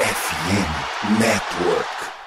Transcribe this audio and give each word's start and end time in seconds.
FM 0.00 1.20
Network. 1.20 2.19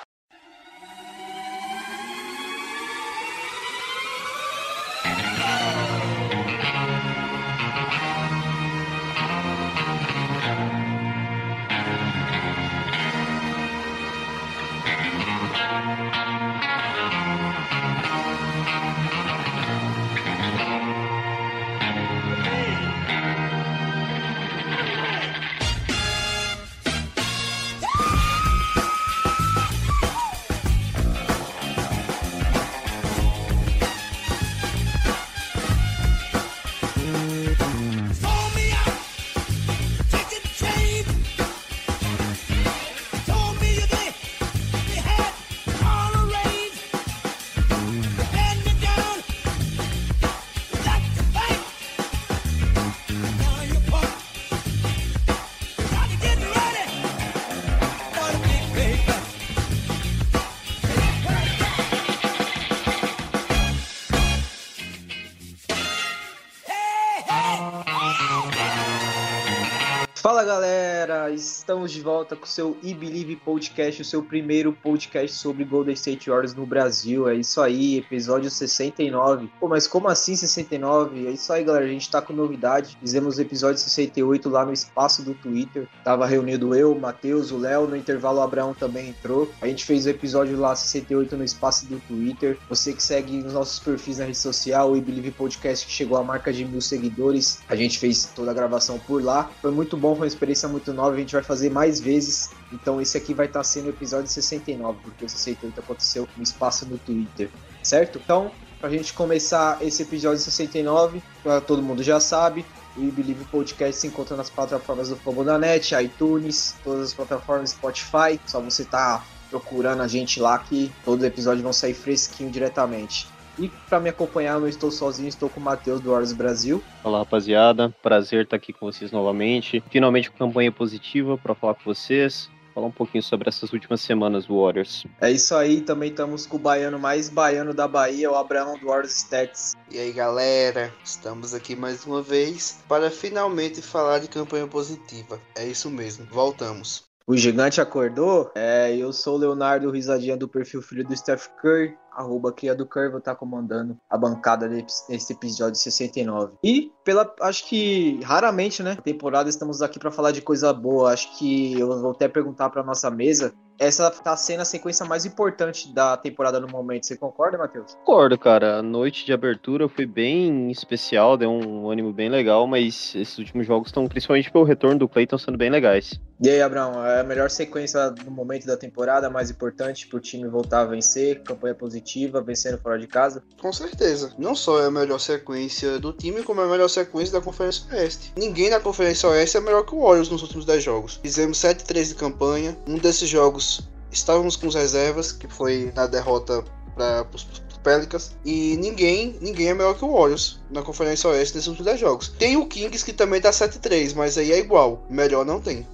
Estamos 71.73 71.91
de 71.91 72.01
volta 72.01 72.35
com 72.35 72.45
o 72.45 72.47
seu 72.47 72.77
e 72.83 72.93
Believe 72.93 73.35
Podcast, 73.35 73.99
o 73.99 74.05
seu 74.05 74.21
primeiro 74.21 74.71
podcast 74.73 75.35
sobre 75.35 75.63
Golden 75.63 75.95
State 75.95 76.29
Warriors 76.29 76.53
no 76.53 76.67
Brasil. 76.67 77.27
É 77.27 77.33
isso 77.33 77.59
aí, 77.59 77.97
episódio 77.97 78.47
69. 78.51 79.49
Pô, 79.59 79.67
mas 79.67 79.87
como 79.87 80.07
assim 80.07 80.35
69? 80.35 81.25
É 81.25 81.31
isso 81.31 81.51
aí, 81.51 81.63
galera, 81.63 81.85
a 81.85 81.87
gente 81.87 82.11
tá 82.11 82.21
com 82.21 82.31
novidade. 82.31 82.95
Fizemos 82.99 83.39
o 83.39 83.41
episódio 83.41 83.79
68 83.79 84.49
lá 84.49 84.63
no 84.63 84.71
espaço 84.71 85.23
do 85.23 85.33
Twitter. 85.33 85.87
Tava 86.03 86.27
reunido 86.27 86.75
eu, 86.75 86.91
o 86.91 87.01
Matheus, 87.01 87.49
o 87.49 87.57
Léo, 87.57 87.87
no 87.87 87.97
intervalo 87.97 88.37
o 88.37 88.43
Abraão 88.43 88.75
também 88.75 89.09
entrou. 89.09 89.51
A 89.59 89.67
gente 89.67 89.83
fez 89.83 90.05
o 90.05 90.09
episódio 90.09 90.55
lá 90.59 90.75
68 90.75 91.35
no 91.35 91.43
espaço 91.43 91.87
do 91.87 91.99
Twitter. 92.01 92.55
Você 92.69 92.93
que 92.93 93.01
segue 93.01 93.39
os 93.39 93.53
nossos 93.53 93.79
perfis 93.79 94.19
na 94.19 94.25
rede 94.25 94.37
social, 94.37 94.91
o 94.91 94.95
e 94.95 95.01
Believe 95.01 95.31
Podcast 95.31 95.87
que 95.87 95.91
chegou 95.91 96.19
à 96.19 96.23
marca 96.23 96.53
de 96.53 96.63
mil 96.65 96.81
seguidores. 96.81 97.63
A 97.67 97.75
gente 97.75 97.97
fez 97.97 98.31
toda 98.35 98.51
a 98.51 98.53
gravação 98.53 98.99
por 98.99 99.23
lá. 99.23 99.49
Foi 99.59 99.71
muito 99.71 99.97
bom, 99.97 100.13
foi 100.13 100.25
uma 100.25 100.27
experiência 100.27 100.69
muito 100.69 100.93
nova, 100.93 101.15
a 101.15 101.19
gente 101.19 101.33
vai 101.33 101.41
fazer 101.41 101.62
mais 101.69 101.99
vezes. 101.99 102.51
Então 102.71 102.99
esse 103.01 103.17
aqui 103.17 103.33
vai 103.33 103.45
estar 103.45 103.63
sendo 103.63 103.87
o 103.87 103.89
episódio 103.89 104.27
69, 104.27 104.99
porque 105.03 105.25
o 105.25 105.29
68 105.29 105.79
aconteceu 105.79 106.27
no 106.35 106.43
espaço 106.43 106.85
no 106.85 106.97
Twitter, 106.97 107.49
certo? 107.81 108.19
Então, 108.23 108.51
pra 108.79 108.89
gente 108.89 109.13
começar 109.13 109.77
esse 109.81 110.01
episódio 110.01 110.39
69, 110.39 111.21
todo 111.67 111.81
mundo 111.81 112.01
já 112.03 112.19
sabe, 112.19 112.65
o 112.95 113.11
Believe 113.11 113.45
Podcast 113.45 113.99
se 114.01 114.07
encontra 114.07 114.37
nas 114.37 114.49
plataformas 114.49 115.09
do 115.09 115.15
Fogo 115.15 115.43
da 115.43 115.57
Net, 115.57 115.95
iTunes, 115.95 116.75
todas 116.83 117.07
as 117.07 117.13
plataformas 117.13 117.71
Spotify. 117.71 118.39
Só 118.45 118.61
você 118.61 118.85
tá 118.85 119.23
procurando 119.49 120.01
a 120.01 120.07
gente 120.07 120.39
lá 120.39 120.59
que 120.59 120.91
todos 121.03 121.21
os 121.21 121.27
episódios 121.27 121.63
vão 121.63 121.73
sair 121.73 121.93
fresquinho 121.93 122.51
diretamente. 122.51 123.27
E 123.57 123.69
para 123.89 123.99
me 123.99 124.09
acompanhar, 124.09 124.53
eu 124.53 124.61
não 124.61 124.67
estou 124.67 124.89
sozinho, 124.89 125.27
estou 125.29 125.49
com 125.49 125.59
o 125.59 125.63
Matheus 125.63 126.01
do 126.01 126.09
Warriors 126.09 126.33
Brasil. 126.33 126.83
Olá, 127.03 127.19
rapaziada. 127.19 127.93
Prazer 128.01 128.43
estar 128.43 128.55
aqui 128.55 128.73
com 128.73 128.85
vocês 128.85 129.11
novamente. 129.11 129.83
Finalmente 129.89 130.31
com 130.31 130.37
campanha 130.37 130.71
positiva 130.71 131.37
para 131.37 131.53
falar 131.53 131.75
com 131.75 131.83
vocês. 131.83 132.49
Falar 132.73 132.87
um 132.87 132.91
pouquinho 132.91 133.21
sobre 133.21 133.47
essas 133.47 133.71
últimas 133.71 134.01
semanas 134.01 134.47
do 134.47 134.59
Warriors. 134.59 135.05
É 135.21 135.29
isso 135.29 135.55
aí, 135.55 135.81
também 135.81 136.09
estamos 136.09 136.47
com 136.47 136.57
o 136.57 136.59
baiano 136.59 136.97
mais 136.97 137.29
baiano 137.29 137.71
da 137.71 137.87
Bahia, 137.87 138.31
o 138.31 138.35
Abraão 138.35 138.79
do 138.79 138.87
Warriors 138.87 139.15
Stats. 139.15 139.75
E 139.91 139.99
aí 139.99 140.11
galera, 140.11 140.91
estamos 141.05 141.53
aqui 141.53 141.75
mais 141.75 142.03
uma 142.03 142.23
vez 142.23 142.83
para 142.89 143.11
finalmente 143.11 143.79
falar 143.79 144.17
de 144.17 144.27
campanha 144.27 144.65
positiva. 144.65 145.39
É 145.55 145.67
isso 145.67 145.87
mesmo, 145.91 146.25
voltamos. 146.31 147.03
O 147.25 147.37
gigante 147.37 147.79
acordou? 147.79 148.51
É, 148.53 148.93
eu 148.97 149.13
sou 149.13 149.35
o 149.35 149.37
Leonardo 149.37 149.89
Risadinha 149.89 150.35
do 150.35 150.45
perfil 150.45 150.81
Filho 150.81 151.07
do 151.07 151.15
Steph 151.15 151.47
Curry, 151.61 151.95
arroba 152.11 152.51
Cria 152.51 152.75
do 152.75 152.85
Curry, 152.85 153.09
vou 153.09 153.19
estar 153.19 153.35
comandando 153.35 153.97
a 154.09 154.17
bancada 154.17 154.67
nesse 154.67 155.31
episódio 155.31 155.79
69. 155.79 156.55
E 156.61 156.91
pela, 157.05 157.33
acho 157.39 157.67
que 157.69 158.19
raramente, 158.23 158.83
né, 158.83 158.97
temporada 158.97 159.49
estamos 159.49 159.81
aqui 159.81 159.97
para 159.97 160.11
falar 160.11 160.31
de 160.31 160.41
coisa 160.41 160.73
boa. 160.73 161.13
Acho 161.13 161.37
que 161.37 161.79
eu 161.79 162.01
vou 162.01 162.11
até 162.11 162.27
perguntar 162.27 162.69
para 162.69 162.83
nossa 162.83 163.09
mesa 163.09 163.53
essa 163.77 164.09
tá 164.09 164.35
sendo 164.37 164.61
a 164.61 164.65
sequência 164.65 165.05
mais 165.05 165.25
importante 165.25 165.93
da 165.93 166.15
temporada 166.17 166.59
no 166.59 166.67
momento. 166.67 167.05
Você 167.05 167.17
concorda, 167.17 167.57
Matheus? 167.57 167.95
Concordo, 167.95 168.37
cara. 168.37 168.77
A 168.77 168.81
noite 168.81 169.25
de 169.25 169.33
abertura 169.33 169.89
foi 169.89 170.05
bem 170.05 170.71
especial, 170.71 171.37
deu 171.37 171.51
um 171.51 171.89
ânimo 171.89 172.13
bem 172.13 172.29
legal, 172.29 172.67
mas 172.67 173.13
esses 173.15 173.37
últimos 173.37 173.67
jogos 173.67 173.87
estão, 173.89 174.07
principalmente 174.07 174.51
pelo 174.51 174.63
retorno 174.63 174.99
do 174.99 175.07
Clay, 175.07 175.23
estão 175.23 175.39
sendo 175.39 175.57
bem 175.57 175.69
legais. 175.69 176.19
E 176.41 176.49
aí, 176.49 176.61
Abraão, 176.61 177.05
é 177.05 177.21
a 177.21 177.23
melhor 177.23 177.49
sequência 177.49 178.13
no 178.25 178.31
momento 178.31 178.65
da 178.65 178.75
temporada, 178.75 179.29
mais 179.29 179.49
importante 179.49 180.07
para 180.07 180.17
o 180.17 180.19
time 180.19 180.47
voltar 180.47 180.81
a 180.81 180.85
vencer, 180.85 181.41
campanha 181.41 181.73
positiva, 181.73 182.41
vencendo 182.41 182.77
fora 182.79 182.99
de 182.99 183.07
casa? 183.07 183.41
Com 183.61 183.71
certeza. 183.71 184.33
Não 184.37 184.53
só 184.53 184.81
é 184.81 184.87
a 184.87 184.91
melhor 184.91 185.19
sequência 185.19 185.99
do 185.99 186.11
time, 186.11 186.43
como 186.43 186.59
é 186.59 186.65
a 186.65 186.67
melhor 186.67 186.89
sequência 186.89 187.33
da 187.33 187.41
Conferência 187.41 187.85
Oeste. 187.93 188.33
Ninguém 188.35 188.69
na 188.69 188.79
Conferência 188.79 189.29
Oeste 189.29 189.55
é 189.55 189.61
melhor 189.61 189.85
que 189.85 189.95
o 189.95 190.01
Warriors 190.01 190.29
nos 190.29 190.41
últimos 190.41 190.65
10 190.65 190.83
jogos. 190.83 191.19
Fizemos 191.23 191.57
7-3 191.59 192.09
de 192.09 192.15
campanha. 192.15 192.77
Um 192.87 192.97
desses 192.97 193.29
jogos 193.29 193.72
estávamos 194.13 194.55
com 194.55 194.67
as 194.67 194.75
reservas, 194.75 195.31
que 195.31 195.47
foi 195.47 195.91
na 195.95 196.07
derrota 196.07 196.63
para 196.95 197.25
os 197.33 197.43
Pelicans. 197.83 198.35
E 198.45 198.77
ninguém, 198.77 199.37
ninguém 199.41 199.67
é 199.67 199.73
melhor 199.73 199.95
que 199.95 200.05
o 200.05 200.13
Warriors 200.13 200.61
na 200.71 200.81
Conferência 200.81 201.29
Oeste 201.29 201.55
nesses 201.55 201.67
últimos 201.67 201.85
10 201.85 201.99
jogos. 201.99 202.29
Tem 202.29 202.55
o 202.55 202.65
Kings 202.65 203.03
que 203.03 203.13
também 203.13 203.41
tá 203.41 203.51
7-3, 203.51 204.15
mas 204.15 204.37
aí 204.37 204.51
é 204.51 204.59
igual. 204.59 205.05
Melhor 205.09 205.45
não 205.45 205.59
tem. 205.59 205.85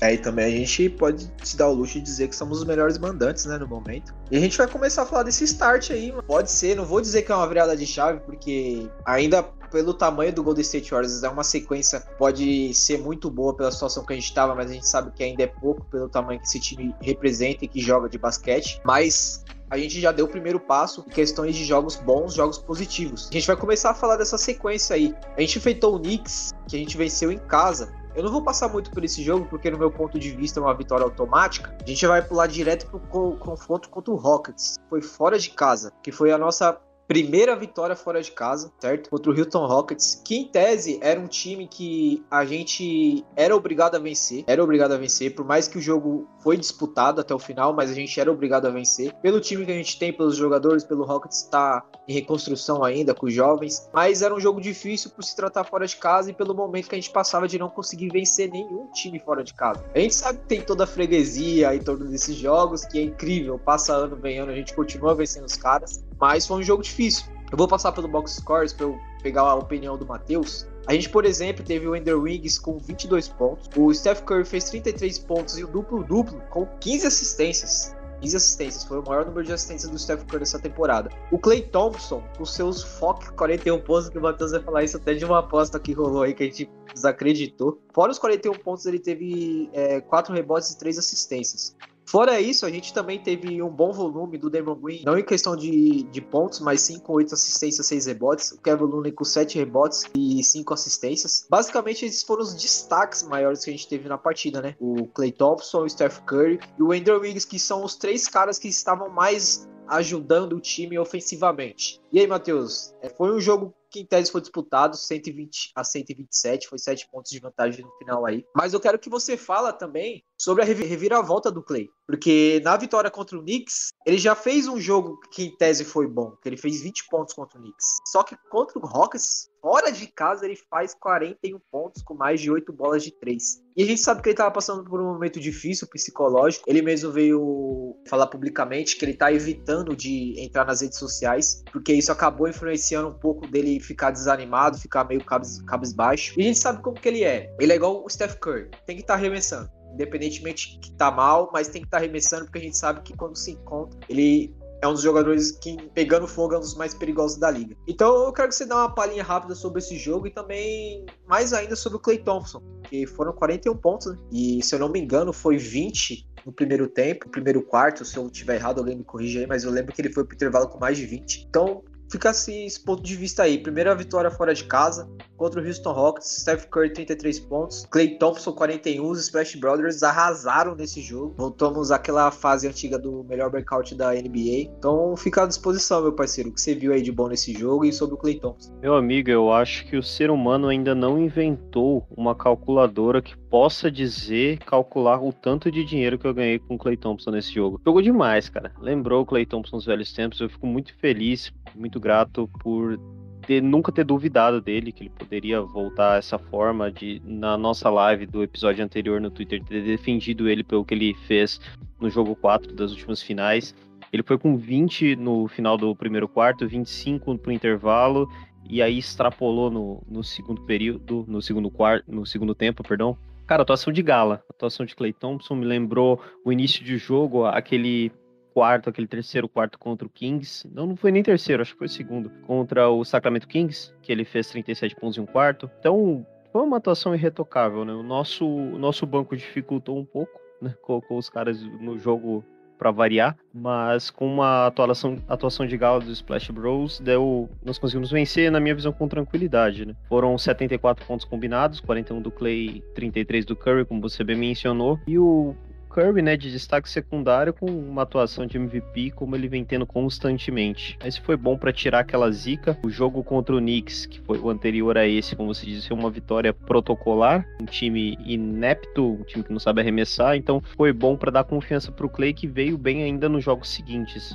É, 0.00 0.12
e 0.12 0.18
também 0.18 0.44
a 0.44 0.50
gente 0.50 0.90
pode 0.90 1.30
se 1.42 1.56
dar 1.56 1.68
o 1.68 1.72
luxo 1.72 1.94
de 1.94 2.02
dizer 2.02 2.28
que 2.28 2.36
somos 2.36 2.58
os 2.58 2.64
melhores 2.64 2.98
mandantes, 2.98 3.46
né, 3.46 3.56
no 3.56 3.66
momento. 3.66 4.14
E 4.30 4.36
a 4.36 4.40
gente 4.40 4.58
vai 4.58 4.66
começar 4.66 5.02
a 5.02 5.06
falar 5.06 5.22
desse 5.22 5.44
start 5.44 5.90
aí. 5.90 6.12
Pode 6.26 6.50
ser, 6.50 6.76
não 6.76 6.84
vou 6.84 7.00
dizer 7.00 7.22
que 7.22 7.32
é 7.32 7.34
uma 7.34 7.48
virada 7.48 7.74
de 7.74 7.86
chave, 7.86 8.20
porque 8.20 8.86
ainda 9.06 9.42
pelo 9.70 9.94
tamanho 9.94 10.32
do 10.32 10.42
Golden 10.42 10.62
State 10.62 10.90
Warriors, 10.90 11.22
é 11.22 11.28
uma 11.28 11.44
sequência 11.44 12.00
pode 12.18 12.72
ser 12.74 12.98
muito 12.98 13.30
boa 13.30 13.54
pela 13.54 13.70
situação 13.70 14.04
que 14.04 14.12
a 14.12 14.16
gente 14.16 14.26
estava, 14.26 14.54
mas 14.54 14.70
a 14.70 14.74
gente 14.74 14.88
sabe 14.88 15.10
que 15.12 15.22
ainda 15.22 15.42
é 15.42 15.46
pouco 15.46 15.84
pelo 15.86 16.08
tamanho 16.08 16.40
que 16.40 16.46
esse 16.46 16.60
time 16.60 16.94
representa 17.00 17.64
e 17.64 17.68
que 17.68 17.80
joga 17.80 18.08
de 18.08 18.18
basquete. 18.18 18.80
Mas 18.84 19.44
a 19.68 19.76
gente 19.76 20.00
já 20.00 20.12
deu 20.12 20.26
o 20.26 20.28
primeiro 20.28 20.60
passo 20.60 21.04
em 21.06 21.10
questões 21.10 21.56
de 21.56 21.64
jogos 21.64 21.96
bons, 21.96 22.34
jogos 22.34 22.58
positivos. 22.58 23.28
A 23.30 23.34
gente 23.34 23.46
vai 23.46 23.56
começar 23.56 23.90
a 23.90 23.94
falar 23.94 24.16
dessa 24.16 24.38
sequência 24.38 24.94
aí. 24.94 25.14
A 25.36 25.40
gente 25.40 25.58
enfrentou 25.58 25.96
o 25.96 25.98
Knicks, 25.98 26.52
que 26.68 26.76
a 26.76 26.78
gente 26.78 26.96
venceu 26.96 27.32
em 27.32 27.38
casa. 27.38 27.92
Eu 28.14 28.22
não 28.22 28.32
vou 28.32 28.42
passar 28.42 28.68
muito 28.68 28.90
por 28.90 29.04
esse 29.04 29.22
jogo, 29.22 29.44
porque 29.44 29.70
no 29.70 29.76
meu 29.76 29.90
ponto 29.90 30.18
de 30.18 30.30
vista 30.30 30.58
é 30.58 30.62
uma 30.62 30.72
vitória 30.74 31.04
automática. 31.04 31.76
A 31.82 31.86
gente 31.86 32.06
vai 32.06 32.22
pular 32.22 32.46
direto 32.46 32.86
pro 32.86 33.36
confronto 33.36 33.90
contra 33.90 34.10
o 34.10 34.16
Rockets. 34.16 34.76
Foi 34.88 35.02
fora 35.02 35.38
de 35.38 35.50
casa, 35.50 35.92
que 36.02 36.10
foi 36.10 36.32
a 36.32 36.38
nossa 36.38 36.80
primeira 37.06 37.54
vitória 37.56 37.94
fora 37.94 38.22
de 38.22 38.32
casa, 38.32 38.72
certo? 38.80 39.10
Contra 39.10 39.30
o 39.30 39.38
Houston 39.38 39.66
Rockets, 39.66 40.20
que 40.24 40.36
em 40.36 40.44
tese 40.44 40.98
era 41.00 41.20
um 41.20 41.26
time 41.26 41.66
que 41.66 42.24
a 42.30 42.44
gente 42.44 43.24
era 43.36 43.54
obrigado 43.54 43.94
a 43.94 43.98
vencer, 43.98 44.44
era 44.46 44.62
obrigado 44.62 44.92
a 44.92 44.96
vencer, 44.96 45.34
por 45.34 45.44
mais 45.44 45.68
que 45.68 45.78
o 45.78 45.80
jogo 45.80 46.28
foi 46.40 46.56
disputado 46.56 47.20
até 47.20 47.34
o 47.34 47.38
final, 47.38 47.72
mas 47.72 47.90
a 47.90 47.94
gente 47.94 48.18
era 48.20 48.30
obrigado 48.30 48.66
a 48.66 48.70
vencer. 48.70 49.12
Pelo 49.22 49.40
time 49.40 49.64
que 49.64 49.72
a 49.72 49.76
gente 49.76 49.98
tem, 49.98 50.12
pelos 50.12 50.36
jogadores, 50.36 50.84
pelo 50.84 51.04
Rockets 51.04 51.42
está 51.42 51.84
em 52.08 52.14
reconstrução 52.14 52.84
ainda 52.84 53.14
com 53.14 53.26
os 53.26 53.34
jovens, 53.34 53.88
mas 53.92 54.22
era 54.22 54.34
um 54.34 54.40
jogo 54.40 54.60
difícil 54.60 55.10
por 55.10 55.24
se 55.24 55.34
tratar 55.34 55.64
fora 55.64 55.86
de 55.86 55.96
casa 55.96 56.30
e 56.30 56.34
pelo 56.34 56.54
momento 56.54 56.88
que 56.88 56.94
a 56.94 56.98
gente 56.98 57.10
passava 57.10 57.48
de 57.48 57.58
não 57.58 57.68
conseguir 57.68 58.08
vencer 58.10 58.50
nenhum 58.50 58.86
time 58.92 59.18
fora 59.18 59.42
de 59.42 59.54
casa. 59.54 59.84
A 59.94 59.98
gente 59.98 60.14
sabe 60.14 60.38
que 60.38 60.46
tem 60.46 60.60
toda 60.60 60.84
a 60.84 60.86
freguesia 60.86 61.74
em 61.74 61.80
torno 61.80 62.06
desses 62.06 62.36
jogos, 62.36 62.84
que 62.84 62.98
é 62.98 63.02
incrível, 63.02 63.58
passa 63.58 63.92
ano, 63.92 64.16
vem 64.16 64.38
ano, 64.38 64.52
a 64.52 64.54
gente 64.54 64.74
continua 64.74 65.14
vencendo 65.14 65.44
os 65.44 65.56
caras, 65.56 66.04
mas 66.20 66.46
foi 66.46 66.58
um 66.58 66.62
jogo 66.62 66.82
difícil. 66.82 67.26
Eu 67.50 67.56
vou 67.56 67.68
passar 67.68 67.92
pelo 67.92 68.08
box 68.08 68.32
scores 68.32 68.72
para 68.72 68.86
eu 68.86 68.98
pegar 69.22 69.42
a 69.42 69.54
opinião 69.54 69.96
do 69.96 70.04
Matheus. 70.04 70.66
A 70.86 70.92
gente, 70.92 71.08
por 71.08 71.24
exemplo, 71.24 71.64
teve 71.64 71.86
o 71.86 71.96
Ender 71.96 72.18
Wings 72.18 72.58
com 72.58 72.78
22 72.78 73.28
pontos. 73.28 73.68
O 73.76 73.92
Steph 73.92 74.22
Curry 74.22 74.44
fez 74.44 74.64
33 74.64 75.18
pontos 75.20 75.58
e 75.58 75.64
o 75.64 75.66
duplo-duplo 75.66 76.40
com 76.50 76.66
15 76.80 77.06
assistências. 77.06 77.94
15 78.20 78.36
assistências, 78.36 78.84
foi 78.84 78.98
o 78.98 79.04
maior 79.04 79.26
número 79.26 79.44
de 79.44 79.52
assistências 79.52 79.90
do 79.90 79.98
Steph 79.98 80.24
Curry 80.24 80.40
nessa 80.40 80.58
temporada. 80.58 81.10
O 81.30 81.38
Clay 81.38 81.62
Thompson, 81.62 82.22
com 82.36 82.44
seus 82.44 82.82
foque 82.82 83.30
41 83.32 83.80
pontos, 83.80 84.08
que 84.08 84.18
o 84.18 84.22
Matheus 84.22 84.52
vai 84.52 84.62
falar 84.62 84.84
isso 84.84 84.96
até 84.96 85.14
de 85.14 85.24
uma 85.24 85.40
aposta 85.40 85.78
que 85.78 85.92
rolou 85.92 86.22
aí 86.22 86.34
que 86.34 86.42
a 86.42 86.46
gente 86.46 86.70
desacreditou. 86.94 87.80
Fora 87.92 88.10
os 88.10 88.18
41 88.18 88.54
pontos, 88.54 88.86
ele 88.86 88.98
teve 88.98 89.68
é, 89.72 90.00
4 90.00 90.34
rebotes 90.34 90.70
e 90.70 90.78
3 90.78 90.98
assistências. 90.98 91.76
Fora 92.06 92.40
isso, 92.40 92.64
a 92.64 92.70
gente 92.70 92.94
também 92.94 93.20
teve 93.20 93.60
um 93.60 93.68
bom 93.68 93.92
volume 93.92 94.38
do 94.38 94.48
Damon 94.48 94.76
Green, 94.76 95.02
não 95.04 95.18
em 95.18 95.24
questão 95.24 95.56
de, 95.56 96.04
de 96.04 96.20
pontos, 96.20 96.60
mas 96.60 96.80
sim 96.82 97.00
com 97.00 97.14
8 97.14 97.34
assistências, 97.34 97.86
6 97.86 98.06
rebotes. 98.06 98.52
O 98.52 98.60
Kevin 98.60 98.84
Looney 98.84 99.12
com 99.12 99.24
7 99.24 99.58
rebotes 99.58 100.04
e 100.14 100.42
5 100.42 100.72
assistências. 100.72 101.46
Basicamente, 101.50 102.04
esses 102.06 102.22
foram 102.22 102.42
os 102.42 102.54
destaques 102.54 103.24
maiores 103.24 103.64
que 103.64 103.70
a 103.70 103.72
gente 103.72 103.88
teve 103.88 104.08
na 104.08 104.16
partida, 104.16 104.62
né? 104.62 104.76
O 104.78 105.06
Clay 105.08 105.32
Thompson, 105.32 105.82
o 105.82 105.90
Steph 105.90 106.20
Curry 106.20 106.60
e 106.78 106.82
o 106.82 106.92
Andrew 106.92 107.20
Wiggins, 107.20 107.44
que 107.44 107.58
são 107.58 107.84
os 107.84 107.96
três 107.96 108.28
caras 108.28 108.58
que 108.58 108.68
estavam 108.68 109.08
mais 109.08 109.68
ajudando 109.88 110.54
o 110.54 110.60
time 110.60 110.98
ofensivamente. 110.98 112.00
E 112.12 112.20
aí, 112.20 112.26
Matheus, 112.26 112.94
é, 113.00 113.08
foi 113.08 113.32
um 113.32 113.40
jogo 113.40 113.74
que 113.90 114.00
em 114.00 114.04
tese 114.04 114.30
foi 114.30 114.40
disputado 114.40 114.96
120 114.96 115.72
a 115.74 115.84
127, 115.84 116.68
foi 116.68 116.78
7 116.78 117.08
pontos 117.10 117.30
de 117.30 117.38
vantagem 117.38 117.84
no 117.84 117.90
final 117.92 118.26
aí. 118.26 118.44
Mas 118.54 118.74
eu 118.74 118.80
quero 118.80 118.98
que 118.98 119.08
você 119.08 119.36
fala 119.36 119.72
também 119.72 120.24
sobre 120.38 120.62
a 120.62 120.66
reviravolta 120.66 121.50
do 121.50 121.62
Clay, 121.62 121.88
porque 122.06 122.60
na 122.64 122.76
vitória 122.76 123.10
contra 123.10 123.38
o 123.38 123.42
Knicks, 123.42 123.88
ele 124.06 124.18
já 124.18 124.34
fez 124.34 124.68
um 124.68 124.78
jogo 124.78 125.18
que 125.32 125.44
em 125.44 125.56
tese 125.56 125.84
foi 125.84 126.06
bom, 126.06 126.36
que 126.42 126.48
ele 126.48 126.56
fez 126.56 126.82
20 126.82 127.08
pontos 127.08 127.34
contra 127.34 127.58
o 127.58 127.62
Knicks. 127.62 127.96
Só 128.06 128.22
que 128.22 128.36
contra 128.50 128.78
o 128.78 128.86
Rockets, 128.86 129.48
fora 129.60 129.90
de 129.90 130.06
casa, 130.06 130.44
ele 130.44 130.56
faz 130.70 130.94
41 130.94 131.58
pontos 131.70 132.02
com 132.02 132.14
mais 132.14 132.40
de 132.40 132.50
8 132.50 132.72
bolas 132.72 133.02
de 133.02 133.10
3. 133.18 133.42
E 133.76 133.82
a 133.82 133.86
gente 133.86 134.00
sabe 134.00 134.22
que 134.22 134.28
ele 134.28 134.34
estava 134.34 134.50
passando 134.50 134.84
por 134.84 135.00
um 135.00 135.12
momento 135.12 135.40
difícil 135.40 135.88
psicológico. 135.88 136.64
Ele 136.68 136.80
mesmo 136.80 137.10
veio 137.10 137.96
falar 138.08 138.28
publicamente 138.28 138.96
que 138.96 139.04
ele 139.04 139.12
está 139.12 139.32
evitando 139.32 139.96
de 139.96 140.34
entrar 140.38 140.64
nas 140.64 140.80
redes 140.80 140.98
sociais, 140.98 141.64
porque 141.72 141.92
isso 141.92 142.12
acabou 142.12 142.48
influenciando 142.48 143.08
um 143.08 143.18
pouco 143.18 143.46
dele 143.48 143.80
ficar 143.80 144.12
desanimado, 144.12 144.78
ficar 144.78 145.04
meio 145.04 145.24
cabis, 145.24 145.60
cabisbaixo. 145.62 146.38
E 146.38 146.42
a 146.42 146.46
gente 146.46 146.58
sabe 146.58 146.80
como 146.82 147.00
que 147.00 147.08
ele 147.08 147.24
é. 147.24 147.52
Ele 147.58 147.72
é 147.72 147.76
igual 147.76 148.04
o 148.04 148.08
Steph 148.08 148.36
Curry, 148.36 148.70
tem 148.86 148.96
que 148.96 149.02
estar 149.02 149.14
tá 149.14 149.18
arremessando. 149.18 149.75
Independentemente 149.96 150.78
que 150.80 150.92
tá 150.92 151.10
mal, 151.10 151.50
mas 151.52 151.68
tem 151.68 151.80
que 151.80 151.88
estar 151.88 151.98
tá 151.98 152.04
arremessando, 152.04 152.44
porque 152.44 152.58
a 152.58 152.62
gente 152.62 152.76
sabe 152.76 153.00
que 153.00 153.16
quando 153.16 153.34
se 153.34 153.52
encontra, 153.52 153.98
ele 154.08 154.54
é 154.82 154.86
um 154.86 154.92
dos 154.92 155.02
jogadores 155.02 155.52
que, 155.52 155.76
pegando 155.94 156.28
fogo, 156.28 156.54
é 156.54 156.58
um 156.58 156.60
dos 156.60 156.74
mais 156.74 156.94
perigosos 156.94 157.38
da 157.38 157.50
liga. 157.50 157.74
Então 157.88 158.24
eu 158.24 158.32
quero 158.32 158.48
que 158.48 158.54
você 158.54 158.66
dê 158.66 158.74
uma 158.74 158.94
palhinha 158.94 159.22
rápida 159.22 159.54
sobre 159.54 159.78
esse 159.78 159.96
jogo 159.96 160.26
e 160.26 160.30
também 160.30 161.06
mais 161.26 161.52
ainda 161.52 161.74
sobre 161.74 161.96
o 161.96 162.00
Clay 162.00 162.18
Thompson, 162.18 162.62
que 162.84 163.06
foram 163.06 163.32
41 163.32 163.76
pontos, 163.76 164.12
né? 164.12 164.18
E 164.30 164.62
se 164.62 164.74
eu 164.74 164.78
não 164.78 164.88
me 164.88 165.00
engano, 165.00 165.32
foi 165.32 165.56
20 165.56 166.28
no 166.44 166.52
primeiro 166.52 166.86
tempo, 166.88 167.28
primeiro 167.28 167.62
quarto. 167.62 168.04
Se 168.04 168.16
eu 168.16 168.30
tiver 168.30 168.56
errado, 168.56 168.78
alguém 168.78 168.96
me 168.96 169.04
corrija 169.04 169.40
aí, 169.40 169.46
mas 169.46 169.64
eu 169.64 169.70
lembro 169.70 169.92
que 169.92 170.00
ele 170.00 170.12
foi 170.12 170.24
pro 170.24 170.34
intervalo 170.34 170.68
com 170.68 170.78
mais 170.78 170.96
de 170.96 171.06
20. 171.06 171.46
Então, 171.48 171.82
fica 172.10 172.30
assim, 172.30 172.66
esse 172.66 172.82
ponto 172.82 173.02
de 173.02 173.14
vista 173.14 173.42
aí. 173.42 173.58
Primeira 173.58 173.94
vitória 173.94 174.30
fora 174.30 174.54
de 174.54 174.64
casa 174.64 175.08
contra 175.36 175.60
o 175.60 175.64
Houston 175.64 175.92
Rockets, 175.92 176.40
Steph 176.42 176.66
Curry 176.66 176.92
33 176.92 177.40
pontos, 177.40 177.86
Clay 177.90 178.18
Thompson 178.18 178.52
41, 178.52 179.06
os 179.08 179.20
Splash 179.20 179.56
Brothers 179.56 180.02
arrasaram 180.02 180.74
nesse 180.74 181.00
jogo. 181.00 181.34
Voltamos 181.36 181.90
àquela 181.90 182.30
fase 182.30 182.66
antiga 182.66 182.98
do 182.98 183.24
melhor 183.24 183.50
breakout 183.50 183.94
da 183.94 184.12
NBA. 184.12 184.70
Então 184.78 185.16
fica 185.16 185.42
à 185.42 185.46
disposição, 185.46 186.02
meu 186.02 186.12
parceiro, 186.12 186.50
o 186.50 186.52
que 186.52 186.60
você 186.60 186.74
viu 186.74 186.92
aí 186.92 187.02
de 187.02 187.12
bom 187.12 187.28
nesse 187.28 187.52
jogo 187.52 187.84
e 187.84 187.92
sobre 187.92 188.14
o 188.14 188.18
Clay 188.18 188.40
Thompson. 188.40 188.72
Meu 188.80 188.94
amigo, 188.94 189.30
eu 189.30 189.52
acho 189.52 189.86
que 189.86 189.96
o 189.96 190.02
ser 190.02 190.30
humano 190.30 190.68
ainda 190.68 190.94
não 190.94 191.18
inventou 191.18 192.06
uma 192.16 192.34
calculadora 192.34 193.20
que 193.20 193.36
possa 193.50 193.90
dizer, 193.90 194.58
calcular 194.58 195.22
o 195.22 195.32
tanto 195.32 195.70
de 195.70 195.84
dinheiro 195.84 196.18
que 196.18 196.26
eu 196.26 196.34
ganhei 196.34 196.58
com 196.58 196.74
o 196.74 196.78
Clay 196.78 196.96
Thompson 196.96 197.30
nesse 197.30 197.52
jogo. 197.52 197.80
Jogou 197.84 198.02
demais, 198.02 198.48
cara. 198.48 198.72
Lembrou 198.80 199.22
o 199.22 199.26
Clay 199.26 199.46
Thompson 199.46 199.76
nos 199.76 199.86
velhos 199.86 200.12
tempos. 200.12 200.40
Eu 200.40 200.48
fico 200.48 200.66
muito 200.66 200.94
feliz, 200.96 201.52
muito 201.74 202.00
grato 202.00 202.48
por 202.60 202.98
ter, 203.46 203.62
nunca 203.62 203.92
ter 203.92 204.04
duvidado 204.04 204.60
dele, 204.60 204.92
que 204.92 205.04
ele 205.04 205.10
poderia 205.10 205.60
voltar 205.62 206.18
essa 206.18 206.38
forma 206.38 206.90
de, 206.90 207.22
na 207.24 207.56
nossa 207.56 207.88
live 207.88 208.26
do 208.26 208.42
episódio 208.42 208.84
anterior 208.84 209.20
no 209.20 209.30
Twitter, 209.30 209.62
ter 209.62 209.82
defendido 209.82 210.48
ele 210.48 210.64
pelo 210.64 210.84
que 210.84 210.94
ele 210.94 211.14
fez 211.26 211.60
no 212.00 212.10
jogo 212.10 212.34
4 212.34 212.74
das 212.74 212.90
últimas 212.90 213.22
finais. 213.22 213.74
Ele 214.12 214.22
foi 214.22 214.38
com 214.38 214.56
20 214.56 215.16
no 215.16 215.46
final 215.48 215.76
do 215.76 215.94
primeiro 215.94 216.28
quarto, 216.28 216.66
25 216.66 217.38
pro 217.38 217.52
intervalo, 217.52 218.28
e 218.68 218.82
aí 218.82 218.98
extrapolou 218.98 219.70
no, 219.70 220.02
no 220.08 220.24
segundo 220.24 220.62
período, 220.62 221.24
no 221.28 221.40
segundo 221.40 221.70
quarto, 221.70 222.04
no 222.10 222.26
segundo 222.26 222.54
tempo, 222.54 222.82
perdão. 222.82 223.16
Cara, 223.46 223.62
atuação 223.62 223.92
de 223.92 224.02
gala, 224.02 224.42
atuação 224.50 224.84
de 224.84 224.96
Clay 224.96 225.12
Thompson 225.12 225.54
me 225.54 225.64
lembrou 225.64 226.20
o 226.44 226.50
início 226.50 226.84
de 226.84 226.98
jogo, 226.98 227.44
aquele 227.44 228.10
quarto, 228.52 228.90
aquele 228.90 229.06
terceiro 229.06 229.48
quarto 229.48 229.78
contra 229.78 230.04
o 230.04 230.10
Kings. 230.10 230.68
Não, 230.74 230.84
não 230.84 230.96
foi 230.96 231.12
nem 231.12 231.22
terceiro, 231.22 231.62
acho 231.62 231.72
que 231.72 231.78
foi 231.78 231.86
o 231.86 231.90
segundo. 231.90 232.28
Contra 232.44 232.88
o 232.88 233.04
Sacramento 233.04 233.46
Kings, 233.46 233.94
que 234.02 234.10
ele 234.10 234.24
fez 234.24 234.48
37 234.48 234.96
pontos 234.96 235.16
em 235.16 235.20
um 235.20 235.26
quarto. 235.26 235.70
Então, 235.78 236.26
foi 236.50 236.62
uma 236.62 236.78
atuação 236.78 237.14
irretocável, 237.14 237.84
né? 237.84 237.92
O 237.92 238.02
nosso, 238.02 238.44
o 238.44 238.78
nosso 238.78 239.06
banco 239.06 239.36
dificultou 239.36 239.96
um 239.96 240.04
pouco, 240.04 240.40
né? 240.60 240.74
Colocou 240.82 241.16
os 241.16 241.30
caras 241.30 241.62
no 241.62 241.96
jogo 241.96 242.44
para 242.78 242.90
variar, 242.90 243.36
mas 243.52 244.10
com 244.10 244.26
uma 244.26 244.66
atuação, 244.66 245.18
atuação 245.28 245.66
de 245.66 245.76
gala 245.76 246.00
dos 246.00 246.18
Splash 246.18 246.50
Bros, 246.50 247.00
deu, 247.00 247.48
nós 247.64 247.78
conseguimos 247.78 248.10
vencer, 248.10 248.50
na 248.50 248.60
minha 248.60 248.74
visão, 248.74 248.92
com 248.92 249.08
tranquilidade. 249.08 249.86
Né? 249.86 249.94
Foram 250.08 250.36
74 250.36 251.04
pontos 251.06 251.24
combinados, 251.24 251.80
41 251.80 252.20
do 252.20 252.30
Clay, 252.30 252.82
33 252.94 253.44
do 253.44 253.56
Curry, 253.56 253.84
como 253.84 254.00
você 254.00 254.22
bem 254.22 254.36
mencionou, 254.36 254.98
e 255.06 255.18
o 255.18 255.54
Curry, 255.96 256.20
né, 256.20 256.36
de 256.36 256.52
destaque 256.52 256.90
secundário 256.90 257.54
com 257.54 257.64
uma 257.64 258.02
atuação 258.02 258.46
de 258.46 258.58
MVP 258.58 259.12
como 259.12 259.34
ele 259.34 259.48
vem 259.48 259.64
tendo 259.64 259.86
constantemente. 259.86 260.98
Esse 261.02 261.22
foi 261.22 261.38
bom 261.38 261.56
para 261.56 261.72
tirar 261.72 262.00
aquela 262.00 262.30
zica. 262.30 262.78
O 262.84 262.90
jogo 262.90 263.24
contra 263.24 263.56
o 263.56 263.58
Knicks, 263.58 264.04
que 264.04 264.20
foi 264.20 264.38
o 264.38 264.50
anterior 264.50 264.98
a 264.98 265.06
esse, 265.06 265.34
como 265.34 265.54
você 265.54 265.64
disse, 265.64 265.88
foi 265.88 265.96
uma 265.96 266.10
vitória 266.10 266.52
protocolar, 266.52 267.48
um 267.62 267.64
time 267.64 268.18
inepto, 268.26 269.12
um 269.14 269.22
time 269.22 269.42
que 269.42 269.50
não 269.50 269.58
sabe 269.58 269.80
arremessar, 269.80 270.36
então 270.36 270.62
foi 270.76 270.92
bom 270.92 271.16
para 271.16 271.32
dar 271.32 271.44
confiança 271.44 271.90
pro 271.90 272.10
Clay 272.10 272.34
que 272.34 272.46
veio 272.46 272.76
bem 272.76 273.02
ainda 273.02 273.26
nos 273.26 273.42
jogos 273.42 273.70
seguintes. 273.70 274.34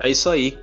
É 0.00 0.08
isso 0.08 0.30
aí. 0.30 0.58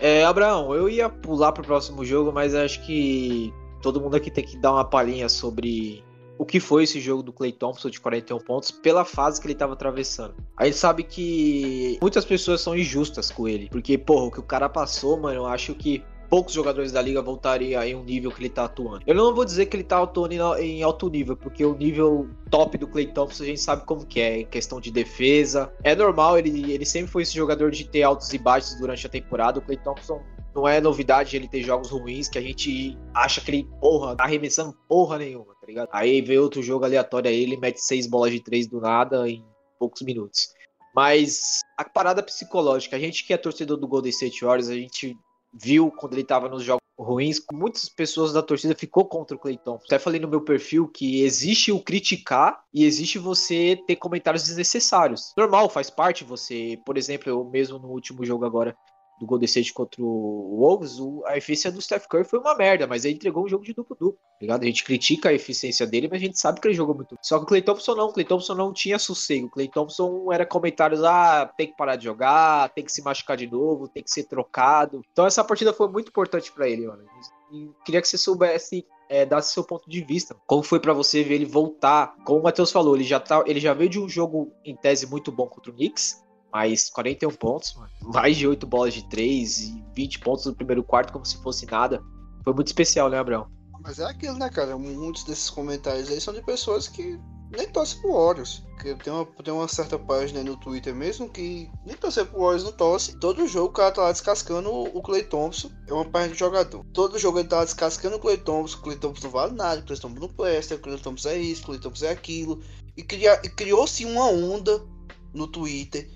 É, 0.00 0.24
Abraão, 0.24 0.74
eu 0.74 0.88
ia 0.88 1.10
pular 1.10 1.52
pro 1.52 1.62
próximo 1.62 2.02
jogo, 2.02 2.32
mas 2.32 2.54
acho 2.54 2.80
que 2.86 3.52
todo 3.82 4.00
mundo 4.00 4.16
aqui 4.16 4.30
tem 4.30 4.42
que 4.42 4.56
dar 4.56 4.72
uma 4.72 4.86
palhinha 4.86 5.28
sobre 5.28 6.02
o 6.38 6.44
que 6.44 6.60
foi 6.60 6.84
esse 6.84 7.00
jogo 7.00 7.22
do 7.22 7.32
Clay 7.32 7.52
Thompson 7.52 7.90
de 7.90 8.00
41 8.00 8.38
pontos 8.38 8.70
pela 8.70 9.04
fase 9.04 9.40
que 9.40 9.46
ele 9.46 9.52
estava 9.52 9.74
atravessando. 9.74 10.34
A 10.56 10.64
gente 10.64 10.76
sabe 10.76 11.02
que 11.02 11.98
muitas 12.00 12.24
pessoas 12.24 12.60
são 12.60 12.76
injustas 12.76 13.30
com 13.30 13.48
ele, 13.48 13.68
porque, 13.70 13.96
porra, 13.98 14.26
o 14.26 14.30
que 14.30 14.40
o 14.40 14.44
cara 14.44 14.68
passou, 14.68 15.18
mano, 15.18 15.40
eu 15.40 15.46
acho 15.46 15.74
que 15.74 16.04
poucos 16.32 16.54
jogadores 16.54 16.90
da 16.90 17.02
liga 17.02 17.20
voltariam 17.20 17.82
em 17.82 17.94
um 17.94 18.02
nível 18.02 18.30
que 18.30 18.40
ele 18.40 18.48
tá 18.48 18.64
atuando. 18.64 19.02
Eu 19.06 19.14
não 19.14 19.34
vou 19.34 19.44
dizer 19.44 19.66
que 19.66 19.76
ele 19.76 19.84
tá 19.84 20.02
atuando 20.02 20.32
em 20.58 20.82
alto 20.82 21.10
nível, 21.10 21.36
porque 21.36 21.62
o 21.62 21.76
nível 21.76 22.26
top 22.50 22.78
do 22.78 22.86
Clay 22.86 23.06
Thompson 23.08 23.42
a 23.42 23.46
gente 23.48 23.60
sabe 23.60 23.84
como 23.84 24.06
que 24.06 24.18
é, 24.18 24.40
em 24.40 24.46
questão 24.46 24.80
de 24.80 24.90
defesa. 24.90 25.70
É 25.84 25.94
normal, 25.94 26.38
ele, 26.38 26.72
ele 26.72 26.86
sempre 26.86 27.12
foi 27.12 27.24
esse 27.24 27.34
jogador 27.34 27.70
de 27.70 27.84
ter 27.84 28.02
altos 28.02 28.32
e 28.32 28.38
baixos 28.38 28.76
durante 28.76 29.06
a 29.06 29.10
temporada. 29.10 29.58
O 29.58 29.62
Clay 29.62 29.76
Thompson 29.76 30.22
não 30.54 30.68
é 30.68 30.80
novidade 30.80 31.36
ele 31.36 31.48
ter 31.48 31.62
jogos 31.62 31.90
ruins 31.90 32.28
que 32.28 32.38
a 32.38 32.42
gente 32.42 32.96
acha 33.14 33.40
que 33.40 33.50
ele, 33.50 33.68
porra, 33.80 34.16
tá 34.16 34.24
arremessando 34.24 34.76
porra 34.88 35.18
nenhuma, 35.18 35.54
tá 35.54 35.66
ligado? 35.66 35.88
Aí 35.92 36.20
vê 36.20 36.38
outro 36.38 36.62
jogo 36.62 36.84
aleatório 36.84 37.30
aí, 37.30 37.42
ele 37.42 37.56
mete 37.56 37.78
seis 37.78 38.06
bolas 38.06 38.32
de 38.32 38.40
três 38.40 38.66
do 38.66 38.80
nada 38.80 39.28
em 39.28 39.44
poucos 39.78 40.02
minutos. 40.02 40.48
Mas 40.94 41.60
a 41.76 41.84
parada 41.84 42.22
psicológica, 42.22 42.96
a 42.96 43.00
gente 43.00 43.26
que 43.26 43.32
é 43.32 43.36
torcedor 43.38 43.78
do 43.78 43.88
Golden 43.88 44.10
State 44.10 44.44
Warriors, 44.44 44.68
a 44.68 44.74
gente 44.74 45.16
viu 45.54 45.90
quando 45.90 46.12
ele 46.14 46.24
tava 46.24 46.48
nos 46.48 46.62
jogos 46.62 46.82
ruins, 46.98 47.40
muitas 47.52 47.88
pessoas 47.88 48.32
da 48.32 48.42
torcida 48.42 48.74
ficou 48.74 49.06
contra 49.06 49.36
o 49.36 49.40
Thompson. 49.40 49.86
Até 49.86 49.98
falei 49.98 50.20
no 50.20 50.28
meu 50.28 50.42
perfil 50.42 50.86
que 50.86 51.22
existe 51.22 51.72
o 51.72 51.82
criticar 51.82 52.62
e 52.72 52.84
existe 52.84 53.18
você 53.18 53.78
ter 53.86 53.96
comentários 53.96 54.44
desnecessários. 54.44 55.32
Normal, 55.36 55.68
faz 55.68 55.90
parte 55.90 56.24
você, 56.24 56.78
por 56.84 56.98
exemplo, 56.98 57.30
eu 57.30 57.44
mesmo 57.44 57.78
no 57.78 57.88
último 57.88 58.24
jogo 58.24 58.44
agora 58.44 58.76
do 59.18 59.26
Golden 59.26 59.46
State 59.46 59.72
contra 59.72 60.02
o 60.02 60.56
Wolves, 60.58 60.96
a 61.26 61.36
eficiência 61.36 61.70
do 61.70 61.80
Steph 61.80 62.06
Curry 62.06 62.24
foi 62.24 62.38
uma 62.40 62.56
merda, 62.56 62.86
mas 62.86 63.04
ele 63.04 63.14
entregou 63.14 63.44
um 63.44 63.48
jogo 63.48 63.64
de 63.64 63.72
duplo-duplo, 63.72 64.18
tá 64.18 64.38
ligado? 64.40 64.62
A 64.62 64.66
gente 64.66 64.84
critica 64.84 65.28
a 65.28 65.32
eficiência 65.32 65.86
dele, 65.86 66.08
mas 66.10 66.20
a 66.20 66.24
gente 66.24 66.38
sabe 66.38 66.60
que 66.60 66.66
ele 66.66 66.74
jogou 66.74 66.94
muito. 66.94 67.16
Só 67.22 67.38
que 67.38 67.44
o 67.44 67.46
Clay 67.46 67.62
Thompson 67.62 67.94
não, 67.94 68.06
o 68.06 68.12
Clay 68.12 68.24
Thompson 68.24 68.54
não 68.54 68.72
tinha 68.72 68.98
sossego. 68.98 69.46
O 69.46 69.50
Clay 69.50 69.68
Thompson 69.68 70.32
era 70.32 70.44
comentários, 70.44 71.02
ah, 71.04 71.50
tem 71.56 71.68
que 71.68 71.76
parar 71.76 71.96
de 71.96 72.04
jogar, 72.04 72.70
tem 72.70 72.84
que 72.84 72.92
se 72.92 73.02
machucar 73.02 73.36
de 73.36 73.46
novo, 73.46 73.88
tem 73.88 74.02
que 74.02 74.10
ser 74.10 74.24
trocado. 74.24 75.02
Então 75.12 75.26
essa 75.26 75.44
partida 75.44 75.72
foi 75.72 75.88
muito 75.88 76.08
importante 76.08 76.50
para 76.50 76.68
ele, 76.68 76.86
mano. 76.86 77.04
E 77.52 77.70
queria 77.84 78.00
que 78.00 78.08
você 78.08 78.18
soubesse 78.18 78.84
é, 79.08 79.26
dar 79.26 79.42
seu 79.42 79.62
ponto 79.62 79.88
de 79.88 80.02
vista. 80.02 80.34
Como 80.46 80.62
foi 80.62 80.80
para 80.80 80.94
você 80.94 81.22
ver 81.22 81.34
ele 81.34 81.44
voltar? 81.44 82.16
Como 82.24 82.40
o 82.40 82.42
Matheus 82.42 82.72
falou, 82.72 82.96
ele 82.96 83.04
já, 83.04 83.20
tá, 83.20 83.44
ele 83.46 83.60
já 83.60 83.74
veio 83.74 83.90
de 83.90 84.00
um 84.00 84.08
jogo 84.08 84.50
em 84.64 84.74
tese 84.74 85.06
muito 85.06 85.30
bom 85.30 85.46
contra 85.46 85.70
o 85.70 85.74
Knicks. 85.74 86.22
Mas 86.52 86.90
41 86.90 87.30
pontos, 87.30 87.74
mano. 87.74 87.88
Mais 88.02 88.36
de 88.36 88.46
8 88.46 88.66
bolas 88.66 88.92
de 88.92 89.08
3 89.08 89.60
e 89.60 89.84
20 89.94 90.18
pontos 90.20 90.44
no 90.44 90.54
primeiro 90.54 90.84
quarto, 90.84 91.12
como 91.12 91.24
se 91.24 91.38
fosse 91.38 91.64
nada. 91.66 92.02
Foi 92.44 92.52
muito 92.52 92.66
especial, 92.66 93.08
né, 93.08 93.18
Abraão? 93.18 93.48
Mas 93.82 93.98
é 93.98 94.04
aquilo, 94.04 94.36
né, 94.36 94.50
cara? 94.50 94.76
Muitos 94.76 95.24
desses 95.24 95.48
comentários 95.48 96.10
aí 96.10 96.20
são 96.20 96.34
de 96.34 96.42
pessoas 96.42 96.86
que 96.88 97.18
nem 97.50 97.68
torce 97.68 98.00
pro 98.00 98.12
Warriors. 98.12 98.62
Porque 98.70 98.94
tem 98.96 99.12
uma, 99.12 99.24
tem 99.24 99.54
uma 99.54 99.68
certa 99.68 99.98
página 99.98 100.42
no 100.42 100.56
Twitter 100.56 100.94
mesmo 100.94 101.28
que 101.28 101.70
nem 101.86 101.96
torcer 101.96 102.26
pro 102.26 102.40
Warriors 102.40 102.64
não 102.64 102.72
torce. 102.72 103.18
Todo 103.18 103.46
jogo 103.46 103.68
o 103.68 103.72
cara 103.72 103.92
tá 103.92 104.02
lá 104.02 104.12
descascando 104.12 104.70
o 104.70 105.02
Clay 105.02 105.22
Thompson. 105.22 105.70
É 105.88 105.92
uma 105.92 106.04
página 106.04 106.32
de 106.32 106.38
jogador. 106.38 106.84
Todo 106.92 107.18
jogo 107.18 107.38
ele 107.38 107.48
tá 107.48 107.58
lá 107.58 107.64
descascando 107.64 108.16
o 108.16 108.20
Clay 108.20 108.36
Thompson. 108.36 108.78
O 108.78 108.82
Clay 108.82 108.96
Thompson 108.96 109.24
não 109.24 109.32
vale 109.32 109.54
nada. 109.54 109.80
O 109.80 109.84
Clay 109.84 109.98
Thompson 109.98 110.20
não 110.20 110.28
presta. 110.28 110.74
O 110.74 110.78
Clay 110.78 110.98
Thompson 110.98 111.28
é 111.28 111.38
isso. 111.38 111.62
O 111.62 111.66
Clay 111.66 111.78
Thompson 111.78 112.04
é 112.06 112.10
aquilo. 112.10 112.62
E, 112.96 113.00
e 113.00 113.48
criou-se 113.48 114.04
uma 114.04 114.26
onda 114.26 114.84
no 115.32 115.46
Twitter 115.46 116.08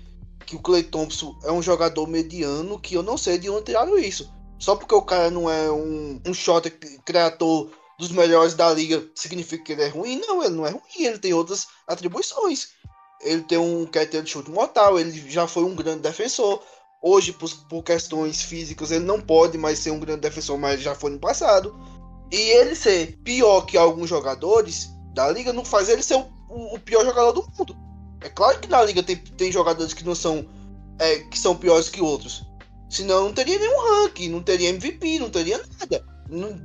que 0.47 0.55
o 0.55 0.61
Clay 0.61 0.81
Thompson 0.81 1.37
é 1.43 1.51
um 1.51 1.61
jogador 1.61 2.07
mediano 2.07 2.79
que 2.79 2.95
eu 2.95 3.03
não 3.03 3.17
sei 3.17 3.37
de 3.37 3.49
onde 3.49 3.65
tiraram 3.65 3.99
isso. 3.99 4.33
Só 4.57 4.75
porque 4.75 4.95
o 4.95 5.01
cara 5.01 5.29
não 5.29 5.49
é 5.49 5.69
um, 5.69 6.21
um 6.25 6.33
shot 6.33 6.69
criador 7.05 7.69
dos 7.99 8.09
melhores 8.09 8.53
da 8.53 8.71
liga 8.73 9.05
significa 9.13 9.63
que 9.63 9.71
ele 9.73 9.83
é 9.83 9.89
ruim? 9.89 10.19
Não, 10.25 10.41
ele 10.41 10.55
não 10.55 10.65
é 10.65 10.71
ruim, 10.71 10.81
ele 10.99 11.19
tem 11.19 11.33
outras 11.33 11.67
atribuições. 11.85 12.69
Ele 13.21 13.41
tem 13.41 13.57
um 13.57 13.85
critério 13.85 14.23
de 14.23 14.31
chute 14.31 14.49
mortal, 14.49 14.97
ele 14.97 15.11
já 15.29 15.47
foi 15.47 15.63
um 15.63 15.75
grande 15.75 16.01
defensor. 16.01 16.61
Hoje, 17.01 17.33
por, 17.33 17.49
por, 17.67 17.83
questões 17.83 18.41
físicas, 18.41 18.91
ele 18.91 19.05
não 19.05 19.19
pode 19.19 19.57
mais 19.57 19.79
ser 19.79 19.91
um 19.91 19.99
grande 19.99 20.21
defensor, 20.21 20.57
mas 20.57 20.81
já 20.81 20.95
foi 20.95 21.11
no 21.11 21.19
passado. 21.19 21.75
E 22.31 22.35
ele 22.35 22.75
ser 22.75 23.17
pior 23.23 23.61
que 23.61 23.77
alguns 23.77 24.09
jogadores 24.09 24.89
da 25.13 25.29
liga 25.29 25.51
não 25.51 25.65
faz 25.65 25.89
ele 25.89 26.03
ser 26.03 26.15
o, 26.15 26.75
o 26.75 26.79
pior 26.79 27.03
jogador 27.03 27.33
do 27.33 27.47
mundo. 27.57 27.86
É 28.27 28.29
claro 28.29 28.59
que 28.59 28.67
na 28.67 28.83
liga 28.83 29.01
tem, 29.01 29.15
tem 29.15 29.49
jogadores 29.49 29.93
que 29.93 30.03
não 30.03 30.13
são 30.13 30.45
é, 30.99 31.19
que 31.19 31.39
são 31.39 31.55
piores 31.55 31.87
que 31.87 32.01
outros. 32.01 32.43
Senão 32.89 33.23
não 33.23 33.33
teria 33.33 33.57
nenhum 33.57 34.03
ranking, 34.03 34.27
não 34.27 34.43
teria 34.43 34.69
MVP, 34.69 35.17
não 35.19 35.29
teria 35.29 35.61
nada. 35.79 36.03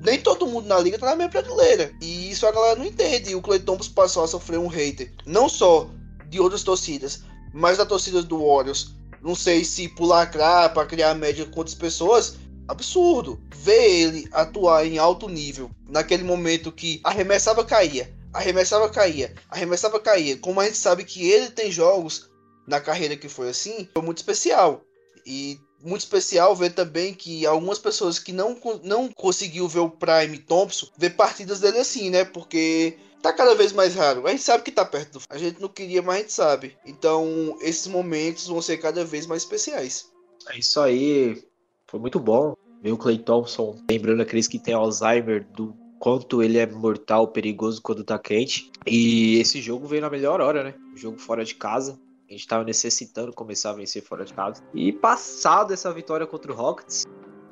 nem 0.04 0.20
todo 0.20 0.48
mundo 0.48 0.66
na 0.66 0.80
liga 0.80 0.98
tá 0.98 1.06
na 1.06 1.14
mesma 1.14 1.30
prateleira. 1.30 1.92
E 2.00 2.32
isso 2.32 2.44
a 2.48 2.50
galera 2.50 2.74
não 2.74 2.84
entende. 2.84 3.30
E 3.30 3.36
o 3.36 3.40
Clay 3.40 3.60
Thompson 3.60 3.92
passou 3.92 4.24
a 4.24 4.28
sofrer 4.28 4.58
um 4.58 4.66
hater. 4.66 5.12
Não 5.24 5.48
só 5.48 5.88
de 6.28 6.40
outras 6.40 6.64
torcidas, 6.64 7.22
mas 7.54 7.78
da 7.78 7.86
torcida 7.86 8.20
do 8.22 8.44
Warriors. 8.44 8.92
Não 9.22 9.36
sei 9.36 9.64
se 9.64 9.86
por 9.86 10.06
lacrar 10.06 10.74
para 10.74 10.86
criar 10.86 11.14
média 11.14 11.46
com 11.46 11.60
outras 11.60 11.76
pessoas. 11.76 12.38
Absurdo. 12.66 13.40
Ver 13.54 13.88
ele 13.88 14.28
atuar 14.32 14.84
em 14.84 14.98
alto 14.98 15.28
nível 15.28 15.70
naquele 15.88 16.24
momento 16.24 16.72
que 16.72 17.00
arremessava 17.04 17.64
caía, 17.64 18.12
arremessava 18.32 18.88
caía, 18.88 19.34
arremessava 19.48 20.00
caía. 20.00 20.36
Como 20.38 20.60
a 20.60 20.64
gente 20.64 20.78
sabe 20.78 21.04
que 21.04 21.30
ele 21.30 21.50
tem 21.50 21.70
jogos 21.70 22.30
na 22.66 22.80
carreira 22.80 23.16
que 23.16 23.28
foi 23.28 23.48
assim, 23.48 23.88
foi 23.92 24.02
muito 24.02 24.18
especial. 24.18 24.82
E 25.26 25.58
muito 25.82 26.00
especial 26.00 26.54
ver 26.54 26.70
também 26.70 27.12
que 27.12 27.44
algumas 27.44 27.78
pessoas 27.78 28.18
que 28.18 28.32
não, 28.32 28.56
não 28.82 29.08
conseguiu 29.08 29.68
ver 29.68 29.80
o 29.80 29.90
Prime 29.90 30.38
Thompson, 30.38 30.86
ver 30.96 31.10
partidas 31.10 31.60
dele 31.60 31.78
assim, 31.78 32.10
né? 32.10 32.24
Porque 32.24 32.96
tá 33.20 33.32
cada 33.32 33.54
vez 33.54 33.72
mais 33.72 33.94
raro. 33.94 34.26
A 34.26 34.30
gente 34.30 34.42
sabe 34.42 34.62
que 34.64 34.70
tá 34.70 34.84
perto 34.84 35.18
do... 35.18 35.24
A 35.28 35.38
gente 35.38 35.60
não 35.60 35.68
queria, 35.68 36.02
mas 36.02 36.16
a 36.16 36.18
gente 36.20 36.32
sabe. 36.32 36.76
Então, 36.86 37.56
esses 37.60 37.86
momentos 37.86 38.46
vão 38.46 38.62
ser 38.62 38.78
cada 38.78 39.04
vez 39.04 39.26
mais 39.26 39.42
especiais. 39.42 40.10
É 40.50 40.58
isso 40.58 40.80
aí. 40.80 41.42
Foi 41.86 42.00
muito 42.00 42.18
bom 42.18 42.54
ver 42.82 42.92
o 42.92 42.98
Clay 42.98 43.18
Thompson, 43.18 43.76
lembrando 43.88 44.22
aqueles 44.22 44.48
que 44.48 44.58
tem 44.58 44.74
Alzheimer, 44.74 45.46
do 45.52 45.76
quanto 46.02 46.42
ele 46.42 46.58
é 46.58 46.66
mortal, 46.66 47.28
perigoso 47.28 47.80
quando 47.80 48.02
tá 48.02 48.18
quente. 48.18 48.72
E 48.84 49.38
esse 49.38 49.60
jogo 49.60 49.86
veio 49.86 50.02
na 50.02 50.10
melhor 50.10 50.40
hora, 50.40 50.64
né? 50.64 50.74
O 50.92 50.96
jogo 50.96 51.16
fora 51.16 51.44
de 51.44 51.54
casa. 51.54 51.96
A 52.28 52.32
gente 52.32 52.40
estava 52.40 52.64
necessitando 52.64 53.32
começar 53.32 53.70
a 53.70 53.74
vencer 53.74 54.02
fora 54.02 54.24
de 54.24 54.34
casa. 54.34 54.64
E 54.74 54.90
passado 54.90 55.72
essa 55.72 55.92
vitória 55.92 56.26
contra 56.26 56.50
o 56.50 56.56
Rockets, 56.56 57.04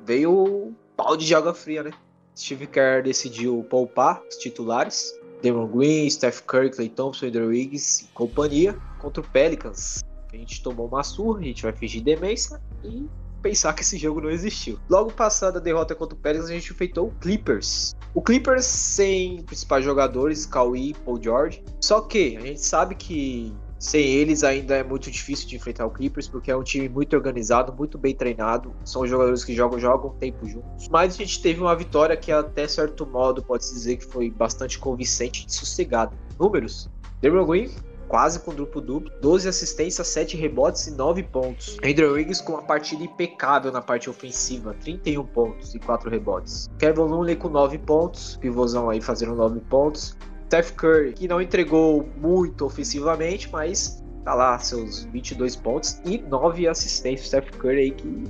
veio 0.03 0.33
o 0.33 0.75
balde 0.97 1.25
de 1.25 1.33
água 1.33 1.53
fria, 1.53 1.81
né? 1.81 1.91
Steve 2.37 2.67
Kerr 2.67 3.03
decidiu 3.03 3.65
poupar 3.69 4.21
os 4.29 4.35
titulares. 4.35 5.17
Damon 5.41 5.67
Green, 5.67 6.09
Steph 6.09 6.41
Curry, 6.41 6.71
Clay 6.71 6.89
Thompson, 6.89 7.27
Andrew 7.27 7.47
Wiggins 7.47 8.01
e 8.01 8.07
companhia 8.13 8.77
contra 8.99 9.23
o 9.23 9.29
Pelicans. 9.29 10.03
A 10.29 10.35
gente 10.35 10.61
tomou 10.61 10.87
uma 10.87 11.03
surra, 11.03 11.39
a 11.39 11.43
gente 11.43 11.63
vai 11.63 11.71
fingir 11.71 12.03
demência 12.03 12.61
e 12.83 13.07
pensar 13.41 13.73
que 13.73 13.81
esse 13.81 13.97
jogo 13.97 14.21
não 14.21 14.29
existiu. 14.29 14.79
Logo 14.89 15.11
passada 15.11 15.59
a 15.59 15.61
derrota 15.61 15.95
contra 15.95 16.15
o 16.15 16.17
Pelicans, 16.17 16.49
a 16.49 16.53
gente 16.53 16.71
enfrentou 16.71 17.07
o 17.07 17.11
Clippers. 17.19 17.95
O 18.13 18.21
Clippers 18.21 18.65
sem 18.65 19.43
principais 19.43 19.83
jogadores, 19.83 20.45
Kawhi 20.45 20.93
Paul 21.05 21.21
George. 21.21 21.63
Só 21.81 22.01
que 22.01 22.37
a 22.37 22.41
gente 22.41 22.61
sabe 22.61 22.95
que 22.95 23.53
sem 23.81 24.05
eles 24.05 24.43
ainda 24.43 24.75
é 24.75 24.83
muito 24.83 25.09
difícil 25.09 25.47
de 25.47 25.55
enfrentar 25.55 25.87
o 25.87 25.89
Clippers, 25.89 26.27
porque 26.27 26.51
é 26.51 26.55
um 26.55 26.61
time 26.61 26.87
muito 26.87 27.15
organizado, 27.15 27.73
muito 27.73 27.97
bem 27.97 28.13
treinado. 28.13 28.75
São 28.85 29.07
jogadores 29.07 29.43
que 29.43 29.55
jogam, 29.55 29.79
jogam 29.79 30.11
tempo 30.11 30.47
juntos. 30.47 30.87
Mas 30.89 31.15
a 31.15 31.17
gente 31.17 31.41
teve 31.41 31.59
uma 31.59 31.75
vitória 31.75 32.15
que 32.15 32.31
até 32.31 32.67
certo 32.67 33.07
modo 33.07 33.41
pode-se 33.41 33.73
dizer 33.73 33.97
que 33.97 34.05
foi 34.05 34.29
bastante 34.29 34.77
convincente 34.77 35.47
e 35.47 35.51
sossegada. 35.51 36.15
Números. 36.39 36.89
Draymond 37.21 37.47
Green 37.47 37.71
quase 38.11 38.41
com 38.41 38.53
duplo-duplo, 38.53 39.09
12 39.21 39.47
assistências, 39.47 40.05
7 40.09 40.35
rebotes 40.35 40.85
e 40.87 40.91
9 40.91 41.23
pontos. 41.23 41.77
Andrew 41.81 42.11
Wiggins 42.11 42.41
com 42.41 42.51
uma 42.51 42.61
partida 42.61 43.01
impecável 43.05 43.71
na 43.71 43.81
parte 43.81 44.09
ofensiva, 44.09 44.75
31 44.81 45.25
pontos 45.27 45.73
e 45.73 45.79
4 45.79 46.09
rebotes. 46.09 46.69
Kevin 46.77 47.03
Looney 47.03 47.37
com 47.37 47.47
9 47.47 47.77
pontos, 47.77 48.35
pivôzão 48.35 48.89
aí 48.89 48.99
fazendo 48.99 49.33
9 49.33 49.61
pontos. 49.61 50.17
Steph 50.47 50.71
Curry, 50.71 51.13
que 51.13 51.25
não 51.25 51.41
entregou 51.41 52.05
muito 52.17 52.65
ofensivamente, 52.65 53.49
mas 53.49 54.03
tá 54.25 54.33
lá 54.33 54.59
seus 54.59 55.05
22 55.05 55.55
pontos 55.55 56.01
e 56.03 56.17
9 56.17 56.67
assistências. 56.67 57.29
Steph 57.29 57.49
Curry 57.51 57.79
aí 57.79 57.91
que 57.91 58.25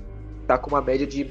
tá 0.45 0.59
com 0.59 0.69
uma 0.69 0.81
média 0.81 1.07
de 1.07 1.23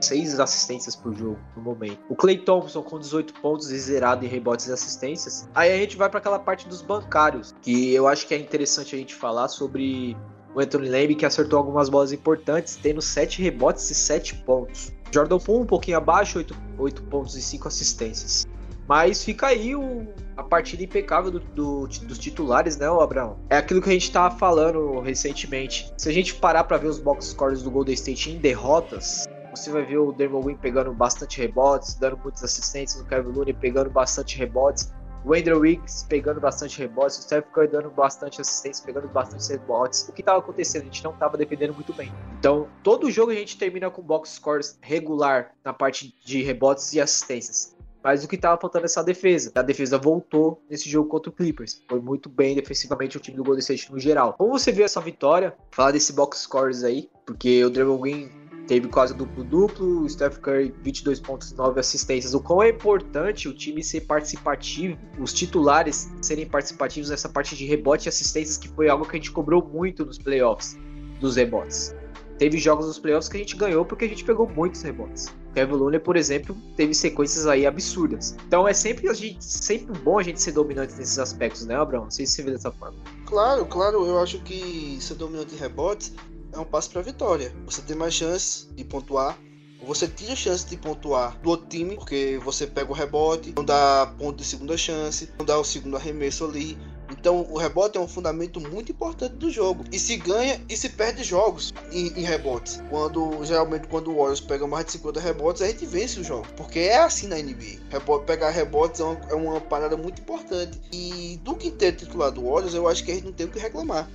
6 0.00 0.40
assistências 0.40 0.94
por 0.94 1.14
jogo 1.14 1.38
no 1.56 1.62
momento. 1.62 1.98
O 2.08 2.14
Clay 2.14 2.38
Thompson 2.38 2.82
com 2.82 2.98
18 2.98 3.34
pontos 3.40 3.70
e 3.70 3.78
zerado 3.78 4.24
em 4.24 4.28
rebotes 4.28 4.68
e 4.68 4.72
assistências. 4.72 5.48
Aí 5.54 5.72
a 5.72 5.76
gente 5.76 5.96
vai 5.96 6.08
para 6.08 6.18
aquela 6.18 6.38
parte 6.38 6.68
dos 6.68 6.82
bancários, 6.82 7.54
que 7.62 7.94
eu 7.94 8.06
acho 8.06 8.26
que 8.26 8.34
é 8.34 8.38
interessante 8.38 8.94
a 8.94 8.98
gente 8.98 9.14
falar 9.14 9.48
sobre 9.48 10.16
o 10.54 10.60
Anthony 10.60 10.88
Lamb 10.88 11.14
que 11.14 11.26
acertou 11.26 11.58
algumas 11.58 11.88
bolas 11.88 12.12
importantes, 12.12 12.76
tendo 12.76 13.00
7 13.00 13.42
rebotes 13.42 13.90
e 13.90 13.94
7 13.94 14.34
pontos. 14.36 14.92
Jordan 15.12 15.38
Poole 15.38 15.62
um 15.62 15.66
pouquinho 15.66 15.96
abaixo, 15.96 16.38
8, 16.38 16.54
8 16.78 17.02
pontos 17.04 17.36
e 17.36 17.42
5 17.42 17.68
assistências. 17.68 18.46
Mas 18.88 19.22
fica 19.22 19.48
aí 19.48 19.76
o, 19.76 20.08
a 20.34 20.42
partida 20.42 20.82
impecável 20.82 21.30
do, 21.30 21.40
do, 21.40 21.86
dos 21.86 22.18
titulares, 22.18 22.78
né, 22.78 22.86
Abraão? 22.86 23.38
É 23.50 23.58
aquilo 23.58 23.82
que 23.82 23.90
a 23.90 23.92
gente 23.92 24.10
tava 24.10 24.34
falando 24.36 25.00
recentemente. 25.00 25.92
Se 25.98 26.08
a 26.08 26.12
gente 26.12 26.34
parar 26.34 26.64
para 26.64 26.78
ver 26.78 26.88
os 26.88 26.98
box 26.98 27.26
scores 27.26 27.62
do 27.62 27.70
Golden 27.70 27.94
State 27.94 28.30
em 28.30 28.38
derrotas, 28.38 29.28
você 29.50 29.70
vai 29.70 29.84
ver 29.84 29.98
o 29.98 30.12
Dermot 30.12 30.44
Green 30.44 30.56
pegando 30.56 30.92
bastante 30.92 31.40
rebotes, 31.40 31.94
dando 31.94 32.18
muitas 32.18 32.44
assistências, 32.44 33.00
o 33.00 33.04
Kevin 33.06 33.30
Looney 33.30 33.54
pegando 33.54 33.90
bastante 33.90 34.36
rebotes, 34.36 34.92
o 35.24 35.34
Andrew 35.34 35.60
Wiggs 35.60 36.06
pegando 36.08 36.40
bastante 36.40 36.78
rebotes, 36.78 37.18
o 37.18 37.22
Steph 37.22 37.46
Curry 37.52 37.68
dando 37.68 37.90
bastante 37.90 38.40
assistência, 38.40 38.84
pegando 38.84 39.08
bastante 39.08 39.48
rebotes. 39.50 40.08
O 40.08 40.12
que 40.12 40.22
estava 40.22 40.38
acontecendo? 40.38 40.82
A 40.82 40.84
gente 40.84 41.04
não 41.04 41.12
estava 41.12 41.36
defendendo 41.36 41.74
muito 41.74 41.92
bem. 41.92 42.12
Então, 42.38 42.68
todo 42.82 43.10
jogo 43.10 43.32
a 43.32 43.34
gente 43.34 43.58
termina 43.58 43.90
com 43.90 44.00
box 44.00 44.30
scores 44.30 44.78
regular 44.80 45.52
na 45.64 45.72
parte 45.72 46.14
de 46.24 46.42
rebotes 46.42 46.92
e 46.92 47.00
assistências. 47.00 47.76
Mas 48.02 48.24
o 48.24 48.28
que 48.28 48.36
estava 48.36 48.58
faltando 48.60 48.84
é 48.84 48.86
essa 48.86 49.02
defesa. 49.02 49.50
A 49.56 49.60
defesa 49.60 49.98
voltou 49.98 50.62
nesse 50.70 50.88
jogo 50.88 51.08
contra 51.08 51.30
o 51.30 51.32
Clippers. 51.32 51.82
Foi 51.88 52.00
muito 52.00 52.28
bem 52.28 52.54
defensivamente 52.54 53.16
o 53.16 53.20
time 53.20 53.36
do 53.36 53.42
Golden 53.42 53.60
State 53.60 53.92
no 53.92 53.98
geral. 53.98 54.34
Como 54.34 54.56
você 54.56 54.70
viu 54.70 54.84
essa 54.84 55.00
vitória? 55.00 55.54
Falar 55.72 55.90
desse 55.90 56.12
box 56.12 56.38
scores 56.38 56.84
aí, 56.84 57.10
porque 57.26 57.62
o 57.64 57.70
Draymond 57.70 58.00
Green 58.00 58.47
teve 58.68 58.86
quase 58.86 59.14
duplo-duplo, 59.14 60.02
o 60.02 60.08
Steph 60.08 60.38
Curry 60.38 60.74
22 60.82 61.18
pontos 61.20 61.50
e 61.50 61.56
9 61.56 61.80
assistências. 61.80 62.34
O 62.34 62.40
quão 62.40 62.62
é 62.62 62.68
importante 62.68 63.48
o 63.48 63.54
time 63.54 63.82
ser 63.82 64.02
participativo, 64.02 64.96
os 65.18 65.32
titulares 65.32 66.12
serem 66.20 66.46
participativos 66.46 67.08
nessa 67.08 67.30
parte 67.30 67.56
de 67.56 67.64
rebote 67.64 68.06
e 68.06 68.08
assistências, 68.10 68.58
que 68.58 68.68
foi 68.68 68.88
algo 68.88 69.06
que 69.06 69.16
a 69.16 69.18
gente 69.18 69.32
cobrou 69.32 69.66
muito 69.66 70.04
nos 70.04 70.18
playoffs, 70.18 70.78
dos 71.18 71.36
rebotes. 71.36 71.94
Teve 72.38 72.58
jogos 72.58 72.86
nos 72.86 72.98
playoffs 72.98 73.28
que 73.28 73.36
a 73.36 73.40
gente 73.40 73.56
ganhou 73.56 73.84
porque 73.84 74.04
a 74.04 74.08
gente 74.08 74.22
pegou 74.22 74.48
muitos 74.48 74.82
rebotes. 74.82 75.34
Kevin 75.54 75.72
Looney, 75.72 75.98
por 75.98 76.16
exemplo, 76.16 76.54
teve 76.76 76.94
sequências 76.94 77.46
aí 77.46 77.66
absurdas. 77.66 78.36
Então 78.46 78.68
é 78.68 78.74
sempre, 78.74 79.08
a 79.08 79.14
gente, 79.14 79.42
sempre 79.42 79.98
bom 80.00 80.18
a 80.18 80.22
gente 80.22 80.40
ser 80.40 80.52
dominante 80.52 80.94
nesses 80.94 81.18
aspectos, 81.18 81.64
né, 81.64 81.74
Abraão? 81.74 82.04
Não 82.04 82.10
sei 82.10 82.26
se 82.26 82.34
você 82.34 82.42
vê 82.42 82.50
dessa 82.52 82.70
forma. 82.70 82.96
Claro, 83.26 83.64
claro. 83.66 84.06
Eu 84.06 84.20
acho 84.20 84.38
que 84.40 84.98
ser 85.00 85.14
dominante 85.14 85.54
em 85.54 85.58
rebotes 85.58 86.12
é 86.52 86.58
um 86.58 86.64
passo 86.64 86.90
para 86.90 87.00
a 87.00 87.04
vitória. 87.04 87.54
Você 87.64 87.82
tem 87.82 87.96
mais 87.96 88.14
chance 88.14 88.68
de 88.74 88.84
pontuar. 88.84 89.38
Você 89.82 90.08
tira 90.08 90.32
a 90.32 90.36
chance 90.36 90.66
de 90.66 90.76
pontuar 90.76 91.38
do 91.40 91.50
outro 91.50 91.68
time, 91.68 91.94
porque 91.94 92.40
você 92.44 92.66
pega 92.66 92.90
o 92.90 92.94
rebote, 92.94 93.52
não 93.56 93.64
dá 93.64 94.12
ponto 94.18 94.36
de 94.36 94.44
segunda 94.44 94.76
chance, 94.76 95.30
não 95.38 95.46
dá 95.46 95.56
o 95.58 95.64
segundo 95.64 95.96
arremesso 95.96 96.44
ali. 96.44 96.76
Então 97.10 97.46
o 97.48 97.56
rebote 97.56 97.96
é 97.96 98.00
um 98.00 98.08
fundamento 98.08 98.60
muito 98.60 98.92
importante 98.92 99.36
do 99.36 99.50
jogo. 99.50 99.84
E 99.90 99.98
se 99.98 100.16
ganha 100.16 100.60
e 100.68 100.76
se 100.76 100.90
perde 100.90 101.22
jogos 101.22 101.72
em, 101.92 102.08
em, 102.08 102.22
rebotes. 102.22 102.82
Quando 102.90 103.44
geralmente 103.44 103.86
quando 103.86 104.10
o 104.10 104.16
Warriors 104.16 104.40
pega 104.40 104.66
mais 104.66 104.84
de 104.86 104.92
50 104.92 105.20
rebotes, 105.20 105.62
a 105.62 105.66
gente 105.68 105.86
vence 105.86 106.20
o 106.20 106.24
jogo. 106.24 106.46
Porque 106.56 106.80
é 106.80 106.98
assim 106.98 107.28
na 107.28 107.36
NBA. 107.36 107.78
Rebote, 107.88 108.26
pegar 108.26 108.50
rebotes 108.50 109.00
é 109.00 109.04
uma, 109.04 109.20
é 109.30 109.34
uma 109.34 109.60
parada 109.60 109.96
muito 109.96 110.20
importante. 110.20 110.78
E 110.92 111.40
do 111.42 111.54
quinteto 111.54 112.04
titular 112.04 112.30
do 112.30 112.42
Warriors, 112.42 112.74
eu 112.74 112.86
acho 112.88 113.04
que 113.04 113.12
a 113.12 113.14
gente 113.14 113.24
não 113.24 113.32
tem 113.32 113.46
o 113.46 113.50
que 113.50 113.58
reclamar 113.58 114.08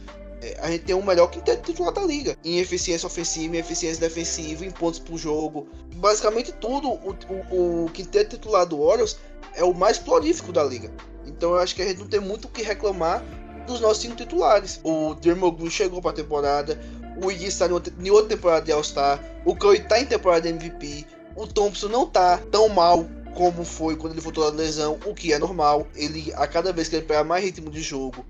a 0.59 0.69
gente 0.69 0.85
tem 0.85 0.95
o 0.95 1.03
melhor 1.03 1.27
quinteto 1.27 1.63
titular 1.63 1.93
da 1.93 2.01
liga. 2.01 2.37
Em 2.43 2.59
eficiência 2.59 3.07
ofensiva, 3.07 3.55
em 3.55 3.59
eficiência 3.59 3.99
defensiva, 3.99 4.65
em 4.65 4.71
pontos 4.71 4.99
por 4.99 5.17
jogo. 5.17 5.67
Basicamente 5.95 6.51
tudo, 6.53 6.89
o, 6.89 7.15
o, 7.51 7.85
o 7.85 7.89
quinteto 7.91 8.35
titular 8.37 8.65
do 8.65 8.85
Warriors 8.85 9.17
é 9.55 9.63
o 9.63 9.73
mais 9.73 9.97
prolífico 9.97 10.51
da 10.51 10.63
liga. 10.63 10.91
Então 11.25 11.51
eu 11.51 11.59
acho 11.59 11.75
que 11.75 11.81
a 11.81 11.87
gente 11.87 11.99
não 11.99 12.07
tem 12.07 12.19
muito 12.19 12.45
o 12.45 12.49
que 12.49 12.61
reclamar 12.61 13.23
dos 13.65 13.79
nossos 13.79 14.01
cinco 14.01 14.15
titulares. 14.15 14.79
O 14.83 15.15
Dermoglu 15.15 15.69
chegou 15.69 16.01
para 16.01 16.11
a 16.11 16.15
temporada, 16.15 16.79
o 17.21 17.31
Iggy 17.31 17.45
está 17.45 17.67
em 17.67 18.09
outra 18.09 18.35
temporada 18.35 18.65
de 18.65 18.71
All-Star, 18.71 19.23
o 19.45 19.55
Curry 19.55 19.79
está 19.79 19.99
em 19.99 20.05
temporada 20.05 20.41
de 20.41 20.49
MVP, 20.49 21.05
o 21.35 21.47
Thompson 21.47 21.87
não 21.87 22.05
tá 22.05 22.37
tão 22.51 22.69
mal 22.69 23.05
como 23.33 23.63
foi 23.63 23.95
quando 23.95 24.13
ele 24.13 24.21
voltou 24.21 24.49
da 24.49 24.55
lesão, 24.55 24.99
o 25.05 25.13
que 25.13 25.33
é 25.33 25.39
normal. 25.39 25.87
Ele, 25.95 26.31
a 26.35 26.47
cada 26.47 26.71
vez 26.71 26.87
que 26.87 26.95
ele 26.95 27.05
pegar 27.05 27.23
mais 27.23 27.43
ritmo 27.43 27.69
de 27.69 27.81
jogo, 27.81 28.25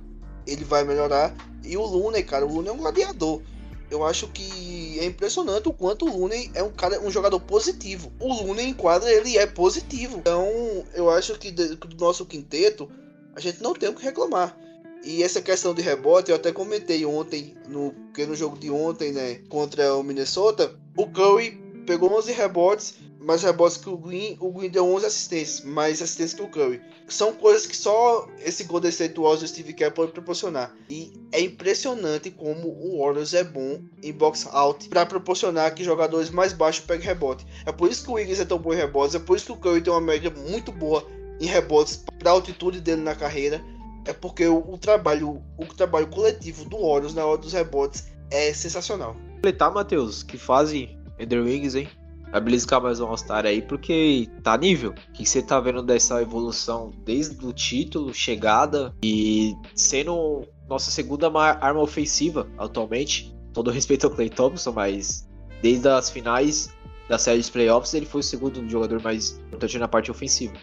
ele 0.45 0.63
vai 0.63 0.83
melhorar. 0.83 1.35
E 1.63 1.77
o 1.77 1.83
Looney, 1.83 2.23
cara, 2.23 2.45
o 2.45 2.53
Looney 2.53 2.69
é 2.69 2.73
um 2.73 2.77
gladiador. 2.77 3.41
Eu 3.89 4.03
acho 4.03 4.27
que 4.27 4.99
é 4.99 5.05
impressionante 5.05 5.67
o 5.67 5.73
quanto 5.73 6.05
o 6.05 6.17
Looney 6.17 6.51
é 6.53 6.63
um 6.63 6.71
cara, 6.71 6.99
um 7.01 7.11
jogador 7.11 7.39
positivo. 7.39 8.11
O 8.19 8.33
Looney 8.33 8.69
em 8.69 8.73
quadra 8.73 9.11
ele 9.11 9.37
é 9.37 9.45
positivo. 9.45 10.17
Então, 10.17 10.47
eu 10.93 11.09
acho 11.09 11.37
que 11.37 11.51
do 11.51 11.95
nosso 11.97 12.25
quinteto 12.25 12.89
a 13.35 13.39
gente 13.39 13.61
não 13.61 13.73
tem 13.73 13.89
o 13.89 13.93
que 13.93 14.03
reclamar. 14.03 14.57
E 15.03 15.21
essa 15.21 15.41
questão 15.41 15.73
de 15.73 15.81
rebote, 15.81 16.31
eu 16.31 16.37
até 16.37 16.51
comentei 16.51 17.05
ontem, 17.05 17.55
no, 17.67 17.93
que 18.13 18.25
no 18.25 18.35
jogo 18.35 18.57
de 18.57 18.71
ontem, 18.71 19.11
né, 19.11 19.35
contra 19.49 19.95
o 19.95 20.03
Minnesota, 20.03 20.73
o 20.95 21.05
Curry 21.07 21.61
pegou 21.85 22.11
11 22.17 22.31
rebotes, 22.31 22.95
mais 23.19 23.43
rebotes 23.43 23.77
que 23.77 23.89
o 23.89 23.97
Green, 23.97 24.37
o 24.39 24.51
Green 24.51 24.69
deu 24.69 24.85
11 24.85 25.05
assistências, 25.05 25.61
mais 25.61 26.01
assistências 26.01 26.33
que 26.33 26.41
o 26.41 26.49
Curry. 26.49 26.81
São 27.07 27.33
coisas 27.33 27.65
que 27.65 27.75
só 27.75 28.27
esse 28.39 28.63
Golden 28.63 28.89
State 28.89 29.19
Warriors 29.19 29.43
e 29.43 29.47
Steve 29.47 29.73
Kerr 29.73 29.93
pode 29.93 30.11
proporcionar. 30.11 30.75
E 30.89 31.13
é 31.31 31.41
impressionante 31.41 32.31
como 32.31 32.67
o 32.67 32.99
Warriors 32.99 33.33
é 33.33 33.43
bom 33.43 33.81
em 34.01 34.11
box 34.11 34.47
out 34.51 34.87
para 34.89 35.05
proporcionar 35.05 35.73
que 35.73 35.83
jogadores 35.83 36.29
mais 36.29 36.53
baixos 36.53 36.85
peguem 36.85 37.05
rebote. 37.05 37.45
É 37.65 37.71
por 37.71 37.89
isso 37.89 38.03
que 38.03 38.11
o 38.11 38.13
Wiggins 38.13 38.39
é 38.39 38.45
tão 38.45 38.57
bom 38.57 38.73
em 38.73 38.77
rebotes, 38.77 39.15
é 39.15 39.19
por 39.19 39.37
isso 39.37 39.45
que 39.45 39.51
o 39.51 39.57
Curry 39.57 39.81
tem 39.81 39.93
uma 39.93 40.01
média 40.01 40.29
muito 40.29 40.71
boa 40.71 41.05
em 41.39 41.45
rebotes 41.45 42.03
para 42.19 42.31
a 42.31 42.33
altitude 42.33 42.79
dele 42.79 43.01
na 43.01 43.15
carreira 43.15 43.63
é 44.05 44.13
porque 44.13 44.45
o, 44.45 44.57
o, 44.57 44.77
trabalho 44.77 45.41
o 45.57 45.65
trabalho 45.65 46.07
coletivo 46.07 46.65
do 46.65 46.77
Warriors 46.77 47.13
na 47.13 47.25
hora 47.25 47.37
dos 47.37 47.53
rebotes 47.53 48.05
é 48.29 48.53
sensacional. 48.53 49.15
Completar, 49.35 49.71
Matheus, 49.71 50.23
que 50.23 50.37
fase 50.37 50.89
Ender 51.19 51.43
Wings, 51.43 51.75
hein? 51.75 51.87
Vai 52.31 52.41
beliscar 52.41 52.81
mais 52.81 52.99
um 52.99 53.05
All-Star 53.05 53.45
aí, 53.45 53.61
porque 53.61 54.27
tá 54.41 54.57
nível. 54.57 54.91
O 54.91 55.13
que 55.13 55.23
você 55.23 55.41
tá 55.41 55.59
vendo 55.59 55.83
dessa 55.83 56.19
evolução 56.21 56.91
desde 57.05 57.45
o 57.45 57.53
título, 57.53 58.11
chegada 58.13 58.93
e 59.03 59.53
sendo 59.75 60.43
nossa 60.67 60.89
segunda 60.89 61.27
arma 61.39 61.79
ofensiva 61.79 62.47
atualmente. 62.57 63.35
Todo 63.53 63.69
respeito 63.69 64.07
ao 64.07 64.11
Clay 64.11 64.31
Thompson, 64.31 64.71
mas 64.71 65.29
desde 65.61 65.87
as 65.87 66.09
finais 66.09 66.73
da 67.07 67.19
série 67.19 67.41
de 67.41 67.51
playoffs 67.51 67.93
ele 67.93 68.07
foi 68.07 68.21
o 68.21 68.23
segundo 68.23 68.67
jogador 68.67 68.99
mais 69.01 69.39
importante 69.47 69.77
na 69.77 69.87
parte 69.87 70.09
ofensiva. 70.09 70.55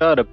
Cara, 0.00 0.26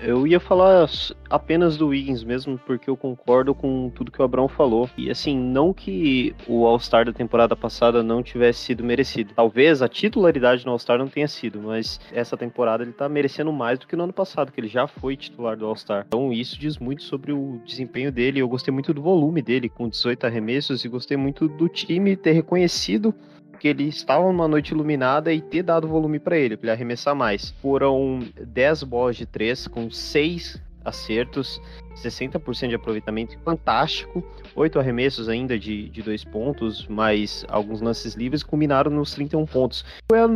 eu 0.00 0.26
ia 0.26 0.38
falar 0.38 0.88
apenas 1.28 1.76
do 1.76 1.88
Wiggins 1.88 2.22
mesmo, 2.22 2.58
porque 2.58 2.88
eu 2.88 2.96
concordo 2.96 3.54
com 3.54 3.90
tudo 3.90 4.12
que 4.12 4.20
o 4.20 4.24
Abrão 4.24 4.48
falou. 4.48 4.88
E 4.96 5.10
assim, 5.10 5.38
não 5.38 5.72
que 5.72 6.34
o 6.46 6.66
All-Star 6.66 7.04
da 7.04 7.12
temporada 7.12 7.56
passada 7.56 8.02
não 8.02 8.22
tivesse 8.22 8.60
sido 8.60 8.84
merecido. 8.84 9.34
Talvez 9.34 9.82
a 9.82 9.88
titularidade 9.88 10.64
no 10.64 10.72
All-Star 10.72 10.98
não 10.98 11.08
tenha 11.08 11.28
sido, 11.28 11.60
mas 11.60 12.00
essa 12.12 12.36
temporada 12.36 12.82
ele 12.82 12.92
tá 12.92 13.08
merecendo 13.08 13.52
mais 13.52 13.78
do 13.78 13.86
que 13.86 13.96
no 13.96 14.04
ano 14.04 14.12
passado, 14.12 14.52
que 14.52 14.60
ele 14.60 14.68
já 14.68 14.86
foi 14.86 15.16
titular 15.16 15.56
do 15.56 15.66
All-Star. 15.66 16.04
Então 16.06 16.32
isso 16.32 16.58
diz 16.58 16.78
muito 16.78 17.02
sobre 17.02 17.32
o 17.32 17.60
desempenho 17.64 18.12
dele. 18.12 18.40
Eu 18.40 18.48
gostei 18.48 18.72
muito 18.72 18.94
do 18.94 19.02
volume 19.02 19.42
dele, 19.42 19.68
com 19.68 19.88
18 19.88 20.24
arremessos, 20.24 20.84
e 20.84 20.88
gostei 20.88 21.16
muito 21.16 21.48
do 21.48 21.68
time 21.68 22.16
ter 22.16 22.32
reconhecido 22.32 23.14
que 23.58 23.68
ele 23.68 23.84
estava 23.84 24.24
numa 24.24 24.48
noite 24.48 24.72
iluminada 24.72 25.32
e 25.32 25.40
ter 25.40 25.62
dado 25.62 25.88
volume 25.88 26.18
para 26.18 26.36
ele, 26.36 26.56
para 26.56 26.68
ele 26.68 26.72
arremessar 26.76 27.14
mais. 27.14 27.50
Foram 27.60 28.20
10 28.40 28.84
bolas 28.84 29.16
de 29.16 29.26
3 29.26 29.66
com 29.68 29.90
6 29.90 30.60
acertos, 30.84 31.60
60% 31.96 32.68
de 32.68 32.74
aproveitamento, 32.74 33.38
fantástico. 33.44 34.24
Oito 34.56 34.78
arremessos 34.78 35.28
ainda 35.28 35.58
de, 35.58 35.88
de 35.90 36.02
dois 36.02 36.24
pontos, 36.24 36.86
mais 36.86 37.44
alguns 37.48 37.80
lances 37.80 38.14
livres, 38.14 38.42
combinaram 38.42 38.90
nos 38.90 39.12
31 39.12 39.46
pontos. 39.46 39.84
Foi 40.10 40.18
a, 40.18 40.28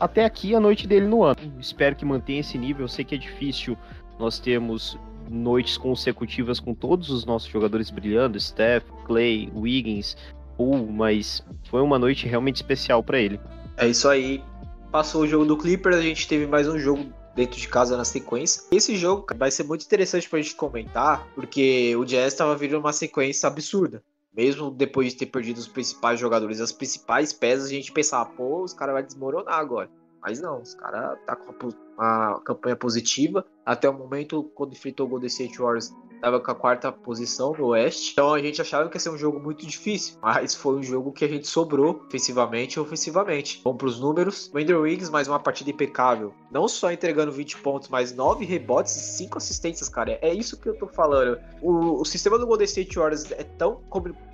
até 0.00 0.24
aqui 0.24 0.54
a 0.54 0.60
noite 0.60 0.86
dele 0.86 1.06
no 1.06 1.22
ano. 1.22 1.38
Espero 1.60 1.96
que 1.96 2.04
mantenha 2.04 2.40
esse 2.40 2.58
nível. 2.58 2.84
Eu 2.84 2.88
sei 2.88 3.04
que 3.04 3.14
é 3.14 3.18
difícil 3.18 3.76
nós 4.18 4.38
termos 4.38 4.98
noites 5.30 5.78
consecutivas 5.78 6.60
com 6.60 6.74
todos 6.74 7.08
os 7.08 7.24
nossos 7.24 7.48
jogadores 7.48 7.90
brilhando, 7.90 8.38
Steph, 8.38 8.84
Clay, 9.06 9.50
Wiggins, 9.54 10.16
Poole, 10.56 10.90
mas 10.90 11.44
foi 11.70 11.80
uma 11.80 11.98
noite 11.98 12.26
realmente 12.26 12.56
especial 12.56 13.02
para 13.02 13.18
ele. 13.18 13.40
É 13.76 13.88
isso 13.88 14.08
aí. 14.08 14.42
Passou 14.90 15.22
o 15.22 15.26
jogo 15.26 15.44
do 15.44 15.56
Clippers, 15.56 15.96
a 15.96 16.02
gente 16.02 16.28
teve 16.28 16.46
mais 16.46 16.68
um 16.68 16.78
jogo 16.78 17.12
dentro 17.34 17.58
de 17.58 17.66
casa 17.66 17.96
na 17.96 18.04
sequência. 18.04 18.62
Esse 18.70 18.96
jogo 18.96 19.26
vai 19.36 19.50
ser 19.50 19.64
muito 19.64 19.84
interessante 19.84 20.28
pra 20.28 20.40
gente 20.40 20.54
comentar, 20.54 21.26
porque 21.34 21.94
o 21.96 22.04
Jazz 22.04 22.32
estava 22.32 22.54
virando 22.56 22.80
uma 22.80 22.92
sequência 22.92 23.46
absurda. 23.46 24.02
Mesmo 24.34 24.70
depois 24.70 25.12
de 25.12 25.18
ter 25.18 25.26
perdido 25.26 25.58
os 25.58 25.68
principais 25.68 26.18
jogadores, 26.18 26.60
as 26.60 26.72
principais 26.72 27.32
peças, 27.32 27.66
a 27.66 27.70
gente 27.70 27.92
pensava, 27.92 28.30
pô, 28.30 28.62
os 28.62 28.72
caras 28.72 28.94
vão 28.94 29.02
desmoronar 29.04 29.58
agora. 29.58 29.90
Mas 30.22 30.40
não, 30.40 30.62
os 30.62 30.74
caras 30.74 31.18
tá 31.26 31.36
com 31.36 31.68
uma 31.98 32.40
campanha 32.40 32.76
positiva. 32.76 33.44
Até 33.66 33.90
o 33.90 33.92
momento, 33.92 34.44
quando 34.54 34.72
enfrentou 34.72 35.06
o 35.06 35.08
Golden 35.08 35.26
State 35.26 35.58
Warriors, 35.58 35.92
estava 36.22 36.38
com 36.38 36.50
a 36.52 36.54
quarta 36.54 36.92
posição 36.92 37.52
no 37.58 37.66
Oeste. 37.66 38.12
Então 38.12 38.32
a 38.32 38.40
gente 38.40 38.62
achava 38.62 38.88
que 38.88 38.96
ia 38.96 39.00
ser 39.00 39.10
um 39.10 39.18
jogo 39.18 39.40
muito 39.40 39.66
difícil, 39.66 40.16
mas 40.22 40.54
foi 40.54 40.76
um 40.76 40.82
jogo 40.82 41.10
que 41.10 41.24
a 41.24 41.28
gente 41.28 41.48
sobrou 41.48 42.04
ofensivamente 42.06 42.78
e 42.78 42.80
ofensivamente. 42.80 43.60
Vamos 43.64 43.78
para 43.78 43.88
os 43.88 44.00
números. 44.00 44.48
O 44.54 44.58
Andrew 44.58 44.82
Wiggins, 44.82 45.10
mais 45.10 45.26
uma 45.26 45.40
partida 45.40 45.70
impecável. 45.70 46.32
Não 46.48 46.68
só 46.68 46.92
entregando 46.92 47.32
20 47.32 47.58
pontos, 47.58 47.88
mas 47.88 48.14
9 48.14 48.44
rebotes 48.44 48.94
e 48.94 49.00
5 49.16 49.36
assistências, 49.36 49.88
cara. 49.88 50.16
É 50.22 50.32
isso 50.32 50.56
que 50.56 50.68
eu 50.68 50.76
tô 50.76 50.86
falando. 50.86 51.40
O, 51.60 52.00
o 52.00 52.04
sistema 52.04 52.38
do 52.38 52.46
Golden 52.46 52.66
State 52.66 52.96
Warriors 52.96 53.32
é 53.32 53.42
tão 53.42 53.80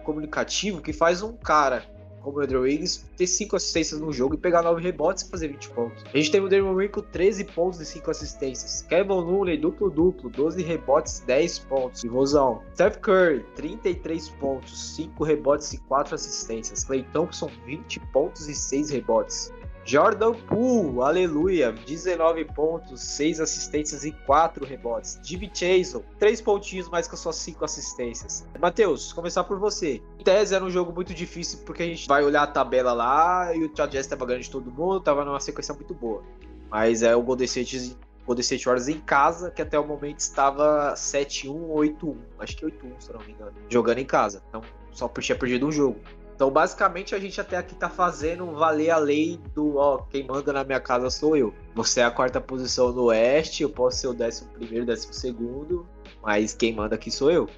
comunicativo 0.04 0.82
que 0.82 0.92
faz 0.92 1.22
um 1.22 1.32
cara 1.32 1.86
como 2.28 2.38
o 2.38 2.42
Andrew 2.42 2.62
Wiggins, 2.62 3.04
ter 3.16 3.26
5 3.26 3.56
assistências 3.56 4.00
no 4.00 4.12
jogo 4.12 4.34
e 4.34 4.38
pegar 4.38 4.62
9 4.62 4.82
rebotes 4.82 5.24
e 5.24 5.30
fazer 5.30 5.48
20 5.48 5.70
pontos. 5.70 6.04
A 6.12 6.16
gente 6.16 6.30
teve 6.30 6.46
o 6.46 6.48
Draymond 6.48 6.76
Green 6.76 6.88
com 6.88 7.00
13 7.00 7.44
pontos 7.44 7.80
e 7.80 7.86
5 7.86 8.10
assistências. 8.10 8.82
Kevin 8.82 9.08
Looney, 9.08 9.56
duplo-duplo, 9.56 10.30
12 10.30 10.62
rebotes, 10.62 11.20
10 11.20 11.58
pontos. 11.60 12.02
Pivôzão. 12.02 12.62
Steph 12.74 12.98
Curry, 12.98 13.44
33 13.56 14.28
pontos, 14.30 14.94
5 14.96 15.24
rebotes 15.24 15.72
e 15.72 15.78
4 15.78 16.14
assistências. 16.14 16.84
Clay 16.84 17.04
Thompson, 17.12 17.50
20 17.64 18.00
pontos 18.12 18.48
e 18.48 18.54
6 18.54 18.90
rebotes. 18.90 19.52
Jordan 19.88 20.34
Poole, 20.34 21.00
aleluia, 21.00 21.72
19 21.72 22.44
pontos, 22.52 23.00
6 23.00 23.40
assistências 23.40 24.04
e 24.04 24.12
4 24.12 24.66
rebotes. 24.66 25.18
Jimmy 25.24 25.50
Chason, 25.50 26.02
3 26.18 26.42
pontinhos 26.42 26.90
mais 26.90 27.08
que 27.08 27.14
as 27.14 27.20
suas 27.20 27.36
5 27.36 27.64
assistências. 27.64 28.46
Matheus, 28.60 29.14
começar 29.14 29.44
por 29.44 29.58
você. 29.58 30.02
Em 30.18 30.22
tese 30.22 30.54
era 30.54 30.62
um 30.62 30.68
jogo 30.68 30.92
muito 30.92 31.14
difícil 31.14 31.60
porque 31.64 31.84
a 31.84 31.86
gente 31.86 32.06
vai 32.06 32.22
olhar 32.22 32.42
a 32.42 32.46
tabela 32.46 32.92
lá 32.92 33.56
e 33.56 33.60
o 33.60 33.62
Utah 33.62 33.86
Jazz 33.86 34.04
estava 34.04 34.26
ganhando 34.26 34.42
de 34.42 34.50
todo 34.50 34.70
mundo, 34.70 34.98
estava 34.98 35.24
numa 35.24 35.40
sequência 35.40 35.72
muito 35.72 35.94
boa. 35.94 36.22
Mas 36.68 37.02
é 37.02 37.16
o 37.16 37.22
Golden 37.22 37.46
State, 37.46 37.96
Golden 38.26 38.42
State 38.42 38.66
Warriors 38.66 38.88
em 38.88 39.00
casa, 39.00 39.50
que 39.50 39.62
até 39.62 39.78
o 39.78 39.86
momento 39.86 40.18
estava 40.18 40.92
7-1, 40.96 41.66
8-1. 41.66 42.14
Acho 42.38 42.56
que 42.58 42.66
8-1, 42.66 42.92
se 42.98 43.10
não 43.10 43.20
me 43.20 43.32
engano. 43.32 43.54
Jogando 43.70 44.00
em 44.00 44.04
casa. 44.04 44.42
Então 44.50 44.60
só 44.92 45.08
tinha 45.08 45.38
perdido 45.38 45.66
um 45.66 45.72
jogo. 45.72 45.98
Então, 46.38 46.52
basicamente, 46.52 47.16
a 47.16 47.18
gente 47.18 47.40
até 47.40 47.56
aqui 47.56 47.74
tá 47.74 47.90
fazendo 47.90 48.46
valer 48.52 48.90
a 48.90 48.96
lei 48.96 49.40
do, 49.56 49.76
ó, 49.76 49.98
quem 50.08 50.24
manda 50.24 50.52
na 50.52 50.62
minha 50.62 50.78
casa 50.78 51.10
sou 51.10 51.36
eu. 51.36 51.52
Você 51.74 51.98
é 51.98 52.04
a 52.04 52.12
quarta 52.12 52.40
posição 52.40 52.92
no 52.92 53.06
Oeste, 53.06 53.64
eu 53.64 53.68
posso 53.68 53.98
ser 53.98 54.06
o 54.06 54.14
décimo 54.14 54.48
primeiro, 54.52 54.86
décimo 54.86 55.12
segundo, 55.12 55.84
mas 56.22 56.54
quem 56.54 56.72
manda 56.72 56.94
aqui 56.94 57.10
sou 57.10 57.28
eu. 57.28 57.48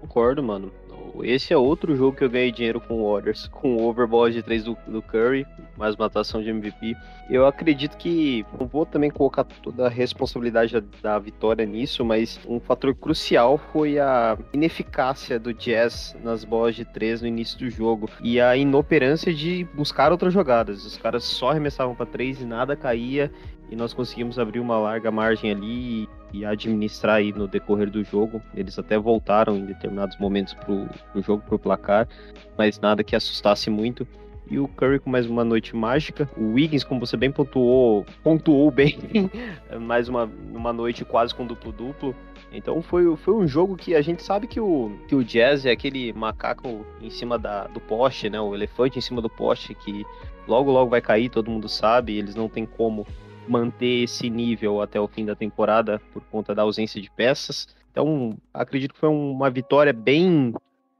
Concordo, 0.00 0.42
mano. 0.42 0.72
Esse 1.22 1.52
é 1.52 1.56
outro 1.56 1.96
jogo 1.96 2.16
que 2.16 2.24
eu 2.24 2.30
ganhei 2.30 2.52
dinheiro 2.52 2.80
com 2.80 3.02
o 3.02 3.12
Warriors, 3.12 3.48
com 3.52 3.76
o 3.76 3.88
overboard 3.88 4.34
de 4.34 4.42
3 4.42 4.64
do, 4.64 4.78
do, 4.86 5.02
Curry, 5.02 5.46
mais 5.76 5.94
uma 5.94 6.06
atuação 6.06 6.42
de 6.42 6.50
MVP. 6.50 6.96
Eu 7.28 7.46
acredito 7.46 7.96
que 7.96 8.44
não 8.58 8.66
vou 8.66 8.84
também 8.84 9.10
colocar 9.10 9.44
toda 9.44 9.86
a 9.86 9.88
responsabilidade 9.88 10.72
da, 10.72 10.82
da, 11.02 11.18
vitória 11.18 11.64
nisso, 11.64 12.04
mas 12.04 12.40
um 12.48 12.58
fator 12.58 12.94
crucial 12.94 13.58
foi 13.72 13.98
a 13.98 14.36
ineficácia 14.52 15.38
do 15.38 15.52
Jazz 15.52 16.16
nas 16.22 16.44
bolas 16.44 16.74
de 16.74 16.84
3 16.84 17.22
no 17.22 17.28
início 17.28 17.58
do 17.58 17.70
jogo 17.70 18.08
e 18.22 18.40
a 18.40 18.56
inoperância 18.56 19.32
de 19.32 19.66
buscar 19.74 20.10
outras 20.12 20.32
jogadas. 20.32 20.84
Os 20.84 20.96
caras 20.96 21.24
só 21.24 21.50
arremessavam 21.50 21.94
para 21.94 22.06
3 22.06 22.42
e 22.42 22.44
nada 22.44 22.76
caía 22.76 23.30
e 23.70 23.76
nós 23.76 23.94
conseguimos 23.94 24.38
abrir 24.38 24.58
uma 24.58 24.76
larga 24.78 25.10
margem 25.10 25.52
ali 25.52 26.08
e 26.32 26.44
administrar 26.44 27.16
aí 27.16 27.32
no 27.32 27.46
decorrer 27.46 27.88
do 27.88 28.02
jogo. 28.02 28.42
Eles 28.54 28.78
até 28.78 28.98
voltaram 28.98 29.56
em 29.56 29.64
determinados 29.64 30.18
momentos 30.18 30.54
pro, 30.54 30.88
pro 31.12 31.22
jogo, 31.22 31.42
pro 31.46 31.58
placar, 31.58 32.08
mas 32.58 32.80
nada 32.80 33.04
que 33.04 33.14
assustasse 33.14 33.70
muito. 33.70 34.06
E 34.50 34.58
o 34.58 34.66
Curry 34.66 34.98
com 34.98 35.08
mais 35.08 35.26
uma 35.26 35.44
noite 35.44 35.76
mágica. 35.76 36.28
O 36.36 36.54
Wiggins, 36.54 36.82
como 36.82 36.98
você 36.98 37.16
bem 37.16 37.30
pontuou, 37.30 38.04
pontuou 38.24 38.68
bem, 38.72 38.98
mais 39.80 40.08
uma, 40.08 40.28
uma 40.52 40.72
noite 40.72 41.04
quase 41.04 41.32
com 41.32 41.46
duplo-duplo. 41.46 42.12
Então 42.52 42.82
foi, 42.82 43.16
foi 43.16 43.34
um 43.34 43.46
jogo 43.46 43.76
que 43.76 43.94
a 43.94 44.02
gente 44.02 44.24
sabe 44.24 44.48
que 44.48 44.58
o, 44.58 44.90
que 45.06 45.14
o 45.14 45.22
Jazz 45.22 45.64
é 45.64 45.70
aquele 45.70 46.12
macaco 46.12 46.84
em 47.00 47.08
cima 47.08 47.38
da, 47.38 47.68
do 47.68 47.78
poste, 47.78 48.28
né? 48.28 48.40
O 48.40 48.52
elefante 48.52 48.98
em 48.98 49.02
cima 49.02 49.22
do 49.22 49.30
poste 49.30 49.72
que 49.72 50.04
logo 50.48 50.72
logo 50.72 50.90
vai 50.90 51.00
cair, 51.00 51.28
todo 51.28 51.48
mundo 51.48 51.68
sabe, 51.68 52.18
eles 52.18 52.34
não 52.34 52.48
tem 52.48 52.66
como 52.66 53.06
manter 53.50 54.04
esse 54.04 54.30
nível 54.30 54.80
até 54.80 55.00
o 55.00 55.08
fim 55.08 55.24
da 55.24 55.34
temporada 55.34 56.00
por 56.12 56.22
conta 56.24 56.54
da 56.54 56.62
ausência 56.62 57.00
de 57.00 57.10
peças. 57.10 57.66
Então, 57.90 58.36
acredito 58.54 58.94
que 58.94 59.00
foi 59.00 59.08
uma 59.08 59.50
vitória 59.50 59.92
bem 59.92 60.54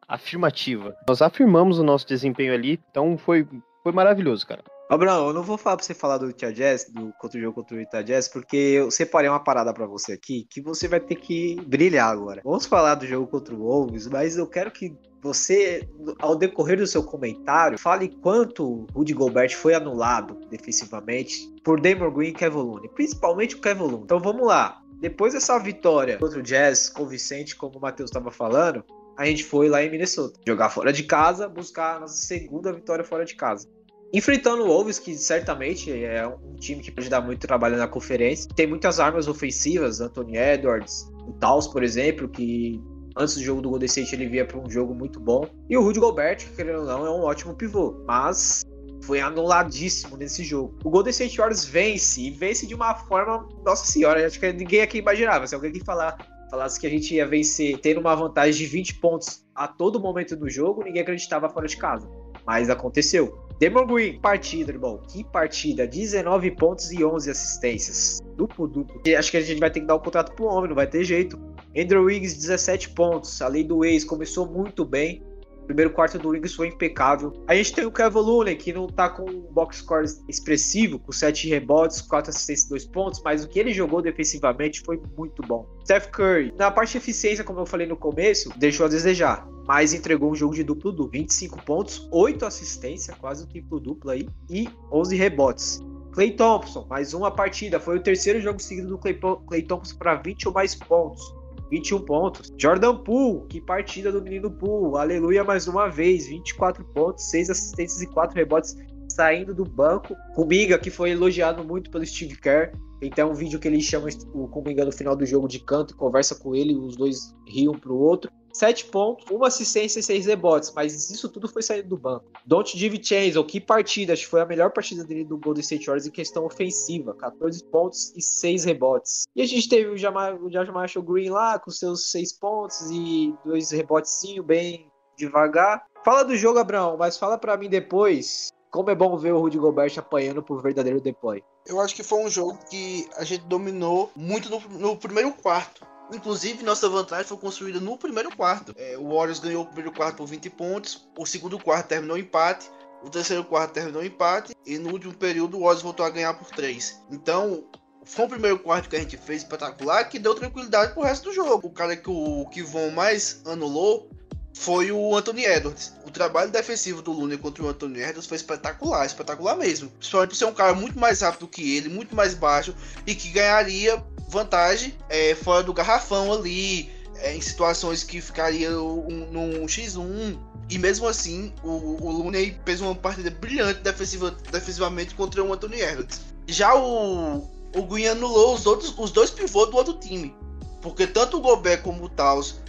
afirmativa. 0.09 0.97
Nós 1.09 1.23
afirmamos 1.23 1.79
o 1.79 1.85
nosso 1.85 2.07
desempenho 2.07 2.53
ali, 2.53 2.81
então 2.91 3.17
foi, 3.17 3.47
foi 3.83 3.93
maravilhoso, 3.93 4.45
cara. 4.47 4.65
Abraão, 4.90 5.29
eu 5.29 5.33
não 5.33 5.44
vou 5.44 5.57
falar 5.57 5.76
pra 5.76 5.87
você 5.87 5.94
falar 5.94 6.18
do 6.18 6.26
Utah 6.26 6.50
Jazz, 6.50 6.90
do 6.90 7.12
contra 7.12 7.38
o 7.38 7.40
jogo 7.40 7.55
contra 7.55 7.76
o 7.76 7.81
Utah 7.81 8.03
Jazz, 8.03 8.26
porque 8.26 8.57
eu 8.57 8.90
separei 8.90 9.31
uma 9.31 9.38
parada 9.38 9.72
para 9.72 9.87
você 9.87 10.14
aqui 10.14 10.48
que 10.50 10.61
você 10.61 10.88
vai 10.88 10.98
ter 10.98 11.14
que 11.14 11.55
brilhar 11.64 12.11
agora. 12.11 12.42
Vamos 12.44 12.66
falar 12.66 12.96
do 12.96 13.07
jogo 13.07 13.29
contra 13.29 13.55
o 13.55 13.59
Wolves, 13.59 14.09
mas 14.09 14.37
eu 14.37 14.48
quero 14.48 14.68
que 14.72 14.92
você, 15.22 15.88
ao 16.18 16.35
decorrer 16.35 16.76
do 16.76 16.88
seu 16.88 17.05
comentário, 17.05 17.79
fale 17.79 18.09
quanto 18.09 18.64
o 18.64 18.87
Rudy 18.92 19.14
Gobert 19.14 19.55
foi 19.55 19.74
anulado 19.74 20.40
defensivamente 20.50 21.48
por 21.62 21.81
Damon 21.81 22.11
Green 22.11 22.31
e 22.31 22.35
Kevin 22.35 22.57
Looney, 22.57 22.88
principalmente 22.88 23.55
o 23.55 23.61
Kevin 23.61 23.83
Looney. 23.83 24.03
Então 24.03 24.18
vamos 24.18 24.44
lá. 24.44 24.83
Depois 24.98 25.35
dessa 25.35 25.57
vitória 25.61 26.18
contra 26.18 26.40
o 26.40 26.42
Jazz 26.42 26.88
convincente, 26.88 27.55
como 27.55 27.79
o 27.79 27.81
Matheus 27.81 28.11
estava 28.11 28.33
falando, 28.33 28.85
a 29.16 29.24
gente 29.24 29.44
foi 29.44 29.68
lá 29.68 29.85
em 29.85 29.90
Minnesota 29.90 30.40
jogar 30.44 30.70
fora 30.70 30.92
de 30.92 31.05
casa, 31.05 31.48
buscar 31.48 31.96
a 31.96 32.00
nossa 32.00 32.16
segunda 32.16 32.72
vitória 32.72 33.05
fora 33.05 33.24
de 33.24 33.37
casa. 33.37 33.68
Enfrentando 34.12 34.64
o 34.64 34.66
Wolves, 34.66 34.99
que 34.99 35.14
certamente 35.16 35.92
é 36.05 36.27
um 36.27 36.57
time 36.57 36.83
que 36.83 36.90
pode 36.90 37.09
dar 37.09 37.20
muito 37.20 37.46
trabalho 37.46 37.77
na 37.77 37.87
conferência. 37.87 38.51
Tem 38.55 38.66
muitas 38.66 38.99
armas 38.99 39.29
ofensivas, 39.29 40.01
Anthony 40.01 40.37
Edwards, 40.37 41.09
o 41.29 41.33
Taus, 41.35 41.68
por 41.68 41.85
exemplo, 41.85 42.29
que 42.29 42.83
antes 43.16 43.37
do 43.37 43.42
jogo 43.42 43.62
do 43.62 43.70
Golden 43.70 43.87
State 43.87 44.14
ele 44.14 44.27
via 44.27 44.44
para 44.44 44.59
um 44.59 44.68
jogo 44.68 44.94
muito 44.94 45.20
bom. 45.20 45.46
E 45.68 45.77
o 45.77 45.83
Rudy 45.83 46.01
Gobert, 46.01 46.38
que 46.38 46.57
querendo 46.57 46.81
ou 46.81 46.87
não, 46.87 47.07
é 47.07 47.11
um 47.11 47.23
ótimo 47.23 47.55
pivô, 47.55 48.03
mas 48.05 48.64
foi 49.03 49.20
anuladíssimo 49.20 50.16
nesse 50.16 50.42
jogo. 50.42 50.77
O 50.85 50.90
Golden 50.90 51.11
State 51.11 51.37
Warriors 51.37 51.64
vence 51.64 52.20
e 52.20 52.31
vence 52.31 52.66
de 52.66 52.75
uma 52.75 52.94
forma, 52.94 53.49
nossa 53.64 53.87
senhora, 53.87 54.27
acho 54.27 54.40
que 54.40 54.53
ninguém 54.53 54.83
aqui 54.83 54.99
imaginava. 54.99 55.46
Se 55.46 55.55
alguém 55.55 55.70
aqui 55.70 55.85
falar, 55.85 56.16
falasse 56.51 56.81
que 56.81 56.87
a 56.87 56.90
gente 56.90 57.14
ia 57.14 57.27
vencer 57.27 57.79
tendo 57.79 58.01
uma 58.01 58.16
vantagem 58.16 58.61
de 58.61 58.66
20 58.66 58.96
pontos 58.96 59.44
a 59.55 59.68
todo 59.68 60.01
momento 60.01 60.37
do 60.37 60.51
jogo, 60.51 60.83
ninguém 60.83 61.03
acreditava 61.03 61.49
fora 61.49 61.68
de 61.68 61.77
casa. 61.77 62.09
Mas 62.44 62.68
aconteceu. 62.68 63.50
Demon 63.61 63.87
Green, 63.87 64.18
partida, 64.18 64.73
irmão. 64.73 65.03
Que 65.07 65.23
partida. 65.23 65.87
19 65.87 66.51
pontos 66.53 66.90
e 66.90 67.05
11 67.05 67.31
assistências. 67.31 68.18
Duplo, 68.35 68.66
duplo. 68.66 69.03
Acho 69.18 69.31
que 69.31 69.37
a 69.37 69.42
gente 69.42 69.61
vai 69.61 69.70
ter 69.70 69.81
que 69.81 69.87
dar 69.87 69.96
o 69.96 69.99
um 69.99 70.03
contrato 70.03 70.35
pro 70.35 70.46
homem, 70.46 70.68
não 70.68 70.75
vai 70.75 70.87
ter 70.87 71.05
jeito. 71.05 71.38
Andrew 71.77 72.05
Wiggins, 72.05 72.33
17 72.33 72.88
pontos. 72.90 73.42
Além 73.42 73.66
do 73.66 73.85
ex, 73.85 74.03
começou 74.03 74.46
muito 74.46 74.83
bem. 74.83 75.23
Primeiro 75.70 75.90
quarto 75.90 76.18
do 76.18 76.28
Wiggins 76.30 76.54
foi 76.54 76.68
impecável. 76.68 77.33
A 77.46 77.54
gente 77.54 77.72
tem 77.72 77.87
o 77.87 77.92
Kevin 77.92 78.18
Looney, 78.18 78.56
que 78.56 78.72
não 78.72 78.87
tá 78.87 79.09
com 79.09 79.28
um 79.28 79.40
box 79.52 79.78
score 79.78 80.04
expressivo, 80.28 80.98
com 80.98 81.12
7 81.12 81.48
rebotes, 81.48 82.00
4 82.02 82.30
assistências 82.30 82.66
e 82.66 82.70
2 82.70 82.85
pontos, 82.87 83.22
mas 83.24 83.44
o 83.44 83.48
que 83.48 83.59
ele 83.59 83.72
jogou 83.72 84.02
defensivamente 84.02 84.80
foi 84.80 85.00
muito 85.16 85.42
bom. 85.42 85.66
Steph 85.85 86.09
Curry, 86.09 86.52
na 86.59 86.70
parte 86.70 86.92
de 86.92 86.98
eficiência, 86.98 87.44
como 87.44 87.61
eu 87.61 87.66
falei 87.66 87.87
no 87.87 87.96
começo, 87.96 88.52
deixou 88.59 88.87
a 88.87 88.88
desejar 88.88 89.48
mas 89.66 89.94
entregou 89.94 90.33
um 90.33 90.35
jogo 90.35 90.52
de 90.52 90.64
duplo-duplo. 90.64 91.12
25 91.12 91.62
pontos, 91.62 92.09
8 92.11 92.44
assistências, 92.44 93.16
quase 93.16 93.44
o 93.44 93.46
triplo-duplo 93.46 94.11
aí, 94.11 94.28
e 94.48 94.68
11 94.90 95.14
rebotes. 95.14 95.80
Clay 96.12 96.33
Thompson, 96.33 96.87
mais 96.88 97.14
uma 97.14 97.30
partida. 97.30 97.78
Foi 97.78 97.96
o 97.96 98.02
terceiro 98.02 98.40
jogo 98.40 98.61
seguido 98.61 98.88
do 98.88 98.98
Clay, 98.98 99.18
Clay 99.46 99.62
Thompson 99.62 99.96
para 99.96 100.16
20 100.16 100.48
ou 100.48 100.54
mais 100.54 100.74
pontos. 100.74 101.22
21 101.70 102.00
pontos. 102.00 102.52
Jordan 102.59 102.96
Poole, 102.96 103.46
que 103.48 103.61
partida 103.61 104.11
do 104.11 104.20
menino 104.20 104.50
Poole. 104.50 104.98
Aleluia 104.98 105.44
mais 105.44 105.68
uma 105.68 105.88
vez. 105.88 106.26
24 106.26 106.85
pontos, 106.85 107.30
6 107.30 107.50
assistências 107.50 108.02
e 108.02 108.06
4 108.06 108.37
rebotes 108.37 108.76
saindo 109.11 109.55
do 109.55 109.64
banco. 109.64 110.16
Kuminga, 110.35 110.79
que 110.79 110.90
foi 110.90 111.11
elogiado 111.11 111.64
muito 111.64 111.90
pelo 111.90 112.05
Steve 112.07 112.37
Kerr. 112.37 112.73
Então, 113.03 113.31
um 113.31 113.35
vídeo 113.35 113.59
que 113.59 113.66
ele 113.66 113.81
chama 113.81 114.09
o 114.35 114.46
Kuminga 114.49 114.85
no 114.85 114.92
final 114.92 115.16
do 115.16 115.25
jogo 115.25 115.49
de 115.49 115.59
canto 115.59 115.94
e 115.94 115.96
conversa 115.96 116.35
com 116.35 116.55
ele, 116.55 116.75
os 116.75 116.96
dois 116.96 117.35
riam 117.46 117.73
pro 117.73 117.96
outro. 117.96 118.31
7 118.53 118.87
pontos, 118.87 119.25
uma 119.31 119.46
assistência 119.46 120.01
e 120.01 120.03
6 120.03 120.27
rebotes, 120.27 120.73
mas 120.75 121.11
isso 121.11 121.29
tudo 121.29 121.49
foi 121.49 121.62
saindo 121.62 121.88
do 121.88 121.96
banco. 121.96 122.27
Don't 122.44 122.77
DiVincenzo, 122.77 123.44
que 123.44 123.61
partida, 123.61 124.12
acho 124.12 124.25
que 124.25 124.31
foi 124.31 124.40
a 124.40 124.46
melhor 124.46 124.70
partida 124.73 125.05
dele 125.05 125.25
do 125.25 125.38
Golden 125.38 125.61
State 125.61 125.87
Warriors 125.87 126.07
em 126.07 126.11
questão 126.11 126.44
ofensiva, 126.44 127.14
14 127.14 127.64
pontos 127.64 128.12
e 128.16 128.20
6 128.20 128.64
rebotes. 128.64 129.25
E 129.37 129.42
a 129.42 129.46
gente 129.46 129.68
teve 129.68 129.90
o 129.90 129.96
Jamal, 129.96 130.35
o 130.35 131.03
Green 131.03 131.31
lá 131.31 131.59
com 131.59 131.70
seus 131.70 132.11
6 132.11 132.33
pontos 132.35 132.90
e 132.90 133.33
dois 133.44 133.70
rebotezinho 133.70 134.42
bem 134.42 134.90
devagar. 135.16 135.85
Fala 136.05 136.25
do 136.25 136.37
jogo, 136.37 136.59
Abraão, 136.59 136.96
mas 136.99 137.16
fala 137.16 137.38
para 137.38 137.57
mim 137.57 137.68
depois 137.68 138.51
como 138.70 138.90
é 138.90 138.94
bom 138.94 139.16
ver 139.16 139.33
o 139.33 139.40
Rudy 139.40 139.59
Gobert 139.59 139.98
apanhando 139.98 140.42
por 140.42 140.62
verdadeiro 140.62 141.00
deploy. 141.00 141.42
Eu 141.66 141.80
acho 141.80 141.94
que 141.94 142.02
foi 142.02 142.24
um 142.24 142.30
jogo 142.30 142.59
que 142.70 143.09
a 143.16 143.24
gente 143.24 143.44
dominou 143.44 144.11
muito 144.14 144.48
no, 144.48 144.61
no 144.78 144.96
primeiro 144.96 145.33
quarto. 145.33 145.87
Inclusive, 146.12 146.64
nossa 146.64 146.88
vantagem 146.88 147.26
foi 147.26 147.37
construída 147.37 147.80
no 147.80 147.96
primeiro 147.96 148.35
quarto. 148.35 148.74
É, 148.76 148.96
o 148.96 149.14
Warriors 149.14 149.38
ganhou 149.38 149.62
o 149.62 149.66
primeiro 149.66 149.92
quarto 149.92 150.16
por 150.16 150.26
20 150.26 150.50
pontos, 150.50 151.09
o 151.16 151.24
segundo 151.24 151.59
quarto 151.59 151.88
terminou 151.88 152.18
empate, 152.18 152.68
o 153.04 153.11
terceiro 153.11 153.44
quarto 153.44 153.72
terminou 153.72 154.04
empate, 154.04 154.54
e 154.66 154.78
no 154.78 154.90
último 154.90 155.14
período 155.14 155.56
o 155.56 155.61
Warriors 155.61 155.83
voltou 155.83 156.04
a 156.04 156.11
ganhar 156.11 156.35
por 156.35 156.48
3. 156.48 157.02
Então, 157.11 157.64
foi 158.04 158.24
o 158.24 158.28
primeiro 158.28 158.59
quarto 158.59 158.88
que 158.88 158.96
a 158.96 158.98
gente 158.98 159.16
fez 159.16 159.42
espetacular 159.42 160.04
que 160.09 160.18
deu 160.18 160.35
tranquilidade 160.35 160.92
pro 160.94 161.02
resto 161.02 161.28
do 161.28 161.35
jogo. 161.35 161.68
O 161.68 161.72
cara 161.72 161.96
que 161.96 162.11
o 162.11 162.46
Kivon 162.46 162.90
mais 162.90 163.42
anulou 163.46 164.11
foi 164.55 164.91
o 164.93 165.17
Anthony 165.17 165.45
Edwards. 165.45 165.93
O 166.05 166.11
trabalho 166.11 166.51
defensivo 166.51 167.01
do 167.03 167.13
Luna 167.13 167.37
contra 167.39 167.63
o 167.63 167.69
Anthony 167.69 168.01
Edwards 168.01 168.27
foi 168.27 168.37
espetacular, 168.37 169.07
espetacular 169.07 169.57
mesmo. 169.57 169.89
Principalmente 169.91 170.31
por 170.31 170.37
ser 170.37 170.45
um 170.47 170.55
cara 170.55 170.75
muito 170.75 170.99
mais 170.99 171.21
rápido 171.21 171.49
que 171.49 171.77
ele, 171.77 171.89
muito 171.89 172.15
mais 172.15 172.35
baixo 172.35 172.75
e 173.07 173.15
que 173.15 173.31
ganharia 173.31 174.03
vantagem 174.29 174.95
é, 175.09 175.35
fora 175.35 175.63
do 175.63 175.73
garrafão 175.73 176.33
ali, 176.33 176.91
é, 177.17 177.35
em 177.35 177.41
situações 177.41 178.03
que 178.03 178.21
ficaria 178.21 178.71
um, 178.81 179.29
num 179.31 179.67
X1. 179.67 180.39
E 180.69 180.79
mesmo 180.79 181.07
assim, 181.07 181.53
o, 181.65 182.05
o 182.05 182.11
Looney 182.11 182.57
fez 182.65 182.81
uma 182.81 182.95
partida 182.95 183.31
brilhante 183.31 183.81
defensiva, 183.81 184.31
defensivamente 184.53 185.15
contra 185.15 185.43
o 185.43 185.53
Anthony 185.53 185.81
Edwards. 185.81 186.21
Já 186.47 186.75
o, 186.75 187.49
o 187.75 187.83
Green 187.83 188.07
anulou 188.07 188.55
os, 188.55 188.67
outros, 188.67 188.95
os 188.97 189.11
dois 189.11 189.31
pivôs 189.31 189.71
do 189.71 189.77
outro 189.77 189.95
time. 189.95 190.35
Porque 190.81 191.07
tanto 191.07 191.37
o 191.37 191.41
Gobert 191.41 191.83
como 191.83 192.05
o 192.05 192.09
Taos, 192.09 192.61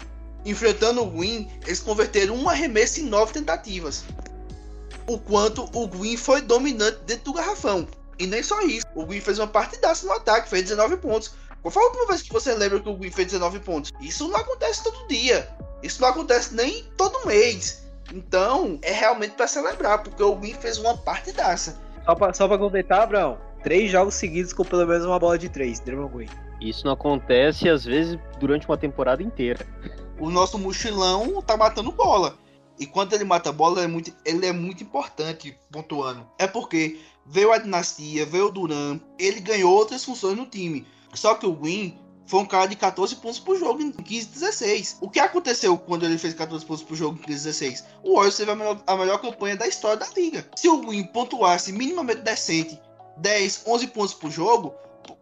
enfrentando 0.45 1.01
o 1.01 1.10
Green, 1.10 1.49
eles 1.65 1.80
converteram 1.80 2.36
um 2.36 2.49
arremesso 2.49 2.99
em 2.99 3.04
nove 3.04 3.34
tentativas. 3.34 4.04
O 5.08 5.17
quanto 5.17 5.69
o 5.73 5.88
Green 5.88 6.17
foi 6.17 6.41
dominante 6.41 6.99
dentro 7.06 7.25
do 7.25 7.34
garrafão. 7.34 7.88
E 8.17 8.27
nem 8.27 8.43
só 8.43 8.62
isso. 8.62 8.86
O 8.95 9.06
Green 9.06 9.21
fez 9.21 9.39
uma 9.39 9.47
partidaça 9.47 10.06
no 10.06 10.13
ataque, 10.13 10.49
fez 10.49 10.63
19 10.63 10.97
pontos. 10.97 11.34
Qual 11.62 11.71
foi 11.71 11.84
a 11.84 11.86
última 11.88 12.08
vez 12.08 12.21
que 12.21 12.34
você 12.34 12.54
lembra 12.54 12.80
que 12.80 12.89
o 12.89 12.95
Green 12.95 13.12
fez 13.12 13.27
19 13.27 13.60
pontos? 13.60 13.91
Isso 14.01 14.27
não 14.27 14.39
acontece 14.39 14.84
todo 14.84 15.08
dia. 15.08 15.47
Isso 15.84 16.01
não 16.01 16.10
acontece 16.10 16.54
nem 16.56 16.84
todo 16.97 17.25
mês. 17.25 17.84
Então, 18.13 18.80
é 18.82 18.91
realmente 18.91 19.34
para 19.34 19.47
celebrar, 19.47 20.04
porque 20.04 20.21
o 20.21 20.36
Green 20.36 20.54
fez 20.54 20.77
uma 20.77 20.97
partidaça. 20.97 21.80
Só 22.06 22.15
pra, 22.15 22.34
só 22.34 22.47
pra 22.47 22.58
completar, 22.58 23.01
Abraão, 23.01 23.38
três 23.63 23.91
jogos 23.91 24.15
seguidos 24.15 24.54
com 24.54 24.65
pelo 24.65 24.86
menos 24.86 25.06
uma 25.06 25.19
bola 25.19 25.38
de 25.38 25.49
três, 25.49 25.80
Draymond 25.80 26.13
Green. 26.13 26.30
Isso 26.60 26.86
não 26.86 26.93
acontece, 26.93 27.69
às 27.69 27.86
vezes, 27.86 28.19
durante 28.39 28.67
uma 28.67 28.77
temporada 28.77 29.23
inteira. 29.23 29.65
O 30.21 30.29
nosso 30.29 30.60
mochilão 30.60 31.41
tá 31.41 31.57
matando 31.57 31.91
bola. 31.91 32.38
E 32.77 32.86
quando 32.86 33.13
ele 33.13 33.23
mata 33.23 33.51
bola, 33.51 33.79
ele 33.79 33.86
é 33.86 33.88
muito, 33.88 34.13
ele 34.23 34.45
é 34.45 34.51
muito 34.51 34.84
importante, 34.84 35.57
pontuando. 35.71 36.29
É 36.38 36.45
porque 36.45 36.99
veio 37.25 37.51
a 37.51 37.57
dinastia, 37.57 38.23
veio 38.23 38.45
o 38.45 38.51
Duran, 38.51 38.99
ele 39.17 39.39
ganhou 39.39 39.73
outras 39.73 40.05
funções 40.05 40.38
no 40.38 40.45
time. 40.45 40.86
Só 41.15 41.34
que 41.34 41.47
o 41.47 41.53
Green 41.53 41.97
foi 42.27 42.39
um 42.39 42.45
cara 42.45 42.67
de 42.67 42.75
14 42.75 43.15
pontos 43.15 43.39
por 43.39 43.57
jogo 43.57 43.81
em 43.81 43.91
15-16. 43.91 44.97
O 45.01 45.10
que 45.10 45.19
aconteceu 45.19 45.75
quando 45.75 46.05
ele 46.05 46.19
fez 46.19 46.36
14 46.36 46.63
pontos 46.67 46.84
por 46.84 46.95
jogo 46.95 47.19
em 47.19 47.34
15-16? 47.34 47.84
O 48.03 48.13
Warriors 48.13 48.38
teve 48.38 48.51
a 48.51 48.55
melhor, 48.55 48.79
a 48.86 48.95
melhor 48.95 49.19
campanha 49.19 49.57
da 49.57 49.67
história 49.67 49.97
da 49.97 50.07
liga. 50.15 50.47
Se 50.55 50.69
o 50.69 50.77
Green 50.81 51.03
pontuasse 51.05 51.71
minimamente 51.71 52.21
decente 52.21 52.79
10, 53.17 53.63
11 53.65 53.88
pontos 53.88 54.13
por 54.13 54.29
jogo, 54.29 54.71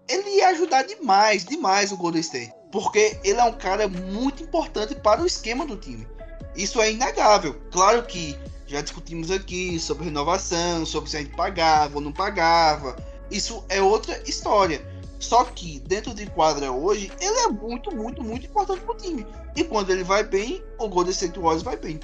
ele 0.09 0.29
ia 0.39 0.49
ajudar 0.49 0.83
demais, 0.83 1.45
demais 1.45 1.89
o 1.93 1.97
Golden 1.97 2.19
State. 2.19 2.58
Porque 2.71 3.19
ele 3.23 3.39
é 3.39 3.43
um 3.43 3.53
cara 3.53 3.87
muito 3.87 4.43
importante 4.43 4.95
para 4.95 5.21
o 5.21 5.25
esquema 5.25 5.65
do 5.65 5.75
time. 5.75 6.07
Isso 6.55 6.81
é 6.81 6.91
inegável. 6.91 7.55
Claro 7.71 8.03
que 8.03 8.37
já 8.67 8.81
discutimos 8.81 9.31
aqui 9.31 9.79
sobre 9.79 10.05
renovação, 10.05 10.85
sobre 10.85 11.09
se 11.09 11.17
a 11.17 11.21
gente 11.21 11.35
pagava 11.35 11.95
ou 11.95 12.01
não 12.01 12.11
pagava. 12.11 12.95
Isso 13.31 13.63
é 13.69 13.81
outra 13.81 14.21
história. 14.27 14.85
Só 15.19 15.43
que 15.43 15.79
dentro 15.81 16.13
de 16.13 16.25
quadra 16.27 16.71
hoje, 16.71 17.11
ele 17.19 17.39
é 17.39 17.47
muito, 17.49 17.93
muito, 17.93 18.23
muito 18.23 18.45
importante 18.45 18.81
pro 18.81 18.95
time. 18.95 19.25
E 19.55 19.63
quando 19.63 19.89
ele 19.89 20.03
vai 20.03 20.23
bem, 20.23 20.63
o 20.77 20.87
Golden 20.87 21.11
State 21.11 21.37
Warriors 21.37 21.63
vai 21.63 21.75
bem. 21.75 21.99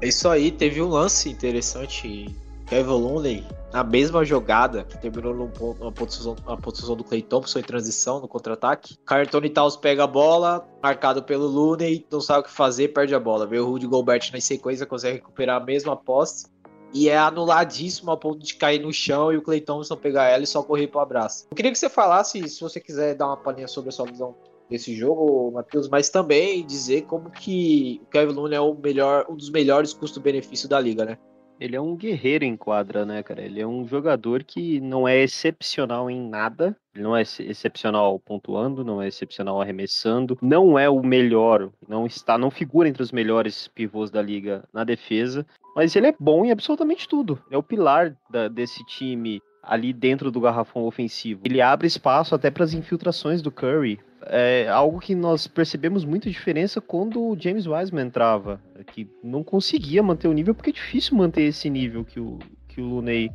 É 0.00 0.08
isso 0.08 0.28
aí, 0.28 0.50
teve 0.50 0.80
um 0.80 0.88
lance 0.88 1.28
interessante. 1.28 2.34
Kevin 2.66 2.90
Looney, 2.90 3.46
na 3.72 3.84
mesma 3.84 4.24
jogada, 4.24 4.82
que 4.82 4.98
terminou 4.98 5.32
numa 5.32 5.92
posição, 5.92 6.34
posição 6.60 6.96
do 6.96 7.04
Clay 7.04 7.22
Thompson 7.22 7.60
em 7.60 7.62
transição, 7.62 8.20
no 8.20 8.26
contra-ataque. 8.26 8.96
Cartoni 9.06 9.48
Taus 9.48 9.76
pega 9.76 10.02
a 10.02 10.06
bola, 10.06 10.66
marcado 10.82 11.22
pelo 11.22 11.46
Looney, 11.46 12.04
não 12.10 12.20
sabe 12.20 12.40
o 12.40 12.42
que 12.42 12.50
fazer, 12.50 12.88
perde 12.88 13.14
a 13.14 13.20
bola. 13.20 13.46
Vê 13.46 13.60
o 13.60 13.66
Rudy 13.66 13.86
Gobert 13.86 14.30
na 14.32 14.40
sequência, 14.40 14.84
consegue 14.84 15.18
recuperar 15.18 15.62
a 15.62 15.64
mesma 15.64 15.96
posse 15.96 16.46
e 16.92 17.08
é 17.08 17.16
anuladíssimo 17.16 18.10
ao 18.10 18.18
ponto 18.18 18.38
de 18.38 18.54
cair 18.54 18.80
no 18.80 18.92
chão 18.92 19.32
e 19.32 19.36
o 19.36 19.42
Clay 19.42 19.60
Thompson 19.60 19.96
pegar 19.96 20.24
ela 20.24 20.42
e 20.42 20.46
só 20.46 20.62
correr 20.62 20.88
pro 20.88 21.00
abraço. 21.00 21.46
Eu 21.50 21.56
queria 21.56 21.70
que 21.70 21.78
você 21.78 21.88
falasse, 21.88 22.48
se 22.48 22.60
você 22.60 22.80
quiser 22.80 23.14
dar 23.14 23.26
uma 23.26 23.36
palhinha 23.36 23.68
sobre 23.68 23.90
a 23.90 23.92
sua 23.92 24.06
visão 24.06 24.34
desse 24.68 24.96
jogo, 24.96 25.52
Matheus, 25.52 25.88
mas 25.88 26.08
também 26.08 26.66
dizer 26.66 27.02
como 27.02 27.30
que 27.30 28.00
o 28.02 28.06
Kevin 28.06 28.32
Looney 28.32 28.56
é 28.56 28.60
o 28.60 28.74
melhor, 28.74 29.26
um 29.28 29.36
dos 29.36 29.50
melhores 29.50 29.92
custo-benefício 29.92 30.68
da 30.68 30.80
liga, 30.80 31.04
né? 31.04 31.18
Ele 31.58 31.74
é 31.74 31.80
um 31.80 31.96
guerreiro 31.96 32.44
em 32.44 32.56
quadra, 32.56 33.06
né, 33.06 33.22
cara? 33.22 33.42
Ele 33.42 33.60
é 33.60 33.66
um 33.66 33.86
jogador 33.86 34.44
que 34.44 34.80
não 34.80 35.08
é 35.08 35.18
excepcional 35.22 36.10
em 36.10 36.20
nada. 36.20 36.76
Ele 36.94 37.04
não 37.04 37.16
é 37.16 37.22
excepcional 37.22 38.18
pontuando, 38.18 38.84
não 38.84 39.00
é 39.00 39.08
excepcional 39.08 39.60
arremessando, 39.60 40.38
não 40.42 40.78
é 40.78 40.88
o 40.88 41.02
melhor, 41.02 41.70
não 41.88 42.06
está, 42.06 42.38
não 42.38 42.50
figura 42.50 42.88
entre 42.88 43.02
os 43.02 43.12
melhores 43.12 43.68
pivôs 43.68 44.10
da 44.10 44.22
liga 44.22 44.64
na 44.72 44.84
defesa, 44.84 45.46
mas 45.74 45.94
ele 45.94 46.06
é 46.06 46.14
bom 46.18 46.44
em 46.44 46.50
absolutamente 46.50 47.08
tudo. 47.08 47.38
É 47.50 47.56
o 47.56 47.62
pilar 47.62 48.16
da, 48.30 48.48
desse 48.48 48.84
time 48.86 49.42
ali 49.62 49.92
dentro 49.92 50.30
do 50.30 50.40
garrafão 50.40 50.84
ofensivo. 50.84 51.42
Ele 51.44 51.60
abre 51.60 51.86
espaço 51.86 52.34
até 52.34 52.50
para 52.50 52.64
as 52.64 52.72
infiltrações 52.72 53.42
do 53.42 53.50
Curry. 53.50 53.98
É 54.28 54.68
algo 54.68 54.98
que 54.98 55.14
nós 55.14 55.46
percebemos 55.46 56.04
muita 56.04 56.28
diferença 56.28 56.80
quando 56.80 57.22
o 57.22 57.36
James 57.38 57.66
Wiseman 57.66 58.06
entrava, 58.06 58.60
que 58.92 59.08
não 59.22 59.44
conseguia 59.44 60.02
manter 60.02 60.26
o 60.26 60.32
nível, 60.32 60.54
porque 60.54 60.70
é 60.70 60.72
difícil 60.72 61.16
manter 61.16 61.42
esse 61.42 61.70
nível 61.70 62.04
que 62.04 62.18
o, 62.18 62.38
que 62.66 62.80
o 62.80 62.84
Luney 62.84 63.30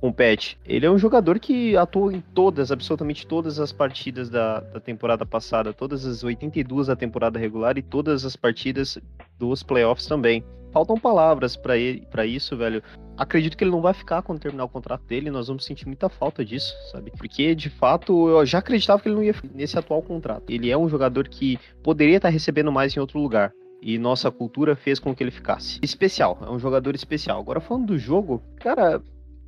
compete. 0.00 0.58
Ele 0.64 0.86
é 0.86 0.90
um 0.90 0.98
jogador 0.98 1.40
que 1.40 1.76
atuou 1.76 2.12
em 2.12 2.20
todas, 2.20 2.70
absolutamente 2.70 3.26
todas 3.26 3.58
as 3.58 3.72
partidas 3.72 4.30
da, 4.30 4.60
da 4.60 4.78
temporada 4.78 5.26
passada, 5.26 5.72
todas 5.72 6.06
as 6.06 6.22
82 6.22 6.86
da 6.86 6.94
temporada 6.94 7.38
regular 7.38 7.76
e 7.76 7.82
todas 7.82 8.24
as 8.24 8.36
partidas 8.36 8.98
dos 9.38 9.62
playoffs 9.62 10.06
também 10.06 10.44
faltam 10.76 10.98
palavras 10.98 11.56
para 11.56 12.26
isso, 12.26 12.54
velho. 12.54 12.82
Acredito 13.16 13.56
que 13.56 13.64
ele 13.64 13.70
não 13.70 13.80
vai 13.80 13.94
ficar 13.94 14.20
quando 14.20 14.40
terminar 14.40 14.64
o 14.64 14.68
contrato 14.68 15.02
dele, 15.06 15.30
nós 15.30 15.48
vamos 15.48 15.64
sentir 15.64 15.86
muita 15.86 16.10
falta 16.10 16.44
disso, 16.44 16.74
sabe? 16.92 17.10
Porque, 17.16 17.54
de 17.54 17.70
fato, 17.70 18.28
eu 18.28 18.44
já 18.44 18.58
acreditava 18.58 19.00
que 19.00 19.08
ele 19.08 19.14
não 19.14 19.24
ia 19.24 19.34
nesse 19.54 19.78
atual 19.78 20.02
contrato. 20.02 20.44
Ele 20.50 20.70
é 20.70 20.76
um 20.76 20.86
jogador 20.86 21.28
que 21.28 21.58
poderia 21.82 22.16
estar 22.16 22.28
recebendo 22.28 22.70
mais 22.70 22.94
em 22.94 23.00
outro 23.00 23.18
lugar. 23.18 23.54
E 23.80 23.96
nossa 23.96 24.30
cultura 24.30 24.76
fez 24.76 24.98
com 24.98 25.14
que 25.14 25.24
ele 25.24 25.30
ficasse. 25.30 25.78
Especial, 25.82 26.38
é 26.42 26.50
um 26.50 26.58
jogador 26.58 26.94
especial. 26.94 27.40
Agora, 27.40 27.58
falando 27.58 27.86
do 27.86 27.98
jogo, 27.98 28.42
cara, 28.56 29.00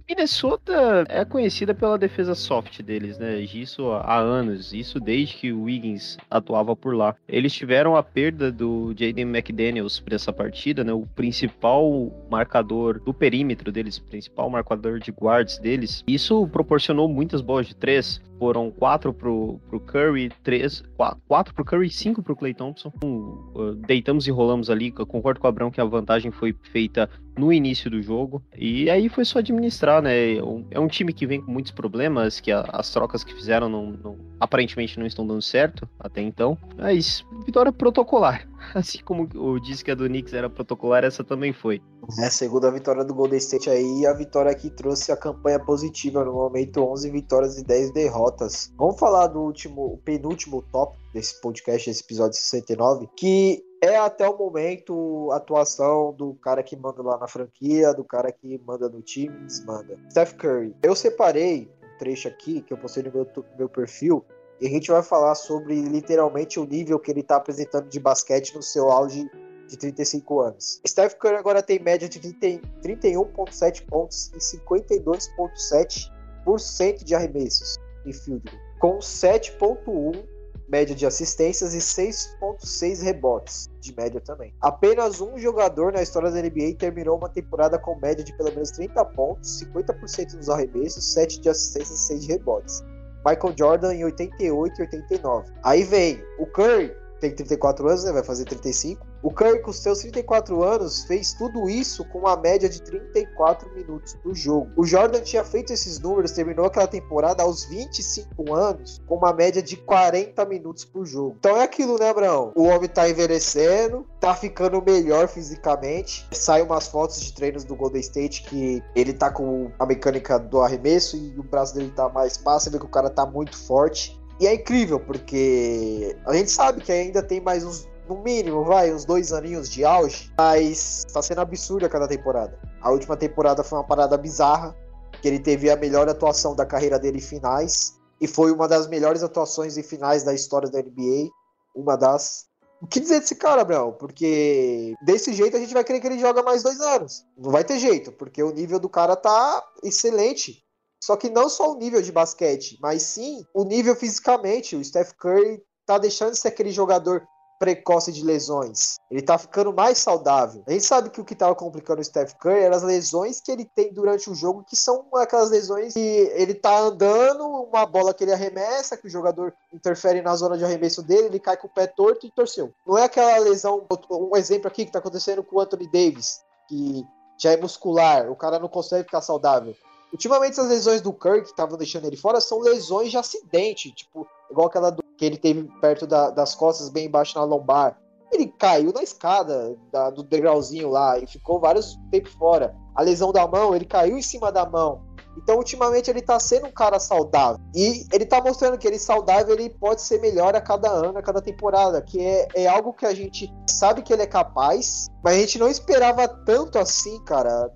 Minnesota 0.09 1.05
é 1.07 1.23
conhecida 1.23 1.75
pela 1.75 1.99
defesa 1.99 2.35
soft 2.35 2.81
deles, 2.83 3.18
né? 3.18 3.40
Isso 3.40 3.90
há 3.90 4.16
anos, 4.18 4.73
isso 4.73 4.99
desde 4.99 5.37
que 5.37 5.53
o 5.53 5.64
Wiggins 5.64 6.16
atuava 6.31 6.75
por 6.75 6.97
lá. 6.97 7.14
Eles 7.29 7.53
tiveram 7.53 7.94
a 7.94 8.03
perda 8.03 8.51
do 8.51 8.94
Jaden 8.97 9.29
McDaniels 9.29 10.01
para 10.01 10.14
essa 10.14 10.33
partida, 10.33 10.83
né? 10.83 10.94
O 10.94 11.07
principal 11.07 12.11
marcador 12.31 13.01
do 13.01 13.12
perímetro 13.12 13.71
deles, 13.71 13.99
principal 13.99 14.49
marcador 14.49 14.99
de 14.99 15.11
guards 15.11 15.59
deles. 15.59 16.03
Isso 16.07 16.49
proporcionou 16.49 17.07
muitas 17.07 17.42
bolas 17.42 17.66
de 17.66 17.77
três. 17.77 18.18
Foram 18.38 18.71
quatro 18.71 19.12
pro, 19.12 19.61
pro 19.68 19.81
Curry, 19.81 20.31
três, 20.44 20.85
quatro, 21.27 21.53
pro 21.53 21.64
Curry 21.64 21.88
e 21.88 21.90
cinco 21.90 22.23
pro 22.23 22.37
Clay 22.37 22.55
Thompson. 22.55 22.92
Uh, 23.03 23.75
deitamos 23.75 24.29
e 24.29 24.31
rolamos 24.31 24.71
ali. 24.71 24.92
Concordo 24.92 25.40
com 25.40 25.47
o 25.47 25.51
Abrão 25.51 25.73
que 25.73 25.81
a 25.81 25.85
vantagem 25.85 26.31
foi 26.31 26.55
feita 26.73 27.11
no 27.37 27.53
início 27.53 27.90
do 27.90 28.01
jogo. 28.01 28.40
E 28.57 28.88
aí 28.88 29.09
foi 29.09 29.25
só 29.25 29.40
administrar, 29.40 29.98
né? 30.01 30.37
É 30.71 30.81
um 30.81 30.89
time 30.89 31.13
que 31.13 31.27
vem 31.27 31.41
com 31.41 31.51
muitos 31.51 31.73
problemas, 31.73 32.41
que 32.41 32.51
a, 32.53 32.61
as 32.73 32.91
trocas 32.91 33.25
que 33.25 33.35
fizeram 33.35 33.69
não, 33.69 33.93
não, 33.93 34.17
aparentemente 34.41 34.99
não 34.99 35.07
estão 35.07 35.27
dando 35.27 35.43
certo 35.43 35.89
até 35.99 36.21
então. 36.21 36.57
Mas 36.77 37.25
vitória 37.45 37.73
protocolar. 37.73 38.49
Assim 38.75 38.99
como 39.05 39.29
o 39.35 39.59
disse 39.61 39.85
que 39.85 39.91
a 39.91 39.95
do 39.95 40.07
Knicks 40.07 40.35
era 40.35 40.51
protocolar, 40.51 41.05
essa 41.05 41.23
também 41.23 41.53
foi. 41.53 41.81
É, 42.19 42.31
segunda 42.31 42.71
vitória 42.71 43.05
do 43.05 43.15
Golden 43.15 43.39
State 43.39 43.69
aí, 43.69 44.07
a 44.07 44.13
vitória 44.13 44.55
que 44.55 44.71
trouxe 44.71 45.13
a 45.13 45.17
campanha 45.17 45.59
positiva 45.59 46.25
no 46.25 46.33
momento 46.33 46.83
11 46.83 47.11
vitórias 47.11 47.59
e 47.59 47.65
10 47.65 47.93
derrotas. 47.93 48.73
Vamos 48.77 48.99
falar 48.99 49.27
do 49.29 49.41
último, 49.41 50.01
penúltimo 50.05 50.63
top 50.73 50.97
desse 51.13 51.41
podcast, 51.41 51.89
esse 51.91 52.03
episódio 52.03 52.39
69, 52.39 53.09
que 53.17 53.63
é 53.83 53.97
até 53.97 54.29
o 54.29 54.37
momento 54.37 55.31
a 55.33 55.37
atuação 55.37 56.12
do 56.12 56.35
cara 56.35 56.62
que 56.62 56.77
manda 56.77 57.03
lá 57.03 57.17
na 57.19 57.29
franquia, 57.29 57.95
do 57.95 58.05
cara 58.05 58.31
que 58.33 58.61
manda 58.67 58.88
no 58.88 59.03
time, 59.03 59.37
desmanda. 59.47 59.99
Steph 60.11 60.35
Curry. 60.35 60.75
Eu 60.83 60.95
separei 60.95 61.71
um 61.83 61.99
trecho 61.99 62.29
aqui 62.29 62.61
que 62.61 62.73
eu 62.73 62.79
postei 62.79 63.03
no 63.03 63.12
meu, 63.12 63.27
meu 63.57 63.69
perfil 63.69 64.25
e 64.61 64.67
a 64.67 64.71
gente 64.71 64.91
vai 64.91 65.03
falar 65.03 65.37
sobre 65.37 65.81
literalmente 65.81 66.59
o 66.59 66.64
nível 66.64 66.99
que 66.99 67.12
ele 67.12 67.21
está 67.21 67.37
apresentando 67.37 67.88
de 67.88 68.01
basquete 68.01 68.55
no 68.55 68.62
seu 68.62 68.91
auge 68.91 69.31
de 69.69 69.77
35 69.77 70.41
anos. 70.41 70.81
Steph 70.87 71.14
Curry 71.14 71.37
agora 71.37 71.62
tem 71.62 71.79
média 71.79 72.09
de 72.09 72.19
31,7 72.19 73.87
pontos 73.87 74.33
e 74.35 74.38
52,7% 74.38 77.05
de 77.05 77.14
arremessos 77.14 77.77
em 78.05 78.12
field, 78.12 78.51
com 78.81 78.99
7,1 78.99 80.27
média 80.69 80.95
de 80.95 81.07
assistências 81.07 81.75
e 81.75 81.79
6,6 81.79 83.03
rebotes 83.03 83.69
de 83.81 83.95
média 83.97 84.21
também. 84.21 84.55
Apenas 84.61 85.21
um 85.21 85.39
jogador 85.39 85.93
na 85.93 86.03
história 86.03 86.31
da 86.31 86.43
NBA 86.43 86.75
terminou 86.79 87.17
uma 87.17 87.29
temporada 87.29 87.79
com 87.79 87.99
média 87.99 88.23
de 88.23 88.37
pelo 88.37 88.51
menos 88.51 88.71
30 88.73 89.05
pontos, 89.07 89.63
50% 89.63 90.35
nos 90.35 90.51
arremessos, 90.51 91.13
7 91.13 91.41
de 91.41 91.49
assistências 91.49 92.01
e 92.01 92.07
6 92.07 92.23
de 92.23 92.33
rebotes. 92.33 92.85
Michael 93.27 93.55
Jordan 93.59 93.95
em 93.95 94.05
88 94.05 94.79
e 94.79 94.83
89. 94.83 95.53
Aí 95.65 95.83
vem 95.83 96.23
o 96.39 96.47
Curry, 96.47 96.95
tem 97.21 97.35
34 97.35 97.89
anos, 97.89 98.05
né? 98.05 98.13
Vai 98.13 98.23
fazer 98.23 98.45
35. 98.45 99.07
O 99.23 99.31
Curry, 99.31 99.61
com 99.61 99.73
seus 99.73 100.01
34 100.01 100.63
anos, 100.63 101.05
fez 101.05 101.33
tudo 101.33 101.69
isso 101.69 102.05
com 102.05 102.21
uma 102.21 102.37
média 102.37 102.69
de 102.69 102.81
34 102.83 103.69
minutos 103.75 104.15
por 104.23 104.35
jogo. 104.35 104.71
O 104.77 104.85
Jordan 104.85 105.21
tinha 105.21 105.43
feito 105.43 105.73
esses 105.73 105.99
números, 105.99 106.33
terminou 106.33 106.67
aquela 106.67 106.87
temporada 106.87 107.43
aos 107.43 107.65
25 107.65 108.55
anos, 108.55 109.01
com 109.07 109.17
uma 109.17 109.33
média 109.33 109.61
de 109.61 109.77
40 109.77 110.45
minutos 110.45 110.85
por 110.85 111.05
jogo. 111.05 111.37
Então 111.39 111.57
é 111.57 111.63
aquilo, 111.65 111.99
né, 111.99 112.11
Abraão? 112.11 112.53
O 112.55 112.65
homem 112.65 112.89
tá 112.89 113.09
envelhecendo, 113.09 114.07
tá 114.21 114.35
ficando 114.35 114.83
melhor 114.83 115.27
fisicamente. 115.27 116.27
Sai 116.33 116.63
umas 116.63 116.87
fotos 116.87 117.21
de 117.21 117.33
treinos 117.33 117.65
do 117.65 117.75
Golden 117.75 118.01
State 118.01 118.45
que 118.45 118.83
ele 118.95 119.13
tá 119.13 119.31
com 119.31 119.71
a 119.79 119.87
mecânica 119.87 120.39
do 120.39 120.61
arremesso 120.61 121.17
e 121.17 121.39
o 121.39 121.43
braço 121.43 121.75
dele 121.75 121.93
tá 121.95 122.09
mais 122.09 122.37
passa, 122.37 122.71
vê 122.71 122.79
que 122.79 122.85
o 122.85 122.89
cara 122.89 123.11
tá 123.11 123.27
muito 123.27 123.57
forte. 123.57 124.19
E 124.41 124.47
é 124.47 124.55
incrível, 124.55 125.01
porque 125.01 126.17
a 126.25 126.33
gente 126.33 126.51
sabe 126.51 126.81
que 126.81 126.93
ainda 126.93 127.21
tem 127.21 127.41
mais 127.41 127.65
uns, 127.65 127.89
no 128.09 128.23
mínimo, 128.23 128.64
vai, 128.64 128.92
uns 128.92 129.05
dois 129.05 129.33
aninhos 129.33 129.68
de 129.68 129.85
auge, 129.85 130.33
mas 130.37 131.05
tá 131.12 131.21
sendo 131.21 131.40
absurdo 131.40 131.87
a 131.87 131.88
cada 131.88 132.09
temporada. 132.09 132.59
A 132.81 132.90
última 132.90 133.16
temporada 133.16 133.62
foi 133.62 133.79
uma 133.79 133.87
parada 133.87 134.16
bizarra, 134.16 134.75
que 135.21 135.29
ele 135.29 135.38
teve 135.38 135.71
a 135.71 135.77
melhor 135.77 136.09
atuação 136.09 136.55
da 136.55 136.64
carreira 136.64 136.99
dele 136.99 137.18
em 137.18 137.23
finais, 137.23 137.99
e 138.21 138.27
foi 138.27 138.51
uma 138.51 138.66
das 138.66 138.88
melhores 138.88 139.23
atuações 139.23 139.77
em 139.77 139.83
finais 139.83 140.23
da 140.23 140.35
história 140.35 140.68
da 140.68 140.81
NBA, 140.81 141.29
uma 141.75 141.97
das. 141.97 142.47
O 142.81 142.87
que 142.87 143.01
dizer 143.01 143.21
desse 143.21 143.35
cara, 143.35 143.64
Brão? 143.64 143.92
Porque 143.92 144.94
desse 145.05 145.33
jeito 145.33 145.57
a 145.57 145.61
gente 145.61 145.75
vai 145.75 145.85
querer 145.85 146.01
que 146.01 146.07
ele 146.07 146.18
joga 146.18 146.42
mais 146.42 146.62
dois 146.62 146.81
anos. 146.81 147.25
Não 147.37 147.51
vai 147.51 147.64
ter 147.64 147.79
jeito, 147.79 148.12
porque 148.12 148.42
o 148.42 148.53
nível 148.53 148.79
do 148.79 148.88
cara 148.88 149.16
tá 149.16 149.62
excelente. 149.83 150.64
Só 151.03 151.16
que 151.16 151.29
não 151.29 151.49
só 151.49 151.73
o 151.73 151.77
nível 151.77 152.03
de 152.03 152.11
basquete, 152.11 152.79
mas 152.81 153.03
sim 153.03 153.44
o 153.55 153.64
nível 153.64 153.94
fisicamente. 153.94 154.77
O 154.77 154.85
Steph 154.85 155.12
Curry 155.12 155.62
tá 155.87 155.99
deixando 155.99 156.33
de 156.33 156.38
ser 156.38 156.49
aquele 156.49 156.71
jogador 156.71 157.27
precoce 157.59 158.12
de 158.12 158.25
lesões. 158.25 158.99
Ele 159.11 159.21
tá 159.21 159.37
ficando 159.37 159.73
mais 159.73 159.99
saudável. 159.99 160.62
A 160.66 160.73
gente 160.73 160.85
sabe 160.85 161.11
que 161.11 161.21
o 161.21 161.25
que 161.25 161.35
tava 161.35 161.55
complicando 161.55 162.01
o 162.01 162.05
Steph 162.05 162.35
Curry 162.35 162.61
eram 162.61 162.77
as 162.77 162.83
lesões 162.83 163.40
que 163.40 163.51
ele 163.51 163.64
tem 163.64 163.92
durante 163.92 164.31
o 164.31 164.35
jogo, 164.35 164.64
que 164.64 164.77
são 164.77 165.07
aquelas 165.14 165.51
lesões 165.51 165.94
que 165.94 166.31
ele 166.35 166.55
tá 166.55 166.79
andando, 166.79 167.44
uma 167.44 167.85
bola 167.85 168.14
que 168.14 168.23
ele 168.23 168.33
arremessa, 168.33 168.97
que 168.97 169.07
o 169.07 169.11
jogador 169.11 169.53
interfere 169.73 170.23
na 170.23 170.37
zona 170.37 170.57
de 170.57 170.64
arremesso 170.64 171.03
dele, 171.03 171.27
ele 171.27 171.40
cai 171.40 171.57
com 171.57 171.66
o 171.66 171.71
pé 171.71 171.87
torto 171.87 172.27
e 172.27 172.31
torceu. 172.31 172.73
Não 172.87 172.97
é 172.97 173.05
aquela 173.05 173.38
lesão, 173.38 173.85
um 174.11 174.37
exemplo 174.37 174.68
aqui 174.68 174.85
que 174.85 174.92
tá 174.92 175.01
acontecendo 175.01 175.42
com 175.42 175.57
o 175.57 175.61
Anthony 175.61 175.90
Davis, 175.90 176.40
que 176.68 177.05
já 177.37 177.53
é 177.53 177.57
muscular, 177.57 178.31
o 178.31 178.37
cara 178.37 178.59
não 178.59 178.68
consegue 178.68 179.05
ficar 179.05 179.21
saudável. 179.21 179.75
Ultimamente, 180.12 180.59
as 180.59 180.68
lesões 180.68 181.01
do 181.01 181.12
Kirk 181.12 181.42
que 181.42 181.51
estavam 181.51 181.77
deixando 181.77 182.07
ele 182.07 182.16
fora 182.16 182.40
são 182.40 182.61
lesões 182.61 183.11
de 183.11 183.18
acidente, 183.18 183.92
tipo, 183.92 184.27
igual 184.51 184.66
aquela 184.66 184.90
do, 184.90 185.03
que 185.19 185.25
ele 185.25 185.37
teve 185.37 185.65
perto 185.81 186.07
da, 186.07 186.31
das 186.31 186.55
costas, 186.55 186.89
bem 186.89 187.07
embaixo 187.07 187.37
na 187.37 187.45
lombar. 187.45 187.99
Ele 188.31 188.47
caiu 188.47 188.93
na 188.93 189.03
escada 189.03 189.77
da, 189.91 190.11
do 190.11 190.23
degrauzinho 190.23 190.89
lá 190.89 191.19
e 191.19 191.27
ficou 191.27 191.59
vários 191.59 191.99
tempos 192.11 192.33
fora. 192.35 192.75
A 192.95 193.03
lesão 193.03 193.33
da 193.33 193.47
mão, 193.47 193.75
ele 193.75 193.85
caiu 193.85 194.17
em 194.17 194.23
cima 194.23 194.53
da 194.53 194.65
mão. 194.65 195.03
Então, 195.37 195.57
ultimamente, 195.57 196.11
ele 196.11 196.21
tá 196.21 196.39
sendo 196.39 196.67
um 196.67 196.73
cara 196.73 196.99
saudável. 197.01 197.61
E 197.75 198.07
ele 198.13 198.27
tá 198.27 198.41
mostrando 198.41 198.79
que 198.79 198.87
ele 198.87 198.99
saudável, 198.99 199.55
ele 199.55 199.71
pode 199.71 200.03
ser 200.03 200.21
melhor 200.21 200.55
a 200.55 200.61
cada 200.61 200.91
ano, 200.91 201.19
a 201.19 201.23
cada 201.23 201.41
temporada. 201.41 202.03
Que 202.03 202.21
é, 202.21 202.49
é 202.55 202.67
algo 202.67 202.93
que 202.93 203.07
a 203.07 203.15
gente 203.15 203.53
sabe 203.69 204.03
que 204.03 204.13
ele 204.13 204.23
é 204.23 204.27
capaz, 204.27 205.07
mas 205.23 205.37
a 205.37 205.39
gente 205.39 205.59
não 205.59 205.69
esperava 205.69 206.29
tanto 206.29 206.79
assim, 206.79 207.23
cara 207.25 207.71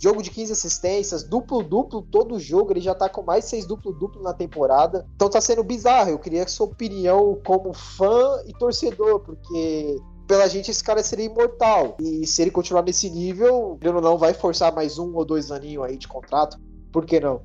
jogo 0.00 0.22
de 0.22 0.30
15 0.30 0.52
assistências, 0.52 1.22
duplo-duplo 1.22 2.02
todo 2.02 2.38
jogo, 2.38 2.72
ele 2.72 2.80
já 2.80 2.94
tá 2.94 3.08
com 3.08 3.22
mais 3.22 3.44
6 3.46 3.66
duplo-duplo 3.66 4.22
na 4.22 4.32
temporada. 4.32 5.06
Então 5.14 5.30
tá 5.30 5.40
sendo 5.40 5.64
bizarro. 5.64 6.10
Eu 6.10 6.18
queria 6.18 6.46
sua 6.48 6.66
opinião 6.66 7.40
como 7.44 7.72
fã 7.72 8.42
e 8.46 8.52
torcedor, 8.52 9.20
porque 9.20 9.98
pela 10.26 10.48
gente 10.48 10.70
esse 10.70 10.82
cara 10.82 11.02
seria 11.02 11.26
imortal. 11.26 11.96
E 12.00 12.26
se 12.26 12.42
ele 12.42 12.50
continuar 12.50 12.82
nesse 12.82 13.08
nível, 13.08 13.78
ele 13.80 14.00
não 14.00 14.18
vai 14.18 14.34
forçar 14.34 14.74
mais 14.74 14.98
um 14.98 15.14
ou 15.14 15.24
dois 15.24 15.50
aninhos 15.50 15.84
aí 15.84 15.96
de 15.96 16.08
contrato. 16.08 16.58
Por 16.92 17.04
que 17.04 17.20
não? 17.20 17.42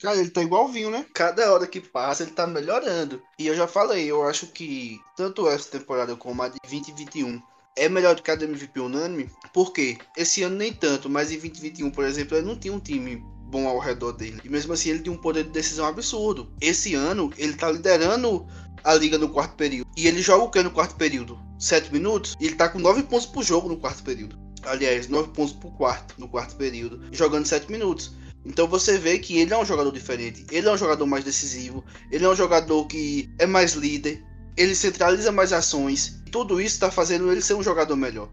Cara, 0.00 0.16
ele 0.16 0.30
tá 0.30 0.42
igual 0.42 0.66
vinho, 0.66 0.90
né? 0.90 1.06
Cada 1.14 1.52
hora 1.52 1.64
que 1.64 1.80
passa, 1.80 2.24
ele 2.24 2.32
tá 2.32 2.44
melhorando. 2.44 3.22
E 3.38 3.46
eu 3.46 3.54
já 3.54 3.68
falei, 3.68 4.10
eu 4.10 4.24
acho 4.24 4.48
que 4.48 4.98
tanto 5.16 5.46
essa 5.48 5.70
temporada 5.70 6.16
como 6.16 6.42
a 6.42 6.48
de 6.48 6.58
2021 6.64 7.40
é 7.76 7.88
melhor 7.88 8.14
do 8.14 8.22
que 8.22 8.30
a 8.30 8.34
do 8.34 8.44
MVP 8.44 8.80
unânime. 8.80 9.30
Por 9.52 9.72
quê? 9.72 9.98
Esse 10.16 10.42
ano 10.42 10.56
nem 10.56 10.72
tanto, 10.72 11.08
mas 11.08 11.30
em 11.30 11.38
2021, 11.38 11.90
por 11.90 12.04
exemplo, 12.04 12.36
ele 12.36 12.46
não 12.46 12.56
tinha 12.56 12.72
um 12.72 12.80
time 12.80 13.22
bom 13.52 13.68
ao 13.68 13.78
redor 13.78 14.12
dele. 14.12 14.40
E 14.44 14.48
mesmo 14.48 14.72
assim, 14.72 14.90
ele 14.90 15.00
tinha 15.00 15.12
um 15.12 15.20
poder 15.20 15.44
de 15.44 15.50
decisão 15.50 15.86
absurdo. 15.86 16.50
Esse 16.60 16.94
ano, 16.94 17.30
ele 17.36 17.52
tá 17.52 17.70
liderando 17.70 18.46
a 18.82 18.94
liga 18.94 19.18
no 19.18 19.28
quarto 19.28 19.54
período. 19.56 19.86
E 19.96 20.06
ele 20.06 20.22
joga 20.22 20.44
o 20.44 20.50
que 20.50 20.62
no 20.62 20.70
quarto 20.70 20.96
período? 20.96 21.38
7 21.58 21.92
minutos? 21.92 22.36
E 22.40 22.46
ele 22.46 22.56
tá 22.56 22.68
com 22.68 22.78
9 22.78 23.04
pontos 23.04 23.26
por 23.26 23.44
jogo 23.44 23.68
no 23.68 23.76
quarto 23.76 24.02
período. 24.02 24.38
Aliás, 24.64 25.08
9 25.08 25.28
pontos 25.28 25.52
por 25.52 25.70
quarto 25.72 26.14
no 26.18 26.28
quarto 26.28 26.56
período. 26.56 27.04
Jogando 27.12 27.46
7 27.46 27.70
minutos. 27.70 28.12
Então 28.44 28.66
você 28.66 28.98
vê 28.98 29.18
que 29.18 29.38
ele 29.38 29.52
é 29.52 29.58
um 29.58 29.64
jogador 29.64 29.92
diferente. 29.92 30.44
Ele 30.50 30.68
é 30.68 30.72
um 30.72 30.76
jogador 30.76 31.06
mais 31.06 31.24
decisivo. 31.24 31.84
Ele 32.10 32.24
é 32.24 32.28
um 32.28 32.34
jogador 32.34 32.86
que 32.86 33.30
é 33.38 33.46
mais 33.46 33.74
líder. 33.74 34.24
Ele 34.56 34.74
centraliza 34.74 35.32
mais 35.32 35.52
ações. 35.52 36.20
Tudo 36.30 36.60
isso 36.60 36.74
está 36.74 36.90
fazendo 36.90 37.30
ele 37.30 37.42
ser 37.42 37.54
um 37.54 37.62
jogador 37.62 37.96
melhor. 37.96 38.28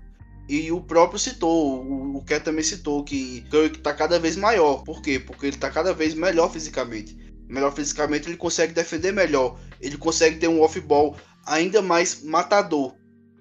E 0.49 0.71
o 0.71 0.81
próprio 0.81 1.19
citou, 1.19 1.85
o, 1.85 2.23
Ké 2.25 2.39
também 2.39 2.63
citou 2.63 3.03
que 3.03 3.41
Curry 3.51 3.77
está 3.77 3.93
cada 3.93 4.19
vez 4.19 4.35
maior. 4.35 4.83
Por 4.83 4.99
quê? 4.99 5.19
Porque 5.19 5.45
ele 5.45 5.55
está 5.55 5.69
cada 5.69 5.93
vez 5.93 6.15
melhor 6.15 6.51
fisicamente. 6.51 7.15
Melhor 7.47 7.71
fisicamente, 7.71 8.27
ele 8.27 8.35
consegue 8.35 8.73
defender 8.73 9.11
melhor. 9.11 9.59
Ele 9.79 9.95
consegue 9.95 10.37
ter 10.37 10.47
um 10.47 10.61
off-ball 10.61 11.15
ainda 11.45 11.83
mais 11.83 12.23
matador. 12.23 12.95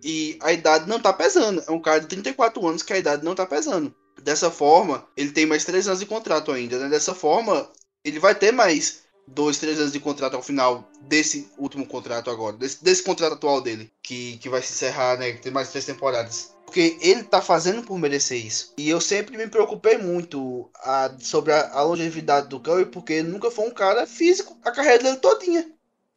E 0.05 0.38
a 0.43 0.53
idade 0.53 0.87
não 0.87 0.99
está 0.99 1.11
pesando. 1.11 1.62
É 1.67 1.71
um 1.71 1.81
cara 1.81 2.01
de 2.01 2.09
34 2.09 2.67
anos 2.67 2.83
que 2.83 2.93
a 2.93 2.99
idade 2.99 3.25
não 3.25 3.33
está 3.33 3.47
pesando. 3.47 3.95
Dessa 4.23 4.51
forma, 4.51 5.07
ele 5.17 5.31
tem 5.31 5.47
mais 5.47 5.64
3 5.64 5.88
anos 5.88 6.01
de 6.01 6.07
contrato 6.07 6.53
ainda. 6.53 6.79
Né? 6.79 6.91
Dessa 6.91 7.14
forma, 7.14 7.71
ele 8.05 8.19
vai 8.19 8.35
ter 8.35 8.53
mais 8.53 9.05
2, 9.35 9.59
3 9.59 9.81
anos 9.81 9.93
de 9.93 10.01
contrato 10.01 10.35
ao 10.35 10.43
final 10.43 10.88
desse 11.03 11.49
último 11.59 11.87
contrato 11.87 12.31
agora. 12.31 12.57
Desse, 12.57 12.83
desse 12.83 13.03
contrato 13.03 13.35
atual 13.35 13.61
dele. 13.61 13.91
Que, 14.03 14.37
que 14.38 14.49
vai 14.49 14.62
se 14.62 14.73
encerrar, 14.73 15.19
né? 15.19 15.33
Tem 15.33 15.53
mais 15.53 15.71
3 15.71 15.85
temporadas. 15.85 16.55
Porque 16.64 16.99
ele 17.01 17.23
tá 17.23 17.41
fazendo 17.41 17.83
por 17.83 17.99
merecer 17.99 18.45
isso. 18.45 18.75
E 18.77 18.91
eu 18.91 19.01
sempre 19.01 19.37
me 19.37 19.49
preocupei 19.49 19.97
muito 19.97 20.69
a, 20.77 21.11
sobre 21.19 21.53
a, 21.53 21.71
a, 21.73 21.83
longevidade 21.83 22.49
do 22.49 22.61
Curry, 22.61 22.87
porque 22.87 23.14
ele 23.14 23.29
nunca 23.29 23.51
foi 23.51 23.67
um 23.67 23.71
cara 23.71 24.07
físico 24.07 24.57
a 24.62 24.71
carreira 24.71 25.03
dele 25.03 25.17
todinha. 25.17 25.67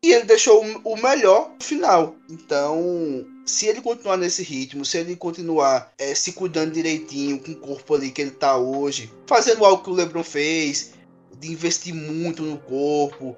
E 0.04 0.12
ele 0.12 0.26
deixou 0.26 0.66
o, 0.66 0.94
o 0.94 1.02
melhor 1.02 1.52
no 1.58 1.64
final. 1.64 2.16
Então, 2.30 3.26
se 3.46 3.68
ele 3.68 3.82
continuar 3.82 4.18
nesse 4.18 4.44
ritmo, 4.44 4.84
se 4.84 4.98
ele 4.98 5.16
continuar 5.16 5.94
é, 5.98 6.14
se 6.16 6.34
cuidando 6.34 6.74
direitinho 6.74 7.40
com 7.40 7.52
o 7.52 7.56
corpo 7.56 7.96
ali 7.96 8.12
que 8.12 8.22
ele 8.22 8.32
tá 8.32 8.58
hoje, 8.58 9.10
fazendo 9.28 9.64
algo 9.64 9.84
que 9.84 9.90
o 9.90 9.94
LeBron 9.94 10.24
fez, 10.24 10.92
de 11.40 11.52
investir 11.52 11.94
muito 11.94 12.42
no 12.44 12.58
corpo, 12.58 13.36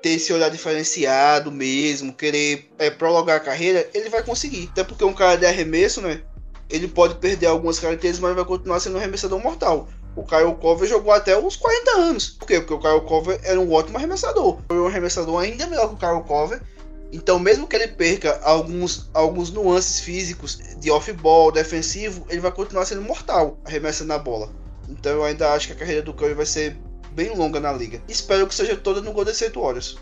ter 0.00 0.10
esse 0.10 0.32
olhar 0.32 0.50
diferenciado 0.50 1.50
mesmo, 1.50 2.12
querer 2.12 2.70
é, 2.78 2.90
prolongar 2.90 3.36
a 3.36 3.40
carreira, 3.40 3.88
ele 3.94 4.08
vai 4.08 4.22
conseguir. 4.22 4.68
Até 4.72 4.84
porque 4.84 5.04
um 5.04 5.14
cara 5.14 5.36
de 5.36 5.46
arremesso, 5.46 6.00
né? 6.00 6.22
ele 6.72 6.88
pode 6.88 7.16
perder 7.16 7.46
algumas 7.46 7.78
características, 7.78 8.20
mas 8.26 8.34
vai 8.34 8.44
continuar 8.44 8.80
sendo 8.80 8.96
um 8.96 8.98
arremessador 8.98 9.38
mortal. 9.38 9.88
O 10.16 10.24
Kyle 10.24 10.54
Cover 10.54 10.88
jogou 10.88 11.12
até 11.12 11.38
uns 11.38 11.54
40 11.54 11.90
anos. 11.92 12.30
Por 12.30 12.46
quê? 12.46 12.60
Porque 12.60 12.74
o 12.74 12.78
Kyle 12.78 13.06
Cover 13.06 13.38
era 13.44 13.60
um 13.60 13.70
ótimo 13.72 13.98
arremessador. 13.98 14.58
Foi 14.66 14.80
um 14.80 14.86
arremessador 14.86 15.40
ainda 15.40 15.66
melhor 15.66 15.88
que 15.88 15.94
o 15.94 15.98
Kyle 15.98 16.22
Cover. 16.26 16.60
Então, 17.12 17.38
mesmo 17.38 17.66
que 17.66 17.76
ele 17.76 17.88
perca 17.88 18.40
alguns, 18.42 19.10
alguns 19.12 19.50
nuances 19.50 20.00
físicos 20.00 20.58
de 20.78 20.90
off-ball, 20.90 21.52
defensivo, 21.52 22.26
ele 22.30 22.40
vai 22.40 22.50
continuar 22.50 22.86
sendo 22.86 23.02
mortal 23.02 23.58
arremessando 23.66 24.08
na 24.08 24.18
bola. 24.18 24.50
Então, 24.88 25.12
eu 25.12 25.24
ainda 25.24 25.52
acho 25.52 25.66
que 25.66 25.72
a 25.74 25.76
carreira 25.76 26.02
do 26.02 26.14
Curry 26.14 26.34
vai 26.34 26.46
ser 26.46 26.76
bem 27.14 27.34
longa 27.36 27.60
na 27.60 27.72
liga. 27.72 28.00
Espero 28.08 28.46
que 28.46 28.54
seja 28.54 28.76
toda 28.76 29.00
no 29.00 29.12
Golden 29.12 29.32
State 29.32 29.58
Warriors. 29.58 29.96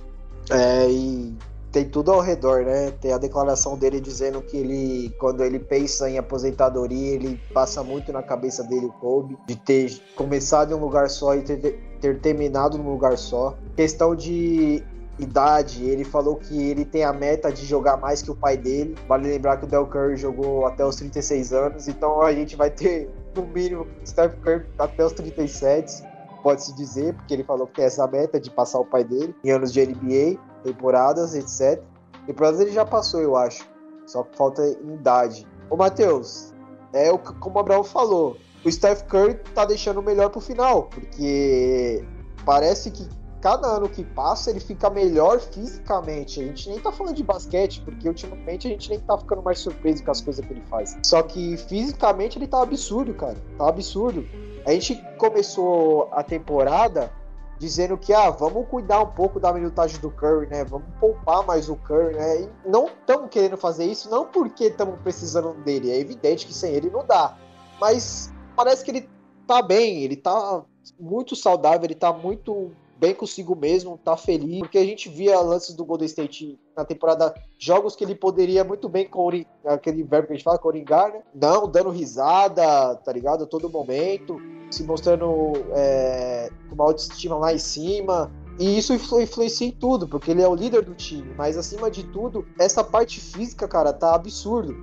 É, 0.50 0.88
e 0.90 1.36
tem 1.70 1.88
tudo 1.88 2.10
ao 2.10 2.20
redor, 2.20 2.64
né? 2.64 2.92
Tem 3.00 3.12
a 3.12 3.18
declaração 3.18 3.76
dele 3.76 4.00
dizendo 4.00 4.42
que 4.42 4.56
ele, 4.56 5.14
quando 5.18 5.44
ele 5.44 5.58
pensa 5.58 6.10
em 6.10 6.18
aposentadoria, 6.18 7.14
ele 7.14 7.40
passa 7.54 7.82
muito 7.82 8.12
na 8.12 8.22
cabeça 8.22 8.64
dele 8.64 8.86
o 8.86 8.92
Kobe, 8.92 9.38
de 9.46 9.54
ter 9.54 10.00
começado 10.16 10.72
em 10.72 10.74
um 10.74 10.80
lugar 10.80 11.08
só 11.08 11.34
e 11.34 11.42
ter, 11.42 11.80
ter 12.00 12.20
terminado 12.20 12.76
num 12.76 12.90
lugar 12.90 13.16
só. 13.16 13.56
Questão 13.76 14.16
de 14.16 14.82
idade, 15.18 15.84
ele 15.84 16.02
falou 16.02 16.36
que 16.36 16.60
ele 16.70 16.84
tem 16.84 17.04
a 17.04 17.12
meta 17.12 17.52
de 17.52 17.64
jogar 17.66 17.96
mais 17.96 18.22
que 18.22 18.30
o 18.30 18.34
pai 18.34 18.56
dele. 18.56 18.96
Vale 19.06 19.28
lembrar 19.28 19.58
que 19.58 19.64
o 19.64 19.68
Del 19.68 19.86
Curry 19.86 20.16
jogou 20.16 20.66
até 20.66 20.84
os 20.84 20.96
36 20.96 21.52
anos, 21.52 21.88
então 21.88 22.22
a 22.22 22.32
gente 22.32 22.56
vai 22.56 22.70
ter 22.70 23.08
no 23.36 23.46
mínimo 23.46 23.86
Steph 24.04 24.34
Curry 24.42 24.64
até 24.78 25.04
os 25.04 25.12
37 25.12 26.09
pode-se 26.42 26.74
dizer, 26.74 27.14
porque 27.14 27.34
ele 27.34 27.44
falou 27.44 27.66
que 27.66 27.74
tem 27.74 27.84
essa 27.84 28.06
meta 28.06 28.40
de 28.40 28.50
passar 28.50 28.80
o 28.80 28.84
pai 28.84 29.04
dele 29.04 29.34
em 29.44 29.50
anos 29.50 29.72
de 29.72 29.84
NBA 29.84 30.38
temporadas, 30.62 31.34
etc. 31.34 31.82
Temporadas 32.26 32.60
ele 32.60 32.72
já 32.72 32.84
passou, 32.84 33.20
eu 33.20 33.36
acho. 33.36 33.68
Só 34.06 34.26
falta 34.36 34.66
em 34.66 34.94
idade. 34.94 35.46
Ô, 35.68 35.76
Matheus, 35.76 36.52
é 36.92 37.12
o 37.12 37.18
como 37.18 37.56
o 37.56 37.60
Abraão 37.60 37.84
falou. 37.84 38.36
O 38.64 38.70
Steph 38.70 39.02
Curry 39.04 39.34
tá 39.54 39.64
deixando 39.64 40.00
o 40.00 40.02
melhor 40.02 40.30
pro 40.30 40.40
final, 40.40 40.84
porque 40.84 42.04
parece 42.44 42.90
que 42.90 43.08
cada 43.40 43.66
ano 43.66 43.88
que 43.88 44.04
passa 44.04 44.50
ele 44.50 44.60
fica 44.60 44.90
melhor 44.90 45.40
fisicamente. 45.40 46.40
A 46.40 46.44
gente 46.44 46.68
nem 46.68 46.78
tá 46.78 46.92
falando 46.92 47.16
de 47.16 47.22
basquete, 47.22 47.80
porque 47.82 48.08
ultimamente 48.08 48.66
a 48.66 48.70
gente 48.70 48.90
nem 48.90 49.00
tá 49.00 49.16
ficando 49.16 49.42
mais 49.42 49.58
surpreso 49.58 50.04
com 50.04 50.10
as 50.10 50.20
coisas 50.20 50.44
que 50.44 50.52
ele 50.52 50.62
faz. 50.68 50.96
Só 51.04 51.22
que 51.22 51.56
fisicamente 51.56 52.38
ele 52.38 52.46
tá 52.46 52.62
absurdo, 52.62 53.14
cara. 53.14 53.36
Tá 53.56 53.68
absurdo. 53.68 54.26
A 54.66 54.72
gente 54.72 55.02
começou 55.16 56.08
a 56.12 56.22
temporada 56.22 57.10
dizendo 57.58 57.98
que 57.98 58.12
ah, 58.12 58.30
vamos 58.30 58.66
cuidar 58.68 59.02
um 59.02 59.10
pouco 59.10 59.38
da 59.38 59.52
minutagem 59.52 60.00
do 60.00 60.10
Curry, 60.10 60.46
né? 60.46 60.64
Vamos 60.64 60.88
poupar 60.98 61.44
mais 61.46 61.68
o 61.68 61.76
Curry, 61.76 62.14
né? 62.14 62.42
E 62.42 62.48
não 62.66 62.86
estamos 62.86 63.28
querendo 63.30 63.56
fazer 63.58 63.84
isso 63.84 64.10
não 64.10 64.26
porque 64.26 64.64
estamos 64.64 64.98
precisando 65.00 65.52
dele, 65.62 65.90
é 65.90 65.98
evidente 65.98 66.46
que 66.46 66.54
sem 66.54 66.72
ele 66.72 66.88
não 66.88 67.06
dá. 67.06 67.36
Mas 67.78 68.32
parece 68.56 68.82
que 68.82 68.90
ele 68.90 69.08
tá 69.46 69.60
bem, 69.60 70.02
ele 70.02 70.16
tá 70.16 70.64
muito 70.98 71.36
saudável, 71.36 71.84
ele 71.84 71.94
tá 71.94 72.12
muito 72.12 72.72
bem 73.00 73.14
consigo 73.14 73.56
mesmo, 73.56 73.96
tá 73.96 74.14
feliz, 74.14 74.58
porque 74.58 74.76
a 74.76 74.84
gente 74.84 75.08
via 75.08 75.40
lances 75.40 75.74
do 75.74 75.86
Golden 75.86 76.06
State 76.06 76.60
na 76.76 76.84
temporada, 76.84 77.34
jogos 77.58 77.96
que 77.96 78.04
ele 78.04 78.14
poderia 78.14 78.62
muito 78.62 78.90
bem 78.90 79.08
com 79.08 79.30
aquele 79.64 80.02
verbo 80.02 80.26
que 80.26 80.34
a 80.34 80.36
gente 80.36 80.44
fala, 80.44 80.58
coringar, 80.58 81.10
né? 81.10 81.22
Não, 81.34 81.66
dando 81.66 81.88
risada, 81.88 82.94
tá 82.96 83.10
ligado? 83.10 83.44
A 83.44 83.46
todo 83.46 83.70
momento, 83.70 84.36
se 84.70 84.82
mostrando 84.82 85.52
é, 85.74 86.50
uma 86.70 86.84
autoestima 86.84 87.36
lá 87.36 87.54
em 87.54 87.58
cima. 87.58 88.30
E 88.58 88.76
isso 88.76 88.92
influencia 88.92 89.66
em 89.66 89.72
tudo, 89.72 90.06
porque 90.06 90.30
ele 90.30 90.42
é 90.42 90.48
o 90.48 90.54
líder 90.54 90.84
do 90.84 90.94
time. 90.94 91.32
Mas 91.38 91.56
acima 91.56 91.90
de 91.90 92.04
tudo, 92.04 92.46
essa 92.58 92.84
parte 92.84 93.18
física, 93.18 93.66
cara, 93.66 93.90
tá 93.94 94.14
absurdo. 94.14 94.76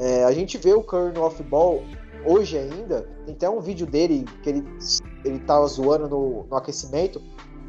É, 0.00 0.24
a 0.24 0.32
gente 0.32 0.58
vê 0.58 0.72
o 0.72 0.82
Curry 0.82 1.14
no 1.14 1.22
off-ball 1.22 1.84
hoje 2.24 2.58
ainda. 2.58 3.08
Tem 3.24 3.34
até 3.34 3.48
um 3.48 3.60
vídeo 3.60 3.86
dele 3.86 4.24
que 4.42 4.50
ele, 4.50 4.64
ele 5.24 5.38
tá 5.40 5.64
zoando 5.66 6.08
no, 6.08 6.44
no 6.44 6.56
aquecimento 6.56 7.20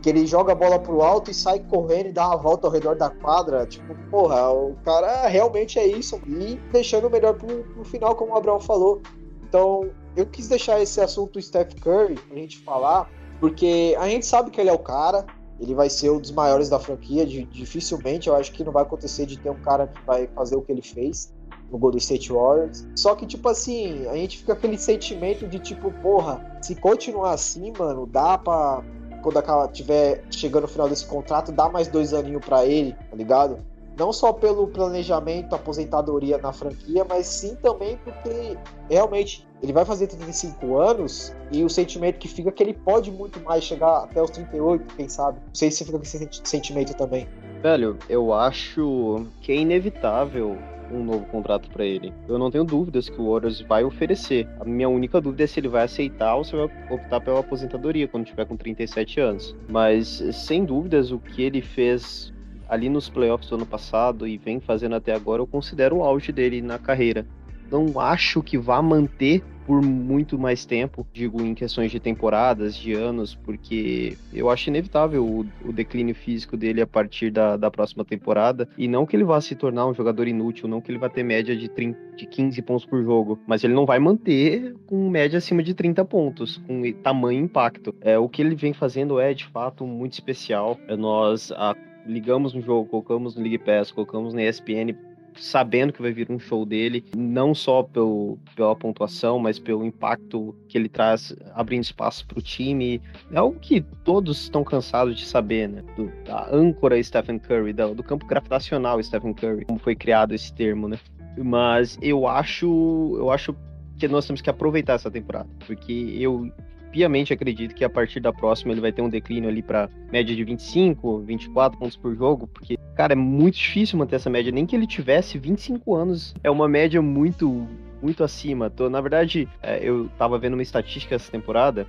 que 0.01 0.09
ele 0.09 0.25
joga 0.25 0.53
a 0.53 0.55
bola 0.55 0.79
pro 0.79 1.01
alto 1.01 1.29
e 1.29 1.33
sai 1.33 1.59
correndo 1.59 2.07
e 2.07 2.11
dá 2.11 2.27
uma 2.27 2.37
volta 2.37 2.67
ao 2.67 2.73
redor 2.73 2.95
da 2.95 3.09
quadra. 3.09 3.65
Tipo, 3.67 3.95
porra, 4.09 4.51
o 4.51 4.75
cara 4.83 5.27
realmente 5.27 5.77
é 5.77 5.85
isso. 5.85 6.19
E 6.25 6.59
deixando 6.71 7.07
o 7.07 7.09
melhor 7.09 7.35
pro, 7.35 7.63
pro 7.63 7.83
final, 7.83 8.15
como 8.15 8.33
o 8.33 8.37
Abraão 8.37 8.59
falou. 8.59 9.01
Então, 9.43 9.89
eu 10.15 10.25
quis 10.25 10.47
deixar 10.47 10.81
esse 10.81 10.99
assunto 10.99 11.41
Steph 11.41 11.75
Curry 11.79 12.15
pra 12.15 12.37
gente 12.37 12.57
falar, 12.59 13.09
porque 13.39 13.95
a 13.99 14.07
gente 14.07 14.25
sabe 14.25 14.49
que 14.49 14.59
ele 14.59 14.69
é 14.69 14.73
o 14.73 14.79
cara, 14.79 15.25
ele 15.59 15.75
vai 15.75 15.89
ser 15.89 16.09
um 16.09 16.19
dos 16.19 16.31
maiores 16.31 16.69
da 16.69 16.79
franquia, 16.79 17.25
dificilmente 17.25 18.27
eu 18.27 18.35
acho 18.35 18.51
que 18.51 18.63
não 18.63 18.71
vai 18.71 18.83
acontecer 18.83 19.25
de 19.25 19.37
ter 19.37 19.49
um 19.49 19.61
cara 19.61 19.87
que 19.87 20.01
vai 20.05 20.27
fazer 20.27 20.55
o 20.55 20.61
que 20.61 20.71
ele 20.71 20.81
fez 20.81 21.31
no 21.69 21.77
Golden 21.77 21.99
State 21.99 22.31
Warriors. 22.31 22.87
Só 22.95 23.13
que, 23.13 23.25
tipo 23.25 23.47
assim, 23.47 24.07
a 24.07 24.15
gente 24.15 24.39
fica 24.39 24.53
aquele 24.53 24.77
sentimento 24.77 25.47
de 25.47 25.59
tipo, 25.59 25.91
porra, 26.01 26.59
se 26.61 26.75
continuar 26.75 27.33
assim, 27.33 27.71
mano, 27.77 28.05
dá 28.05 28.37
pra 28.37 28.83
quando 29.21 29.37
ela 29.37 29.67
tiver 29.67 30.23
chegando 30.29 30.63
no 30.63 30.67
final 30.67 30.89
desse 30.89 31.05
contrato, 31.05 31.51
dá 31.51 31.69
mais 31.69 31.87
dois 31.87 32.13
aninhos 32.13 32.43
para 32.45 32.65
ele, 32.65 32.95
tá 33.09 33.15
ligado? 33.15 33.59
Não 33.97 34.11
só 34.13 34.31
pelo 34.31 34.67
planejamento, 34.67 35.53
aposentadoria 35.53 36.37
na 36.37 36.53
franquia, 36.53 37.05
mas 37.07 37.27
sim 37.27 37.55
também 37.55 37.97
porque 37.97 38.57
realmente 38.89 39.45
ele 39.61 39.73
vai 39.73 39.85
fazer 39.85 40.07
35 40.07 40.77
anos 40.77 41.35
e 41.51 41.63
o 41.63 41.69
sentimento 41.69 42.17
que 42.17 42.27
fica 42.27 42.49
é 42.49 42.51
que 42.51 42.63
ele 42.63 42.73
pode 42.73 43.11
muito 43.11 43.39
mais 43.41 43.63
chegar 43.63 44.05
até 44.05 44.21
os 44.21 44.31
38, 44.31 44.95
quem 44.95 45.07
sabe. 45.07 45.39
Não 45.45 45.53
sei 45.53 45.69
se 45.69 45.85
fica 45.85 45.97
com 45.97 46.03
esse 46.03 46.27
sentimento 46.43 46.95
também. 46.95 47.27
Velho, 47.61 47.97
eu 48.09 48.33
acho 48.33 49.27
que 49.41 49.51
é 49.51 49.55
inevitável 49.55 50.57
um 50.91 51.03
novo 51.03 51.25
contrato 51.25 51.69
para 51.69 51.85
ele. 51.85 52.13
Eu 52.27 52.37
não 52.37 52.51
tenho 52.51 52.63
dúvidas 52.63 53.09
que 53.09 53.19
o 53.19 53.31
Warriors 53.31 53.61
vai 53.61 53.83
oferecer. 53.83 54.47
A 54.59 54.65
minha 54.65 54.89
única 54.89 55.21
dúvida 55.21 55.43
é 55.43 55.47
se 55.47 55.59
ele 55.59 55.67
vai 55.67 55.83
aceitar 55.83 56.35
ou 56.35 56.43
se 56.43 56.55
vai 56.55 56.69
optar 56.89 57.21
pela 57.21 57.39
aposentadoria 57.39 58.07
quando 58.07 58.25
tiver 58.25 58.45
com 58.45 58.57
37 58.57 59.19
anos. 59.19 59.55
Mas 59.69 60.23
sem 60.33 60.65
dúvidas 60.65 61.11
o 61.11 61.19
que 61.19 61.41
ele 61.41 61.61
fez 61.61 62.33
ali 62.71 62.87
nos 62.87 63.09
playoffs 63.09 63.49
do 63.49 63.55
ano 63.55 63.65
passado 63.65 64.25
e 64.25 64.37
vem 64.37 64.61
fazendo 64.61 64.95
até 64.95 65.13
agora, 65.13 65.41
eu 65.41 65.47
considero 65.47 65.97
o 65.97 66.03
auge 66.03 66.31
dele 66.31 66.61
na 66.61 66.79
carreira. 66.79 67.27
Não 67.71 67.99
acho 67.99 68.43
que 68.43 68.57
vá 68.57 68.81
manter 68.81 69.41
por 69.65 69.81
muito 69.81 70.37
mais 70.37 70.65
tempo, 70.65 71.07
digo 71.13 71.41
em 71.41 71.53
questões 71.53 71.91
de 71.91 71.99
temporadas, 71.99 72.75
de 72.75 72.93
anos, 72.93 73.35
porque 73.35 74.17
eu 74.33 74.49
acho 74.49 74.69
inevitável 74.69 75.25
o, 75.25 75.45
o 75.63 75.71
declínio 75.71 76.13
físico 76.13 76.57
dele 76.57 76.81
a 76.81 76.87
partir 76.87 77.31
da, 77.31 77.55
da 77.55 77.71
próxima 77.71 78.03
temporada, 78.03 78.67
e 78.77 78.87
não 78.87 79.05
que 79.05 79.15
ele 79.15 79.23
vá 79.23 79.39
se 79.39 79.55
tornar 79.55 79.85
um 79.87 79.93
jogador 79.93 80.27
inútil, 80.27 80.67
não 80.67 80.81
que 80.81 80.91
ele 80.91 80.97
vá 80.97 81.07
ter 81.07 81.23
média 81.23 81.55
de, 81.55 81.69
30, 81.69 81.97
de 82.17 82.25
15 82.25 82.61
pontos 82.63 82.85
por 82.85 83.01
jogo, 83.03 83.39
mas 83.47 83.63
ele 83.63 83.73
não 83.73 83.85
vai 83.85 83.99
manter 83.99 84.75
com 84.87 85.09
média 85.09 85.37
acima 85.37 85.63
de 85.63 85.73
30 85.73 86.03
pontos, 86.05 86.57
com 86.67 86.81
tamanho 87.03 87.39
impacto. 87.39 87.95
É, 88.01 88.17
o 88.17 88.27
que 88.27 88.41
ele 88.41 88.55
vem 88.55 88.73
fazendo 88.73 89.19
é, 89.19 89.33
de 89.33 89.45
fato, 89.45 89.85
muito 89.85 90.13
especial. 90.13 90.77
É, 90.87 90.97
nós 90.97 91.51
a, 91.53 91.75
ligamos 92.05 92.53
no 92.53 92.61
jogo, 92.61 92.89
colocamos 92.89 93.35
no 93.35 93.41
League 93.41 93.59
Pass, 93.59 93.91
colocamos 93.91 94.33
na 94.33 94.43
ESPN 94.43 94.93
sabendo 95.35 95.93
que 95.93 96.01
vai 96.01 96.11
vir 96.11 96.31
um 96.31 96.39
show 96.39 96.65
dele, 96.65 97.03
não 97.15 97.53
só 97.53 97.83
pelo, 97.83 98.37
pela 98.55 98.75
pontuação, 98.75 99.39
mas 99.39 99.59
pelo 99.59 99.85
impacto 99.85 100.55
que 100.67 100.77
ele 100.77 100.89
traz, 100.89 101.35
abrindo 101.53 101.83
espaço 101.83 102.25
para 102.25 102.39
o 102.39 102.41
time. 102.41 103.01
É 103.31 103.37
algo 103.37 103.59
que 103.59 103.81
todos 104.03 104.41
estão 104.41 104.63
cansados 104.63 105.17
de 105.17 105.25
saber, 105.25 105.67
né? 105.69 105.83
Do, 105.95 106.11
da 106.23 106.47
âncora 106.53 107.01
Stephen 107.01 107.39
Curry, 107.39 107.73
do, 107.73 107.95
do 107.95 108.03
campo 108.03 108.25
gravitacional 108.25 109.01
Stephen 109.01 109.33
Curry, 109.33 109.65
como 109.65 109.79
foi 109.79 109.95
criado 109.95 110.33
esse 110.33 110.53
termo, 110.53 110.87
né? 110.87 110.99
Mas 111.37 111.97
eu 112.01 112.27
acho, 112.27 113.15
eu 113.17 113.31
acho 113.31 113.55
que 113.97 114.07
nós 114.07 114.25
temos 114.25 114.41
que 114.41 114.49
aproveitar 114.49 114.93
essa 114.93 115.11
temporada, 115.11 115.47
porque 115.65 116.15
eu 116.19 116.51
piamente 116.91 117.33
acredito 117.33 117.73
que 117.73 117.83
a 117.83 117.89
partir 117.89 118.19
da 118.19 118.33
próxima 118.33 118.71
ele 118.71 118.81
vai 118.81 118.91
ter 118.91 119.01
um 119.01 119.09
declínio 119.09 119.49
ali 119.49 119.61
para 119.61 119.89
média 120.11 120.35
de 120.35 120.43
25, 120.43 121.19
24 121.21 121.79
pontos 121.79 121.97
por 121.97 122.15
jogo, 122.15 122.47
porque, 122.47 122.77
cara, 122.95 123.13
é 123.13 123.15
muito 123.15 123.55
difícil 123.55 123.97
manter 123.97 124.17
essa 124.17 124.29
média. 124.29 124.51
Nem 124.51 124.65
que 124.65 124.75
ele 124.75 124.85
tivesse 124.85 125.37
25 125.37 125.95
anos, 125.95 126.33
é 126.43 126.51
uma 126.51 126.67
média 126.67 127.01
muito, 127.01 127.67
muito 128.01 128.23
acima. 128.23 128.69
Tô, 128.69 128.89
na 128.89 129.01
verdade, 129.01 129.47
é, 129.61 129.79
eu 129.81 130.09
tava 130.17 130.37
vendo 130.37 130.53
uma 130.53 130.61
estatística 130.61 131.15
essa 131.15 131.31
temporada 131.31 131.87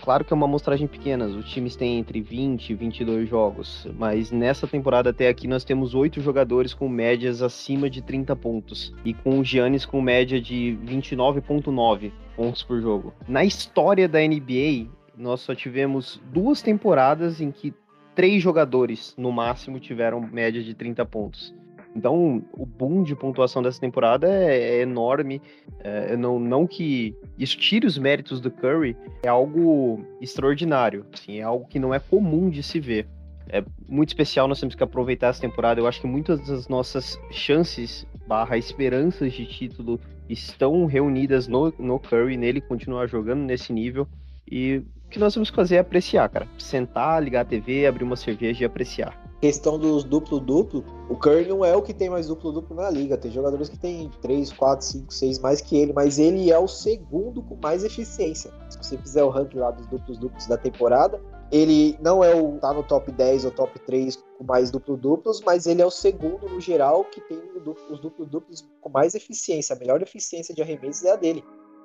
claro 0.00 0.24
que 0.24 0.32
é 0.32 0.36
uma 0.36 0.46
amostragem 0.46 0.86
pequena, 0.86 1.26
os 1.26 1.50
times 1.50 1.76
têm 1.76 1.98
entre 1.98 2.20
20 2.20 2.70
e 2.70 2.74
22 2.74 3.28
jogos, 3.28 3.86
mas 3.98 4.30
nessa 4.30 4.66
temporada 4.66 5.10
até 5.10 5.28
aqui 5.28 5.46
nós 5.46 5.64
temos 5.64 5.94
oito 5.94 6.20
jogadores 6.20 6.74
com 6.74 6.88
médias 6.88 7.42
acima 7.42 7.88
de 7.88 8.02
30 8.02 8.34
pontos 8.36 8.94
e 9.04 9.14
com 9.14 9.38
o 9.38 9.44
Giannis 9.44 9.84
com 9.84 10.00
média 10.00 10.40
de 10.40 10.78
29.9 10.84 12.12
pontos 12.36 12.62
por 12.62 12.80
jogo. 12.80 13.14
Na 13.28 13.44
história 13.44 14.08
da 14.08 14.20
NBA, 14.20 14.88
nós 15.16 15.40
só 15.40 15.54
tivemos 15.54 16.20
duas 16.32 16.62
temporadas 16.62 17.40
em 17.40 17.50
que 17.50 17.74
três 18.14 18.42
jogadores 18.42 19.14
no 19.16 19.32
máximo 19.32 19.80
tiveram 19.80 20.20
média 20.20 20.62
de 20.62 20.74
30 20.74 21.04
pontos. 21.06 21.54
Então, 21.94 22.42
o 22.52 22.64
boom 22.64 23.02
de 23.02 23.14
pontuação 23.14 23.62
dessa 23.62 23.80
temporada 23.80 24.26
é, 24.26 24.78
é 24.78 24.80
enorme. 24.80 25.42
É, 25.80 26.16
não, 26.16 26.38
não 26.38 26.66
que 26.66 27.14
isso 27.38 27.56
tire 27.56 27.86
os 27.86 27.98
méritos 27.98 28.40
do 28.40 28.50
Curry, 28.50 28.96
é 29.22 29.28
algo 29.28 30.04
extraordinário. 30.20 31.04
Assim, 31.12 31.38
é 31.38 31.42
algo 31.42 31.66
que 31.66 31.78
não 31.78 31.92
é 31.92 31.98
comum 31.98 32.48
de 32.48 32.62
se 32.62 32.80
ver. 32.80 33.06
É 33.48 33.62
muito 33.88 34.08
especial, 34.08 34.48
nós 34.48 34.60
temos 34.60 34.74
que 34.74 34.82
aproveitar 34.82 35.28
essa 35.28 35.40
temporada. 35.40 35.80
Eu 35.80 35.86
acho 35.86 36.00
que 36.00 36.06
muitas 36.06 36.40
das 36.46 36.68
nossas 36.68 37.18
chances 37.30 38.06
barra 38.26 38.56
esperanças 38.56 39.32
de 39.32 39.44
título 39.44 40.00
estão 40.28 40.86
reunidas 40.86 41.46
no, 41.46 41.72
no 41.78 41.98
Curry, 41.98 42.36
nele 42.36 42.60
continuar 42.60 43.06
jogando 43.06 43.40
nesse 43.40 43.72
nível. 43.72 44.08
E 44.50 44.82
o 45.06 45.08
que 45.10 45.18
nós 45.18 45.34
temos 45.34 45.50
que 45.50 45.56
fazer 45.56 45.76
é 45.76 45.80
apreciar, 45.80 46.28
cara. 46.30 46.48
Sentar, 46.56 47.22
ligar 47.22 47.42
a 47.42 47.44
TV, 47.44 47.86
abrir 47.86 48.04
uma 48.04 48.16
cerveja 48.16 48.62
e 48.62 48.66
apreciar 48.66 49.21
questão 49.42 49.76
dos 49.76 50.04
duplo-duplo, 50.04 50.84
o 51.10 51.16
Curry 51.16 51.48
não 51.48 51.64
é 51.64 51.74
o 51.74 51.82
que 51.82 51.92
tem 51.92 52.08
mais 52.08 52.28
duplo-duplo 52.28 52.76
na 52.76 52.88
liga. 52.88 53.18
Tem 53.18 53.28
jogadores 53.28 53.68
que 53.68 53.76
tem 53.76 54.08
3, 54.22 54.52
4, 54.52 54.86
5, 54.86 55.12
6 55.12 55.38
mais 55.40 55.60
que 55.60 55.76
ele, 55.76 55.92
mas 55.92 56.20
ele 56.20 56.52
é 56.52 56.56
o 56.56 56.68
segundo 56.68 57.42
com 57.42 57.58
mais 57.60 57.82
eficiência. 57.82 58.52
Se 58.70 58.78
você 58.78 58.96
fizer 58.96 59.24
o 59.24 59.28
ranking 59.28 59.58
lá 59.58 59.72
dos 59.72 59.84
duplos-duplos 59.88 60.46
da 60.46 60.56
temporada, 60.56 61.20
ele 61.50 61.98
não 62.00 62.22
é 62.22 62.32
o 62.32 62.56
tá 62.58 62.72
no 62.72 62.84
top 62.84 63.10
10 63.10 63.46
ou 63.46 63.50
top 63.50 63.80
3 63.80 64.14
com 64.38 64.44
mais 64.44 64.70
duplo-duplos, 64.70 65.40
mas 65.44 65.66
ele 65.66 65.82
é 65.82 65.86
o 65.86 65.90
segundo 65.90 66.48
no 66.48 66.60
geral 66.60 67.04
que 67.04 67.20
tem 67.22 67.42
os 67.90 67.98
duplo-duplos 67.98 68.64
com 68.80 68.90
mais 68.90 69.16
eficiência. 69.16 69.74
A 69.74 69.78
melhor 69.78 70.00
eficiência 70.00 70.54
de 70.54 70.62
arremessos 70.62 71.02
é 71.02 71.10
a 71.10 71.16
dele. 71.16 71.42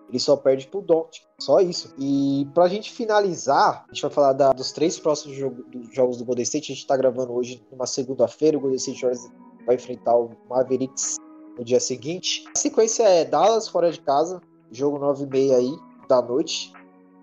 Ele 0.10 0.20
só 0.20 0.38
perde 0.38 0.68
pro 0.68 0.82
Doncic, 0.82 1.24
só 1.40 1.60
isso. 1.60 1.94
E 1.98 2.48
pra 2.54 2.68
gente 2.68 2.92
finalizar, 2.92 3.86
a 3.90 3.94
gente 3.94 4.02
vai 4.02 4.12
falar 4.12 4.34
da, 4.34 4.54
dos 4.54 4.72
três 4.72 4.98
próximos 4.98 5.36
jogo, 5.36 5.64
dos 5.64 5.94
jogos 5.94 6.18
do 6.18 6.26
Golden 6.26 6.44
State. 6.44 6.72
A 6.72 6.76
gente 6.76 6.88
tá 6.88 6.96
gravando 6.96 7.34
hoje 7.34 7.62
numa 7.72 7.86
segunda-feira. 7.86 8.58
O 8.58 8.62
Golden 8.62 8.78
State 8.78 9.02
vai 9.66 9.76
enfrentar 9.76 10.16
o 10.16 10.32
Mavericks 10.50 11.18
no 11.58 11.66
dia 11.66 11.80
seguinte. 11.80 12.46
A 12.56 12.58
sequência 12.58 13.04
é 13.04 13.26
Dallas 13.26 13.68
fora 13.68 13.92
de 13.92 14.00
casa, 14.00 14.42
jogo 14.72 14.98
9 14.98 15.24
e 15.24 15.28
meia 15.28 15.58
aí 15.58 15.76
da 16.08 16.22
noite, 16.22 16.72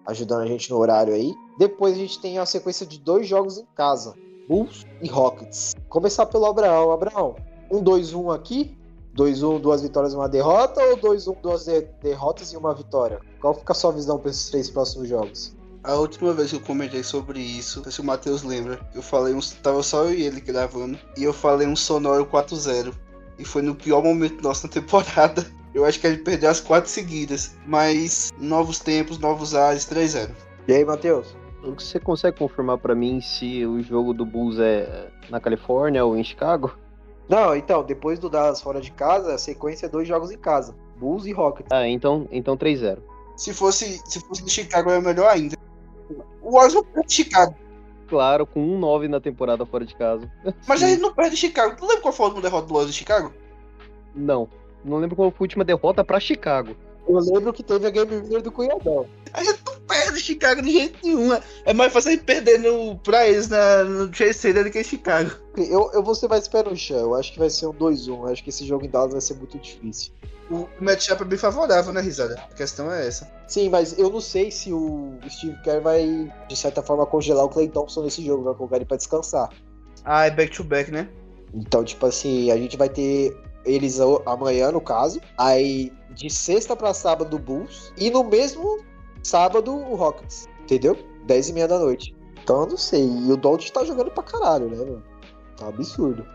ajudando 0.07 0.43
a 0.43 0.47
gente 0.47 0.71
no 0.71 0.79
horário 0.79 1.15
aí. 1.15 1.33
Depois 1.59 1.95
a 1.95 1.99
gente 1.99 2.21
tem 2.21 2.39
a 2.39 2.45
sequência 2.45 2.85
de 2.85 2.99
dois 2.99 3.27
jogos 3.27 3.59
em 3.59 3.67
casa, 3.75 4.15
Bulls 4.49 4.85
e 5.01 5.09
Rockets. 5.09 5.75
Começar 5.89 6.27
pelo 6.27 6.47
Abraão. 6.47 6.91
Abraão, 6.91 7.37
1-2-1 7.71 8.35
aqui, 8.35 8.77
2-1, 9.15 9.61
duas 9.61 9.83
vitórias 9.83 10.13
e 10.13 10.17
uma 10.17 10.29
derrota, 10.29 10.83
ou 10.83 10.97
2-1, 10.97 11.41
duas 11.41 11.65
de 11.65 11.83
derrotas 12.03 12.53
e 12.53 12.57
uma 12.57 12.75
vitória? 12.75 13.21
Qual 13.41 13.55
fica 13.55 13.73
a 13.73 13.77
sua 13.77 13.93
visão 13.93 14.19
para 14.19 14.31
esses 14.31 14.51
três 14.51 14.71
próximos 14.71 15.09
jogos? 15.09 15.57
A 15.85 15.95
última 15.97 16.33
vez 16.33 16.51
que 16.51 16.57
eu 16.57 16.61
comentei 16.61 17.03
sobre 17.03 17.39
isso, 17.39 17.77
não 17.77 17.85
sei 17.85 17.93
se 17.93 18.01
o 18.01 18.05
Matheus 18.05 18.43
lembra, 18.43 18.81
eu 18.95 19.03
falei 19.03 19.35
um. 19.35 19.41
Tava 19.63 19.83
só 19.83 20.05
eu 20.05 20.15
e 20.15 20.23
ele 20.23 20.41
gravando, 20.41 20.99
e 21.17 21.25
eu 21.25 21.33
falei 21.33 21.67
um 21.67 21.77
sonoro 21.77 22.25
4-0. 22.25 22.95
E 23.39 23.45
foi 23.45 23.61
no 23.61 23.75
pior 23.75 24.03
momento 24.03 24.43
nosso 24.43 24.67
na 24.67 24.73
temporada. 24.73 25.45
Eu 25.75 25.85
acho 25.85 26.01
que 26.01 26.07
a 26.07 26.11
gente 26.11 26.23
perdeu 26.23 26.49
as 26.49 26.61
quatro 26.61 26.89
seguidas. 26.89 27.55
Mas 27.67 28.33
novos 28.39 28.79
tempos, 28.79 29.19
novos 29.19 29.55
ares, 29.55 29.85
3-0. 29.85 30.31
E 30.69 30.73
aí, 30.73 30.85
Matheus? 30.85 31.37
Você 31.63 32.01
consegue 32.01 32.39
confirmar 32.39 32.79
para 32.79 32.95
mim 32.95 33.21
se 33.21 33.67
o 33.67 33.83
jogo 33.83 34.15
do 34.15 34.25
Bulls 34.25 34.59
é 34.59 35.11
na 35.29 35.41
Califórnia 35.41 36.05
ou 36.05 36.17
em 36.17 36.25
Chicago? 36.25 36.75
Não, 37.29 37.57
então, 37.57 37.83
depois 37.83 38.19
do 38.19 38.29
Dallas 38.29 38.61
fora 38.61 38.81
de 38.81 38.91
casa, 38.91 39.35
a 39.35 39.39
sequência 39.39 39.87
é 39.87 39.89
dois 39.89 40.07
jogos 40.07 40.31
em 40.31 40.37
casa. 40.37 40.75
Bulls 40.97 41.27
e 41.27 41.33
Rockets. 41.33 41.73
Ah, 41.73 41.89
então, 41.89 42.29
então 42.31 42.57
3-0. 42.57 42.99
Se 43.37 43.53
fosse, 43.53 44.01
se 44.05 44.21
fosse 44.21 44.45
de 44.45 44.51
Chicago, 44.51 44.91
é 44.91 45.01
melhor 45.01 45.29
ainda. 45.29 45.57
O 46.43 46.53
Warriors 46.53 46.75
não 46.75 46.85
perde 46.85 47.13
Chicago. 47.13 47.55
Claro, 48.07 48.47
com 48.47 48.61
1-9 48.61 49.09
na 49.09 49.21
temporada 49.21 49.65
fora 49.65 49.85
de 49.85 49.95
casa. 49.97 50.31
Mas 50.69 50.83
a 50.83 50.89
gente 50.89 51.01
não 51.01 51.13
perde 51.13 51.37
Chicago. 51.37 51.75
Tu 51.77 51.87
lembra 51.87 52.03
qual 52.03 52.13
foi 52.13 52.25
a 52.25 52.29
última 52.29 52.43
derrota 52.43 52.67
do 52.67 52.75
Warriors 52.75 52.93
de 52.93 52.99
Chicago? 52.99 53.33
Não. 54.15 54.49
Não 54.85 54.99
lembro 54.99 55.17
qual 55.17 55.31
foi 55.31 55.39
a 55.39 55.45
última 55.45 55.65
derrota 55.65 56.05
pra 56.05 56.21
Chicago. 56.21 56.77
Eu 57.07 57.19
lembro 57.19 57.53
que 57.53 57.63
teve 57.63 57.87
a 57.87 57.91
Game 57.91 58.17
Winner 58.17 58.43
do 58.43 58.51
Cunhadão. 58.51 59.07
A 59.33 59.43
gente 59.43 59.61
não 59.67 59.79
perde 59.81 60.21
Chicago 60.21 60.63
de 60.63 60.73
jeito 60.73 60.99
nenhum. 61.03 61.39
É 61.65 61.75
mais 61.75 61.93
fácil 61.93 62.11
a 62.11 62.13
gente 62.13 62.25
perder 62.25 62.59
no, 62.59 62.97
pra 62.99 63.27
eles 63.29 63.49
na, 63.49 63.85
no 63.85 64.15
Chase 64.15 64.35
Center 64.35 64.65
do 64.65 64.71
que 64.71 64.81
em 64.81 64.85
Chicago. 64.85 65.31
Eu, 65.57 65.91
eu 65.93 66.03
vou 66.03 66.15
ser 66.15 66.29
mais 66.29 66.49
pé 66.49 66.63
no 66.63 66.77
chão. 66.77 66.99
Eu 66.99 67.15
acho 67.15 67.33
que 67.33 67.39
vai 67.39 67.51
ser 67.51 67.67
um 67.67 67.73
2-1. 67.73 68.31
Acho 68.31 68.43
que 68.43 68.51
esse 68.51 68.67
jogo 68.67 68.85
em 68.85 68.91
Dallas 68.91 69.13
vai 69.13 69.21
ser 69.21 69.35
muito 69.35 69.59
difícil. 69.59 70.13
O 70.51 70.69
matchup 70.79 71.23
é 71.23 71.25
bem 71.25 71.39
favorável, 71.39 71.93
né, 71.93 72.01
Risada? 72.01 72.35
A 72.35 72.55
questão 72.55 72.93
é 72.93 73.07
essa. 73.07 73.31
Sim, 73.49 73.71
mas 73.71 73.99
eu 73.99 74.11
não 74.11 74.21
sei 74.21 74.51
se 74.51 74.73
o 74.73 75.15
Steve 75.29 75.57
Kerr 75.63 75.81
vai, 75.81 76.33
de 76.49 76.57
certa 76.57 76.83
forma, 76.83 77.07
congelar 77.07 77.45
o 77.45 77.49
Clay 77.49 77.69
Thompson 77.69 78.03
nesse 78.03 78.25
jogo. 78.25 78.45
Vai 78.45 78.55
colocar 78.55 78.77
ele 78.77 78.85
pra 78.85 78.97
descansar. 78.97 79.49
Ah, 80.05 80.27
é 80.27 80.31
back-to-back, 80.31 80.91
-back, 80.91 80.93
né? 80.93 81.09
Então, 81.55 81.83
tipo 81.85 82.05
assim, 82.05 82.51
a 82.51 82.57
gente 82.57 82.77
vai 82.77 82.89
ter 82.89 83.35
eles 83.65 83.99
amanhã, 84.27 84.71
no 84.71 84.81
caso. 84.81 85.21
Aí, 85.39 85.93
de 86.15 86.31
sexta 86.31 86.77
pra 86.77 86.95
sábado, 86.95 87.37
o 87.37 87.39
Bulls. 87.39 87.93
E 87.97 88.11
no 88.11 88.25
mesmo 88.25 88.79
sábado, 89.23 89.75
o 89.75 89.95
Rockets. 89.95 90.49
Entendeu? 90.63 90.97
10 91.27 91.49
e 91.49 91.53
meia 91.53 91.69
da 91.69 91.79
noite. 91.79 92.15
Então, 92.43 92.63
eu 92.63 92.67
não 92.67 92.77
sei. 92.77 93.05
E 93.07 93.33
o 93.33 93.37
Don't 93.37 93.73
tá 93.73 93.85
jogando 93.85 94.11
pra 94.11 94.23
caralho, 94.23 94.69
né, 94.69 94.77
mano? 94.77 95.03
Tá 95.57 95.69
absurdo. 95.69 96.27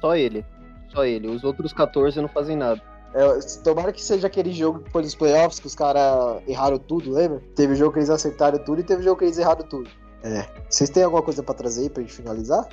Só 0.00 0.16
ele. 0.16 0.44
Só 0.92 1.04
ele. 1.04 1.28
Os 1.28 1.44
outros 1.44 1.72
14 1.72 2.20
não 2.20 2.28
fazem 2.28 2.56
nada. 2.56 2.80
É, 3.14 3.38
tomara 3.62 3.92
que 3.92 4.02
seja 4.02 4.26
aquele 4.26 4.52
jogo 4.52 4.80
depois 4.80 5.06
dos 5.06 5.14
playoffs 5.14 5.60
que 5.60 5.66
os 5.68 5.74
caras 5.74 6.42
erraram 6.48 6.78
tudo, 6.78 7.12
lembra? 7.12 7.40
Teve 7.54 7.76
jogo 7.76 7.92
que 7.92 8.00
eles 8.00 8.10
acertaram 8.10 8.58
tudo 8.58 8.80
e 8.80 8.84
teve 8.84 9.02
jogo 9.04 9.18
que 9.18 9.24
eles 9.24 9.38
erraram 9.38 9.62
tudo. 9.62 9.88
É. 10.22 10.44
Vocês 10.68 10.90
têm 10.90 11.04
alguma 11.04 11.22
coisa 11.22 11.42
para 11.42 11.54
trazer 11.54 11.82
aí 11.82 11.90
pra 11.90 12.02
gente 12.02 12.12
finalizar? 12.12 12.66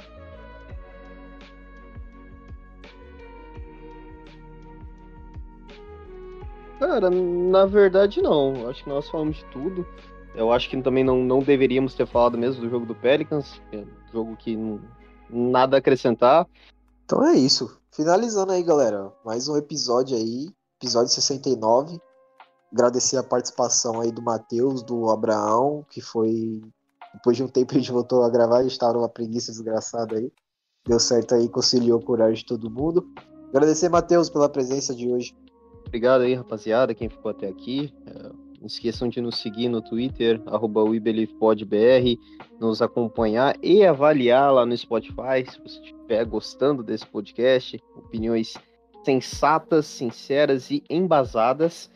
Cara, 6.81 7.11
na 7.11 7.67
verdade 7.67 8.23
não. 8.23 8.67
Acho 8.67 8.83
que 8.83 8.89
nós 8.89 9.07
falamos 9.07 9.37
de 9.37 9.45
tudo. 9.45 9.85
Eu 10.33 10.51
acho 10.51 10.67
que 10.67 10.81
também 10.81 11.03
não, 11.03 11.23
não 11.23 11.37
deveríamos 11.37 11.93
ter 11.93 12.07
falado 12.07 12.39
mesmo 12.39 12.59
do 12.59 12.69
jogo 12.71 12.87
do 12.87 12.95
Pelicans, 12.95 13.61
é 13.71 13.77
um 13.77 14.11
jogo 14.11 14.35
que 14.35 14.57
não, 14.57 14.81
nada 15.29 15.77
acrescentar. 15.77 16.47
Então 17.05 17.23
é 17.23 17.33
isso. 17.33 17.79
Finalizando 17.91 18.51
aí, 18.51 18.63
galera. 18.63 19.13
Mais 19.23 19.47
um 19.47 19.55
episódio 19.57 20.17
aí, 20.17 20.49
episódio 20.81 21.09
69. 21.09 22.01
Agradecer 22.73 23.17
a 23.17 23.23
participação 23.23 24.01
aí 24.01 24.11
do 24.11 24.23
Matheus, 24.23 24.81
do 24.81 25.07
Abraão, 25.11 25.85
que 25.87 26.01
foi. 26.01 26.63
Depois 27.13 27.37
de 27.37 27.43
um 27.43 27.47
tempo 27.47 27.73
a 27.75 27.77
gente 27.77 27.91
voltou 27.91 28.23
a 28.23 28.29
gravar, 28.29 28.57
a 28.57 28.63
gente 28.63 28.79
tava 28.79 28.93
numa 28.93 29.09
preguiça 29.09 29.51
desgraçada 29.51 30.17
aí. 30.17 30.31
Deu 30.87 30.99
certo 30.99 31.35
aí, 31.35 31.47
conciliou 31.47 32.03
o 32.03 32.11
horário 32.11 32.33
de 32.33 32.43
todo 32.43 32.71
mundo. 32.71 33.07
Agradecer, 33.49 33.87
Matheus, 33.87 34.31
pela 34.31 34.49
presença 34.49 34.95
de 34.95 35.07
hoje. 35.07 35.35
Obrigado 35.91 36.21
aí, 36.21 36.33
rapaziada, 36.33 36.95
quem 36.95 37.09
ficou 37.09 37.31
até 37.31 37.49
aqui. 37.49 37.93
É, 38.07 38.29
não 38.61 38.65
esqueçam 38.65 39.09
de 39.09 39.19
nos 39.19 39.41
seguir 39.41 39.67
no 39.67 39.81
Twitter, 39.81 40.41
arroba 40.45 40.85
nos 42.57 42.81
acompanhar 42.81 43.57
e 43.61 43.85
avaliar 43.85 44.53
lá 44.53 44.65
no 44.65 44.77
Spotify, 44.77 45.43
se 45.45 45.59
você 45.59 45.81
estiver 45.81 46.23
gostando 46.23 46.81
desse 46.81 47.05
podcast. 47.05 47.77
Opiniões 47.97 48.53
sensatas, 49.03 49.85
sinceras 49.85 50.71
e 50.71 50.81
embasadas. 50.89 51.89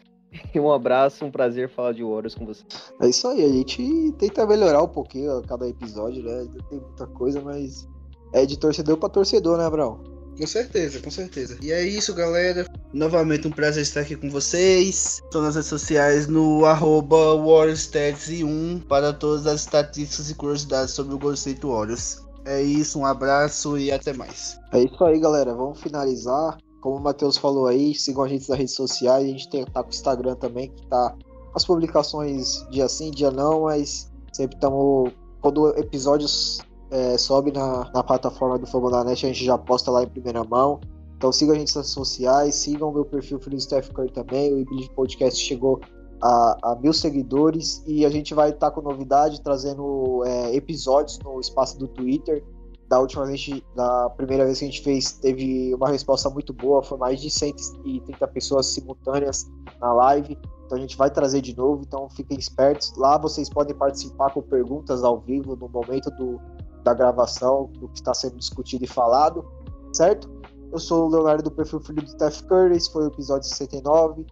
E 0.54 0.60
um 0.60 0.70
abraço, 0.70 1.24
um 1.24 1.32
prazer 1.32 1.70
falar 1.70 1.93
de 1.93 2.04
Warriors 2.04 2.36
com 2.36 2.46
você. 2.46 2.66
É 3.02 3.08
isso 3.08 3.26
aí, 3.30 3.46
a 3.46 3.48
gente 3.48 4.14
tenta 4.18 4.46
melhorar 4.46 4.84
um 4.84 4.89
pouquinho 4.89 5.38
a 5.38 5.41
cada 5.41 5.70
episódio, 5.70 6.22
né? 6.22 6.46
Tem 6.70 6.82
muita 6.82 7.08
coisa, 7.08 7.41
mas 7.41 7.88
é 8.34 8.46
de 8.46 8.60
torcedor 8.60 8.98
para 8.98 9.08
torcedor, 9.08 9.58
né, 9.58 9.70
Brau? 9.70 10.04
Com 10.38 10.46
certeza, 10.46 11.00
com 11.00 11.10
certeza. 11.10 11.58
E 11.62 11.72
é 11.72 11.82
isso, 11.82 12.14
galera. 12.14 12.66
Novamente 12.96 13.46
um 13.46 13.52
prazer 13.52 13.84
estar 13.84 14.00
aqui 14.00 14.16
com 14.16 14.30
vocês. 14.30 15.22
Estou 15.26 15.41
nas 15.41 15.56
redes 15.56 15.68
sociais 15.68 16.28
no 16.28 16.64
arroba 16.64 17.36
WarriorsStats1 17.36 18.88
para 18.88 19.12
todas 19.12 19.46
as 19.46 19.60
estatísticas 19.60 20.30
e 20.30 20.34
curiosidades 20.34 20.93
sobre 20.93 21.14
o 21.14 21.34
State 21.34 21.66
Warriors. 21.66 22.26
É 22.46 22.62
isso, 22.62 22.98
um 22.98 23.06
abraço 23.06 23.78
e 23.78 23.91
até 23.91 24.14
mais. 24.14 24.58
É 24.72 24.84
isso 24.84 25.04
aí, 25.04 25.20
galera. 25.20 25.54
Vamos 25.54 25.82
finalizar. 25.82 26.58
Como 26.80 26.96
o 26.96 27.02
Matheus 27.02 27.36
falou 27.36 27.68
aí, 27.68 27.93
sigam 27.93 28.24
a 28.24 28.30
gente 28.30 28.48
nas 28.48 28.58
redes 28.58 28.76
sociais. 28.76 29.26
A 29.26 29.28
gente 29.28 29.50
tem, 29.50 29.66
tá 29.66 29.84
com 29.84 29.89
o 29.89 29.93
Instagram 29.93 30.36
também, 30.36 30.70
que 30.70 30.88
tá 30.88 31.14
as 31.54 31.66
publicações 31.66 32.66
dia 32.72 32.88
sim, 32.88 33.12
dia 33.12 33.30
não, 33.30 33.64
mas 33.64 34.10
sempre 34.32 34.56
estamos. 34.56 35.12
Quando 35.41 35.78
episódios 35.78 36.60
é, 36.91 37.18
sobe 37.18 37.52
na, 37.52 37.91
na 37.93 38.02
plataforma 38.02 38.58
do 38.58 38.66
Fama 38.66 38.89
da 38.89 39.04
Net, 39.04 39.26
a 39.26 39.28
gente 39.34 39.43
já 39.43 39.58
posta 39.58 39.91
lá 39.91 40.02
em 40.02 40.08
primeira 40.08 40.46
mão. 40.46 40.80
Então 41.18 41.32
sigam 41.32 41.55
a 41.55 41.57
gente 41.57 41.76
nas 41.76 41.86
redes 41.86 41.91
sociais, 41.91 42.55
sigam 42.55 42.89
o 42.89 42.93
meu 42.93 43.05
perfil 43.05 43.39
Filho 43.39 43.59
Steph 43.59 43.89
também. 44.13 44.53
O 44.53 44.59
Iblis 44.59 44.88
Podcast 44.89 45.43
chegou 45.43 45.80
a, 46.22 46.72
a, 46.72 46.76
mil 46.76 46.93
seguidores 46.93 47.84
e 47.86 48.05
a 48.05 48.09
gente 48.09 48.34
vai 48.34 48.49
estar 48.49 48.70
tá 48.70 48.72
com 48.72 48.82
novidade, 48.82 49.41
trazendo 49.41 50.24
é, 50.26 50.55
episódios 50.55 51.20
no 51.20 51.39
espaço 51.39 51.78
do 51.78 51.88
Twitter 51.88 52.43
da 52.88 52.99
última 52.99 53.26
vez, 53.26 53.49
da 53.76 54.09
primeira 54.11 54.45
vez 54.45 54.59
que 54.59 54.66
a 54.66 54.68
gente 54.68 54.82
fez, 54.84 55.13
teve 55.13 55.74
uma 55.74 55.89
resposta 55.89 56.30
muito 56.30 56.53
boa, 56.53 56.84
foi 56.84 56.97
mais 56.97 57.20
de 57.20 57.30
130 57.30 58.28
pessoas 58.28 58.68
simultâneas 58.68 59.49
na 59.80 59.91
live. 59.93 60.38
Então 60.66 60.78
a 60.78 60.82
gente 60.82 60.95
vai 60.97 61.09
trazer 61.09 61.41
de 61.41 61.55
novo, 61.55 61.84
então 61.86 62.09
fiquem 62.09 62.38
espertos. 62.38 62.93
Lá 62.95 63.18
vocês 63.18 63.49
podem 63.49 63.76
participar 63.76 64.32
com 64.32 64.41
perguntas 64.41 65.03
ao 65.03 65.20
vivo 65.20 65.55
no 65.55 65.68
momento 65.68 66.09
do, 66.11 66.39
da 66.84 66.93
gravação, 66.93 67.70
do 67.80 67.88
que 67.89 67.97
está 67.97 68.13
sendo 68.13 68.38
discutido 68.38 68.84
e 68.84 68.88
falado, 68.88 69.45
certo? 69.93 70.30
Eu 70.72 70.80
sou 70.80 71.05
o 71.05 71.09
Leonardo 71.09 71.43
do 71.43 71.51
perfil 71.51 71.80
Filho 71.80 72.01
do 72.01 72.09
Steph 72.09 72.41
Curry, 72.43 72.76
esse 72.76 72.91
foi 72.91 73.05
o 73.05 73.07
episódio 73.07 73.47
69. 73.47 74.26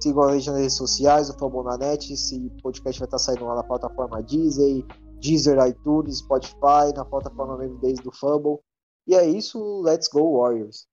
Sigam 0.00 0.22
a 0.22 0.36
gente 0.36 0.50
nas 0.50 0.60
redes 0.60 0.76
sociais, 0.76 1.28
o 1.28 1.38
Famonanet, 1.38 2.12
esse 2.12 2.50
podcast 2.62 3.00
vai 3.00 3.06
estar 3.06 3.18
saindo 3.18 3.44
lá 3.46 3.56
na 3.56 3.64
plataforma 3.64 4.22
Disney, 4.22 4.86
Deezer, 5.20 5.58
iTunes, 5.66 6.18
Spotify, 6.18 6.92
na 6.94 7.04
plataforma 7.04 7.56
mesmo 7.56 7.78
desde 7.78 8.02
do 8.02 8.12
Fumble. 8.12 8.60
E 9.06 9.14
é 9.14 9.26
isso, 9.26 9.80
let's 9.82 10.06
go 10.08 10.38
Warriors! 10.38 10.86